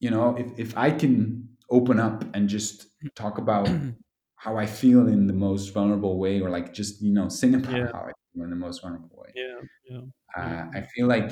you 0.00 0.10
know 0.10 0.34
if 0.36 0.58
if 0.58 0.78
I 0.78 0.90
can 0.90 1.48
open 1.70 2.00
up 2.00 2.24
and 2.34 2.48
just 2.48 2.86
talk 3.14 3.36
about 3.36 3.68
how 4.42 4.56
I 4.56 4.66
feel 4.66 5.06
in 5.06 5.28
the 5.28 5.32
most 5.32 5.72
vulnerable 5.72 6.18
way, 6.18 6.40
or 6.40 6.50
like 6.50 6.72
just 6.72 7.00
you 7.00 7.12
know 7.12 7.28
sing 7.28 7.54
about 7.54 7.72
yeah. 7.72 7.86
how 7.92 8.00
I 8.00 8.12
feel 8.32 8.44
in 8.44 8.50
the 8.50 8.56
most 8.56 8.82
vulnerable 8.82 9.18
way, 9.22 9.30
yeah 9.34 9.60
yeah. 9.88 9.98
Yeah 9.98 10.02
uh, 10.36 10.66
I 10.74 10.80
feel 10.94 11.06
like 11.06 11.30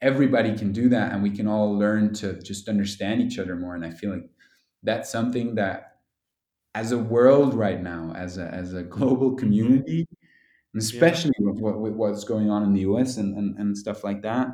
everybody 0.00 0.56
can 0.56 0.72
do 0.72 0.88
that, 0.90 1.12
and 1.12 1.22
we 1.22 1.30
can 1.30 1.46
all 1.46 1.76
learn 1.78 2.12
to 2.14 2.40
just 2.40 2.68
understand 2.68 3.20
each 3.20 3.38
other 3.38 3.56
more. 3.56 3.74
And 3.74 3.84
I 3.84 3.90
feel 3.90 4.10
like 4.10 4.28
that's 4.82 5.10
something 5.10 5.54
that 5.56 5.96
as 6.74 6.92
a 6.92 6.98
world 6.98 7.54
right 7.54 7.82
now, 7.82 8.12
as 8.16 8.38
a, 8.38 8.46
as 8.46 8.74
a 8.74 8.82
global 8.82 9.34
community, 9.34 10.06
and 10.72 10.82
yeah. 10.82 10.86
especially 10.88 11.32
with, 11.40 11.58
what, 11.58 11.80
with 11.80 11.94
what's 11.94 12.24
going 12.24 12.50
on 12.50 12.62
in 12.62 12.72
the 12.72 12.82
US 12.82 13.16
and, 13.16 13.36
and, 13.36 13.56
and 13.58 13.76
stuff 13.76 14.04
like 14.04 14.22
that, 14.22 14.48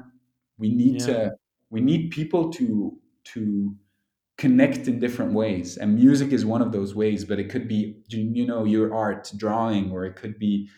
we 0.58 0.72
need 0.72 1.00
yeah. 1.00 1.06
to 1.06 1.32
we 1.68 1.80
need 1.80 2.10
people 2.10 2.50
to 2.52 2.96
to 3.24 3.74
connect 4.38 4.88
in 4.88 5.00
different 5.00 5.32
ways. 5.32 5.76
And 5.76 5.94
music 5.94 6.32
is 6.32 6.44
one 6.44 6.62
of 6.62 6.72
those 6.72 6.94
ways, 6.94 7.24
but 7.24 7.38
it 7.38 7.48
could 7.48 7.68
be 7.68 7.96
you 8.08 8.46
know 8.46 8.64
your 8.64 8.94
art, 8.94 9.30
drawing, 9.36 9.90
or 9.90 10.04
it 10.04 10.16
could 10.16 10.38
be 10.38 10.68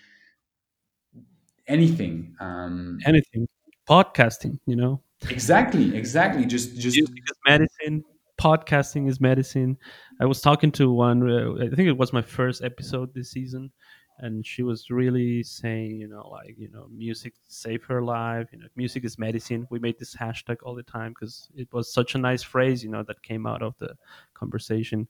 anything. 1.66 2.34
Um, 2.40 2.98
anything 3.06 3.48
podcasting 3.88 4.58
you 4.66 4.76
know 4.76 5.02
exactly, 5.30 5.96
exactly. 5.96 6.44
Just 6.44 6.76
just 6.78 6.96
music 6.96 7.16
is 7.26 7.36
medicine 7.46 8.04
podcasting 8.40 9.08
is 9.08 9.20
medicine 9.20 9.76
i 10.20 10.24
was 10.24 10.40
talking 10.40 10.70
to 10.70 10.92
one 10.92 11.28
uh, 11.28 11.54
i 11.56 11.74
think 11.74 11.88
it 11.88 11.98
was 11.98 12.12
my 12.12 12.22
first 12.22 12.62
episode 12.62 13.12
this 13.12 13.32
season 13.32 13.70
and 14.18 14.44
she 14.44 14.62
was 14.62 14.90
really 14.90 15.42
saying 15.42 15.96
you 15.96 16.08
know 16.08 16.28
like 16.28 16.54
you 16.58 16.68
know 16.70 16.86
music 16.90 17.34
saved 17.48 17.84
her 17.84 18.02
life 18.02 18.48
you 18.52 18.58
know 18.58 18.66
music 18.76 19.04
is 19.04 19.18
medicine 19.18 19.66
we 19.70 19.78
made 19.78 19.98
this 19.98 20.14
hashtag 20.14 20.56
all 20.62 20.74
the 20.74 20.82
time 20.82 21.10
because 21.10 21.48
it 21.54 21.72
was 21.72 21.92
such 21.92 22.14
a 22.14 22.18
nice 22.18 22.42
phrase 22.42 22.82
you 22.82 22.90
know 22.90 23.02
that 23.02 23.22
came 23.22 23.46
out 23.46 23.62
of 23.62 23.74
the 23.78 23.94
conversation 24.34 25.06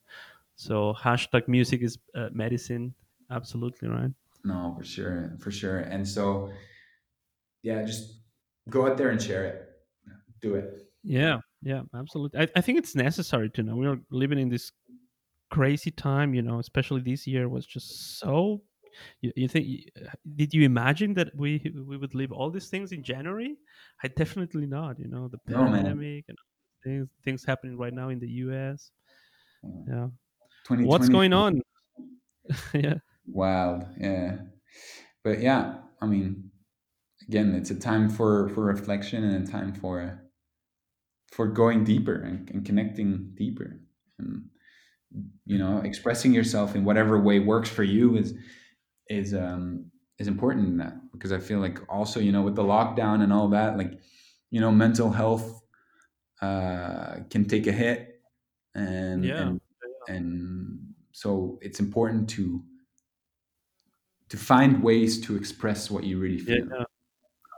so 0.57 0.95
hashtag 1.01 1.49
music 1.49 1.83
is 1.83 1.99
uh, 2.15 2.29
medicine 2.33 2.95
absolutely 3.31 3.89
right 3.89 4.11
no 4.45 4.75
for 4.79 4.85
sure, 4.85 5.37
for 5.39 5.51
sure. 5.51 5.79
And 5.79 6.07
so 6.07 6.51
yeah, 7.63 7.83
just 7.83 8.21
go 8.71 8.87
out 8.87 8.97
there 8.97 9.11
and 9.11 9.21
share 9.21 9.45
it. 9.45 9.65
Do 10.41 10.55
it. 10.55 10.87
yeah 11.03 11.39
yeah 11.63 11.83
absolutely 11.97 12.39
I, 12.39 12.49
I 12.55 12.61
think 12.61 12.79
it's 12.79 12.95
necessary 12.95 13.51
to 13.51 13.63
know 13.65 13.75
we 13.75 13.89
are 13.89 13.99
living 14.11 14.39
in 14.39 14.49
this 14.49 14.71
crazy 15.51 15.91
time 15.91 16.33
you 16.33 16.43
know 16.43 16.61
especially 16.61 17.01
this 17.01 17.27
year 17.27 17.49
was 17.49 17.67
just 17.67 18.21
so 18.21 18.63
you, 19.21 19.33
you 19.37 19.49
think 19.49 19.67
did 20.37 20.53
you 20.55 20.65
imagine 20.65 21.15
that 21.15 21.29
we 21.37 21.73
we 21.87 21.97
would 21.97 22.15
live 22.15 22.33
all 22.33 22.51
these 22.51 22.69
things 22.69 22.93
in 22.93 23.03
january? 23.03 23.57
I 24.03 24.09
definitely 24.09 24.67
not 24.67 24.99
you 24.99 25.09
know 25.09 25.29
the 25.29 25.39
No, 25.47 25.65
pandemic 25.65 26.25
and 26.29 26.39
things 26.85 27.09
things 27.25 27.45
happening 27.45 27.77
right 27.77 27.93
now 27.93 28.09
in 28.09 28.19
the 28.19 28.29
us 28.29 28.91
mm. 29.65 29.85
yeah. 29.89 30.09
What's 30.69 31.09
going 31.09 31.33
on? 31.33 31.63
Yeah. 32.73 32.95
Wild. 33.27 33.85
Yeah. 34.01 34.39
But 35.23 35.41
yeah, 35.41 35.81
I 36.01 36.07
mean, 36.07 36.51
again, 37.29 37.55
it's 37.55 37.71
a 37.71 37.75
time 37.75 38.09
for 38.09 38.49
for 38.51 38.65
reflection 38.65 39.23
and 39.23 39.47
a 39.47 39.51
time 39.51 39.75
for 39.75 40.25
for 41.31 41.47
going 41.47 41.85
deeper 41.85 42.15
and, 42.15 42.49
and 42.51 42.65
connecting 42.65 43.35
deeper. 43.37 43.81
And 44.19 44.45
you 45.45 45.59
know, 45.59 45.83
expressing 45.85 46.33
yourself 46.33 46.75
in 46.75 46.85
whatever 46.85 47.21
way 47.21 47.39
works 47.39 47.69
for 47.69 47.83
you 47.83 48.17
is 48.17 48.35
is 49.09 49.35
um 49.35 49.91
is 50.19 50.27
important 50.27 50.67
in 50.67 50.77
that 50.79 50.95
because 51.13 51.33
I 51.33 51.39
feel 51.39 51.61
like 51.61 51.79
also, 51.89 52.21
you 52.21 52.33
know, 52.33 52.43
with 52.43 52.57
the 52.57 52.63
lockdown 52.63 53.23
and 53.23 53.33
all 53.33 53.49
that, 53.49 53.77
like, 53.79 54.01
you 54.51 54.61
know, 54.61 54.71
mental 54.71 55.11
health 55.11 55.63
uh 56.41 57.17
can 57.31 57.45
take 57.45 57.67
a 57.67 57.73
hit 57.73 58.21
and 58.75 59.25
yeah. 59.25 59.43
and 59.43 59.61
and 60.09 60.79
so 61.13 61.59
it's 61.61 61.81
important 61.81 62.29
to 62.31 62.63
to 64.29 64.37
find 64.37 64.83
ways 64.83 65.21
to 65.23 65.37
express 65.37 65.91
what 65.91 66.05
you 66.05 66.19
really 66.19 66.39
feel. 66.39 66.67
Yeah. 66.71 66.85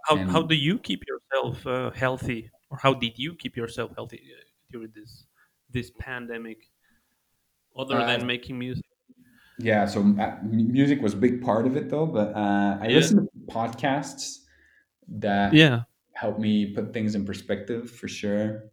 how 0.06 0.16
how 0.16 0.42
do 0.42 0.54
you 0.54 0.78
keep 0.78 1.02
yourself 1.06 1.66
uh, 1.66 1.90
healthy? 1.90 2.50
Or 2.70 2.78
how 2.78 2.94
did 2.94 3.18
you 3.18 3.34
keep 3.34 3.56
yourself 3.56 3.90
healthy 3.96 4.22
uh, 4.32 4.44
during 4.70 4.92
this 4.94 5.26
this 5.70 5.90
pandemic 5.98 6.58
other 7.76 8.00
uh, 8.00 8.06
than 8.06 8.26
making 8.26 8.58
music 8.58 8.89
yeah 9.62 9.86
so 9.86 10.00
uh, 10.18 10.36
music 10.42 11.00
was 11.00 11.14
a 11.14 11.16
big 11.16 11.42
part 11.42 11.66
of 11.66 11.76
it 11.76 11.88
though 11.88 12.06
but 12.06 12.34
uh, 12.34 12.78
i 12.80 12.86
yeah. 12.88 12.96
listen 12.96 13.16
to 13.24 13.52
podcasts 13.52 14.38
that 15.08 15.52
yeah. 15.52 15.82
help 16.12 16.38
me 16.38 16.72
put 16.72 16.92
things 16.92 17.14
in 17.14 17.24
perspective 17.24 17.90
for 17.90 18.06
sure. 18.06 18.70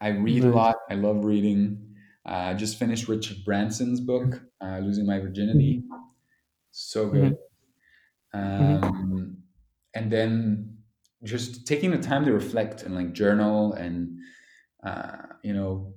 I 0.00 0.08
read 0.08 0.44
a 0.44 0.50
lot. 0.50 0.76
I 0.90 0.94
love 0.94 1.24
reading. 1.24 1.94
Uh, 2.26 2.50
i 2.50 2.54
just 2.54 2.78
finished 2.78 3.08
richard 3.08 3.38
branson's 3.44 4.00
book 4.00 4.42
uh, 4.60 4.78
losing 4.78 5.06
my 5.06 5.18
virginity. 5.18 5.82
So 6.72 7.08
good. 7.08 7.22
Hmm 7.22 7.34
hmm 8.34 8.84
um, 8.84 9.38
and 9.94 10.12
then 10.12 10.76
just 11.22 11.66
taking 11.66 11.90
the 11.90 11.98
time 11.98 12.24
to 12.24 12.32
reflect 12.32 12.82
and 12.82 12.94
like 12.94 13.12
journal 13.14 13.72
and 13.72 14.18
uh, 14.84 15.16
you 15.42 15.54
know 15.54 15.94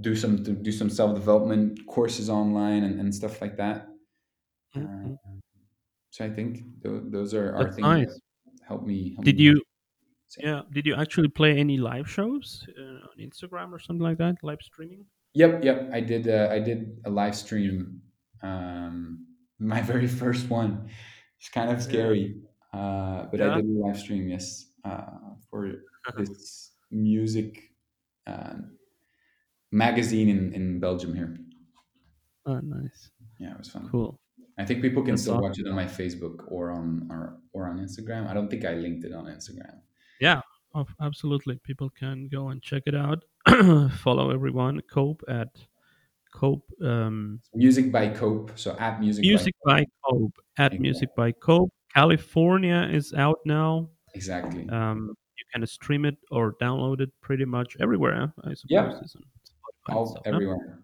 do 0.00 0.14
some 0.16 0.42
do 0.42 0.72
some 0.72 0.90
self 0.90 1.14
development 1.14 1.86
courses 1.86 2.28
online 2.30 2.84
and, 2.84 3.00
and 3.00 3.14
stuff 3.14 3.40
like 3.40 3.56
that. 3.56 3.88
Uh, 4.76 4.80
hmm 4.80 5.14
so 6.10 6.24
I 6.24 6.30
think 6.30 6.58
th- 6.82 7.02
those 7.06 7.34
are, 7.34 7.54
are 7.56 7.64
that's 7.64 7.76
things 7.76 7.88
that 7.88 8.06
nice 8.06 8.20
help 8.66 8.86
me 8.86 9.14
help 9.14 9.24
did 9.24 9.36
me. 9.36 9.44
you 9.44 9.62
Say. 10.28 10.42
Yeah. 10.44 10.62
Did 10.72 10.86
you 10.86 10.94
actually 10.96 11.28
play 11.28 11.56
any 11.58 11.76
live 11.76 12.08
shows 12.10 12.66
uh, 12.78 12.82
on 13.10 13.18
Instagram 13.20 13.72
or 13.72 13.78
something 13.78 14.02
like 14.02 14.18
that? 14.18 14.42
Live 14.42 14.60
streaming? 14.62 15.06
Yep, 15.34 15.64
yep. 15.64 15.90
I 15.92 16.00
did. 16.00 16.28
Uh, 16.28 16.48
I 16.50 16.60
did 16.60 17.00
a 17.04 17.10
live 17.10 17.36
stream. 17.36 18.02
Um, 18.42 19.26
my 19.58 19.80
very 19.82 20.08
first 20.08 20.50
one. 20.50 20.88
It's 21.38 21.48
kind 21.50 21.70
of 21.70 21.76
Yeah. 21.78 21.82
scary, 21.82 22.42
uh, 22.72 23.26
but 23.30 23.40
I 23.42 23.56
did 23.56 23.66
a 23.66 23.78
live 23.86 23.98
stream. 23.98 24.28
Yes, 24.28 24.72
uh, 24.84 25.36
for 25.50 25.84
this 26.18 26.72
music 26.90 27.72
uh, 28.26 28.54
magazine 29.74 30.28
in, 30.28 30.52
in 30.52 30.80
Belgium 30.80 31.14
here. 31.14 31.36
oh, 32.46 32.60
nice. 32.60 33.10
Yeah, 33.38 33.52
it 33.52 33.58
was 33.58 33.68
fun. 33.68 33.88
Cool. 33.90 34.18
I 34.58 34.64
think 34.64 34.82
people 34.82 35.02
can 35.02 35.12
That's 35.12 35.22
still 35.22 35.34
awesome. 35.34 35.42
watch 35.48 35.58
it 35.58 35.66
on 35.66 35.74
my 35.74 35.84
Facebook 35.86 36.44
or 36.48 36.70
on 36.70 37.08
or, 37.10 37.38
or 37.52 37.66
on 37.68 37.78
Instagram. 37.78 38.28
I 38.28 38.34
don't 38.34 38.48
think 38.48 38.64
I 38.64 38.74
linked 38.74 39.04
it 39.04 39.12
on 39.12 39.24
Instagram. 39.26 39.80
Yeah. 40.20 40.40
ab- 40.76 40.86
Absolutely. 41.00 41.56
People 41.64 41.90
can 41.90 42.28
go 42.30 42.48
and 42.50 42.62
check 42.62 42.84
it 42.86 42.94
out. 42.94 43.24
Follow 44.04 44.30
everyone. 44.30 44.80
Cope 44.90 45.22
at 45.28 45.48
Cope. 46.32 46.64
Um, 46.80 47.40
Music 47.54 47.90
by 47.90 48.08
Cope. 48.10 48.52
So 48.56 48.76
at 48.78 49.00
Music 49.00 49.24
by 49.24 49.28
music 49.28 49.54
by 49.66 49.86
Cope. 50.08 50.34
At 50.56 50.66
Exactly. 50.72 50.78
Music 50.78 51.08
by 51.16 51.32
Cope. 51.32 51.72
California 51.92 52.88
is 52.92 53.12
out 53.14 53.40
now. 53.44 53.88
Exactly. 54.14 54.68
Um, 54.68 55.16
you 55.36 55.44
can 55.52 55.66
stream 55.66 56.04
it 56.04 56.16
or 56.30 56.54
download 56.62 57.00
it 57.00 57.10
pretty 57.20 57.44
much 57.44 57.76
everywhere. 57.80 58.32
I 58.44 58.54
suppose 58.54 58.66
Yep. 58.68 59.02
All 59.88 60.18
everywhere. 60.24 60.80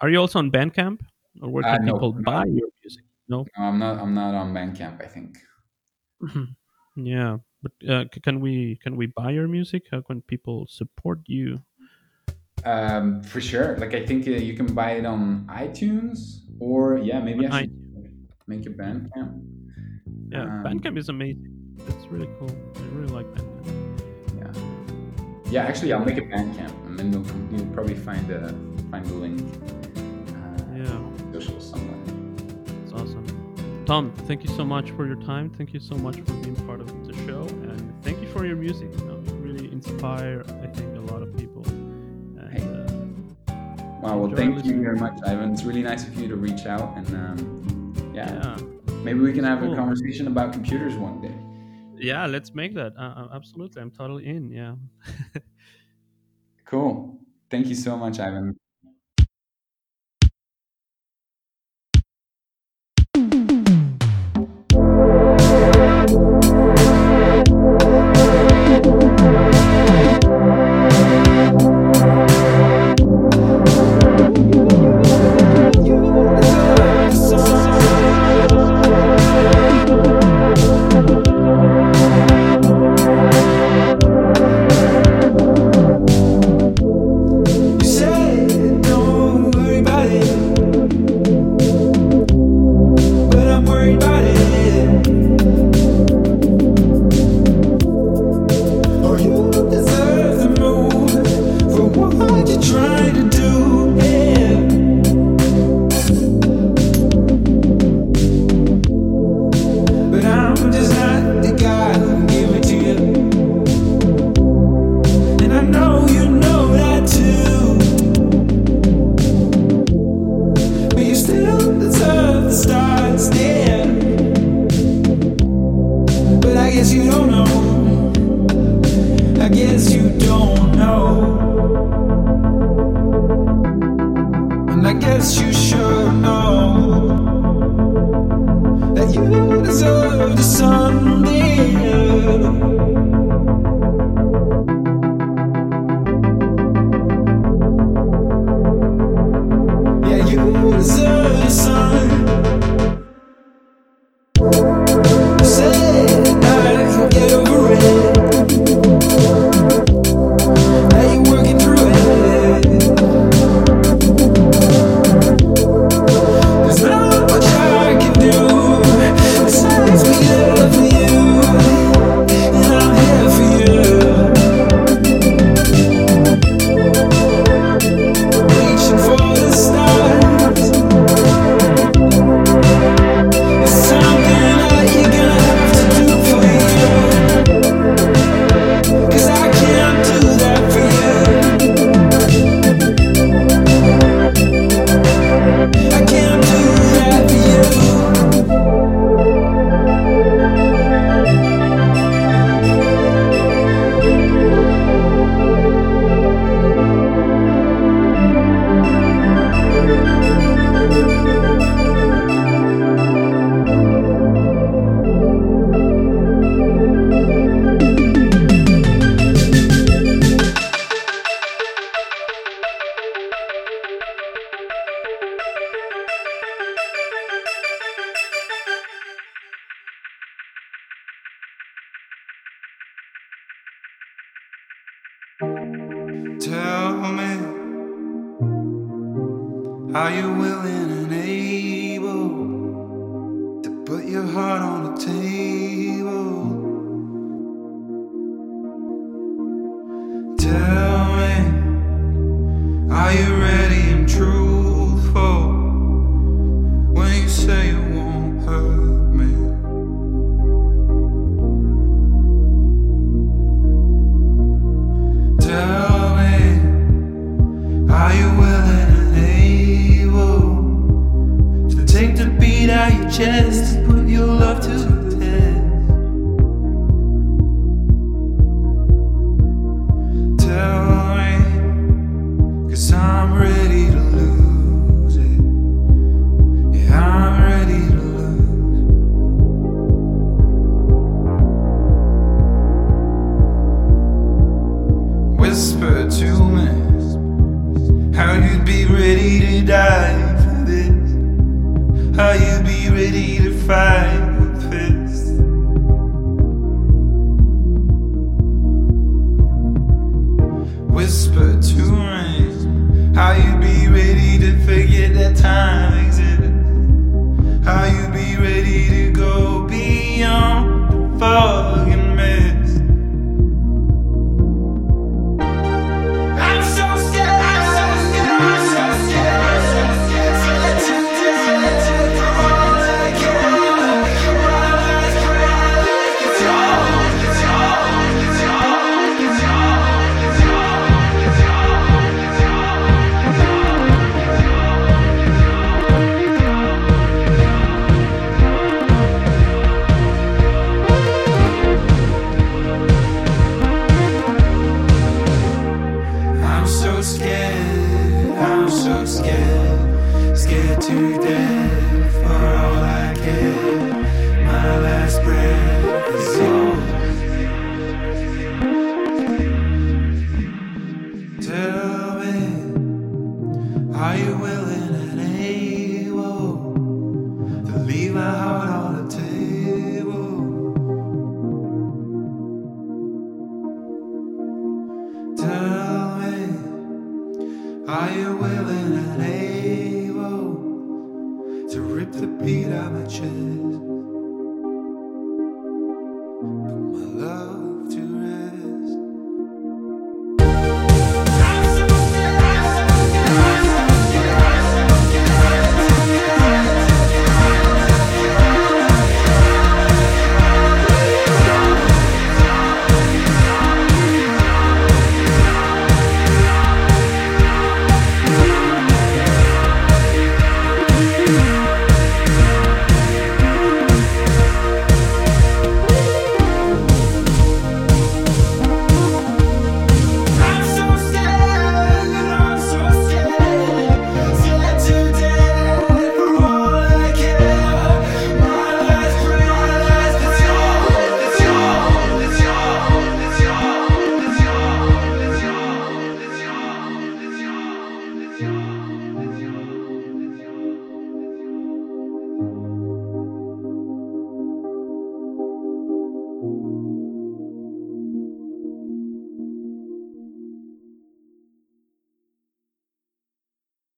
Are 0.00 0.10
you 0.10 0.18
also 0.18 0.38
on 0.38 0.50
Bandcamp, 0.50 1.00
or 1.40 1.48
where 1.50 1.64
Uh, 1.64 1.76
can 1.76 1.86
no, 1.86 1.92
people 1.94 2.12
buy 2.12 2.44
your 2.46 2.68
music? 2.82 3.04
No. 3.28 3.46
No, 3.58 3.64
I'm 3.64 3.78
not. 3.78 3.98
I'm 3.98 4.14
not 4.14 4.34
on 4.34 4.52
Bandcamp. 4.54 5.02
I 5.02 5.06
think. 5.08 5.38
Yeah, 6.94 7.38
but 7.62 7.72
uh, 7.88 8.04
can 8.22 8.38
we 8.40 8.76
can 8.82 8.96
we 9.00 9.06
buy 9.06 9.30
your 9.30 9.48
music? 9.48 9.88
How 9.90 10.02
can 10.02 10.20
people 10.28 10.66
support 10.68 11.20
you 11.24 11.62
Um, 12.68 13.22
for 13.24 13.40
sure. 13.40 13.78
Like 13.78 13.94
I 13.94 14.04
think 14.04 14.28
uh, 14.28 14.32
you 14.36 14.52
can 14.54 14.74
buy 14.74 15.00
it 15.00 15.06
on 15.06 15.46
iTunes, 15.48 16.44
or 16.60 16.98
yeah, 16.98 17.18
maybe 17.24 17.46
on 17.46 17.52
I 17.52 17.60
should 17.62 18.28
make 18.46 18.66
a 18.66 18.70
Bandcamp. 18.70 19.40
yeah. 20.28 20.60
Bandcamp 20.62 20.94
Um, 20.94 20.98
is 20.98 21.08
amazing. 21.08 21.48
That's 21.88 22.04
really 22.12 22.28
cool. 22.38 22.52
I 22.76 22.80
really 22.92 23.08
like 23.08 23.26
Bandcamp. 23.34 23.51
Yeah. 25.52 25.64
Actually, 25.64 25.92
I'll 25.92 26.04
make 26.04 26.18
a 26.18 26.22
Bandcamp, 26.22 26.86
and 26.86 26.98
then 26.98 27.12
you'll, 27.12 27.26
you'll 27.52 27.72
probably 27.74 27.94
find 27.94 28.30
a 28.30 28.48
find 28.90 29.04
the 29.06 29.14
link 29.14 29.40
uh, 29.40 30.76
Yeah, 30.76 30.96
on 30.96 31.60
somewhere. 31.60 32.00
it's 32.84 32.92
awesome. 32.92 33.26
Tom, 33.86 34.12
thank 34.28 34.42
you 34.44 34.50
so 34.56 34.64
much 34.64 34.90
for 34.92 35.06
your 35.06 35.16
time. 35.16 35.50
Thank 35.50 35.74
you 35.74 35.80
so 35.80 35.94
much 35.96 36.16
for 36.16 36.32
being 36.44 36.56
part 36.66 36.80
of 36.80 36.88
the 37.06 37.14
show, 37.26 37.42
and 37.68 38.02
thank 38.02 38.20
you 38.22 38.28
for 38.28 38.46
your 38.46 38.56
music. 38.56 38.88
You 38.98 39.04
know, 39.06 39.22
you 39.26 39.32
really 39.34 39.70
inspire, 39.72 40.42
I 40.62 40.66
think, 40.68 40.96
a 40.96 41.12
lot 41.12 41.22
of 41.22 41.36
people. 41.36 41.64
Hey. 42.50 42.62
Uh, 42.64 42.88
Wow. 44.02 44.18
Well, 44.18 44.34
thank 44.34 44.64
you 44.64 44.82
very 44.82 44.96
much, 44.96 45.16
Ivan. 45.24 45.52
It's 45.52 45.62
really 45.62 45.82
nice 45.82 46.08
of 46.08 46.18
you 46.18 46.26
to 46.26 46.34
reach 46.34 46.66
out, 46.66 46.96
and 46.96 47.06
um, 47.14 48.12
yeah, 48.12 48.32
Yeah, 48.34 48.56
maybe 49.04 49.20
we 49.20 49.32
can 49.32 49.44
have 49.44 49.62
a 49.62 49.76
conversation 49.76 50.26
about 50.26 50.52
computers 50.52 50.96
one 50.96 51.20
day. 51.20 51.32
Yeah, 52.02 52.26
let's 52.26 52.54
make 52.54 52.74
that. 52.74 52.94
Uh, 52.98 53.14
uh, 53.16 53.28
absolutely, 53.32 53.80
I'm 53.80 53.90
totally 53.90 54.26
in. 54.26 54.50
Yeah. 54.50 54.74
Cool. 56.64 57.18
Thank 57.50 57.66
you 57.68 57.74
so 57.74 57.96
much, 57.96 58.18
Ivan. 58.18 58.56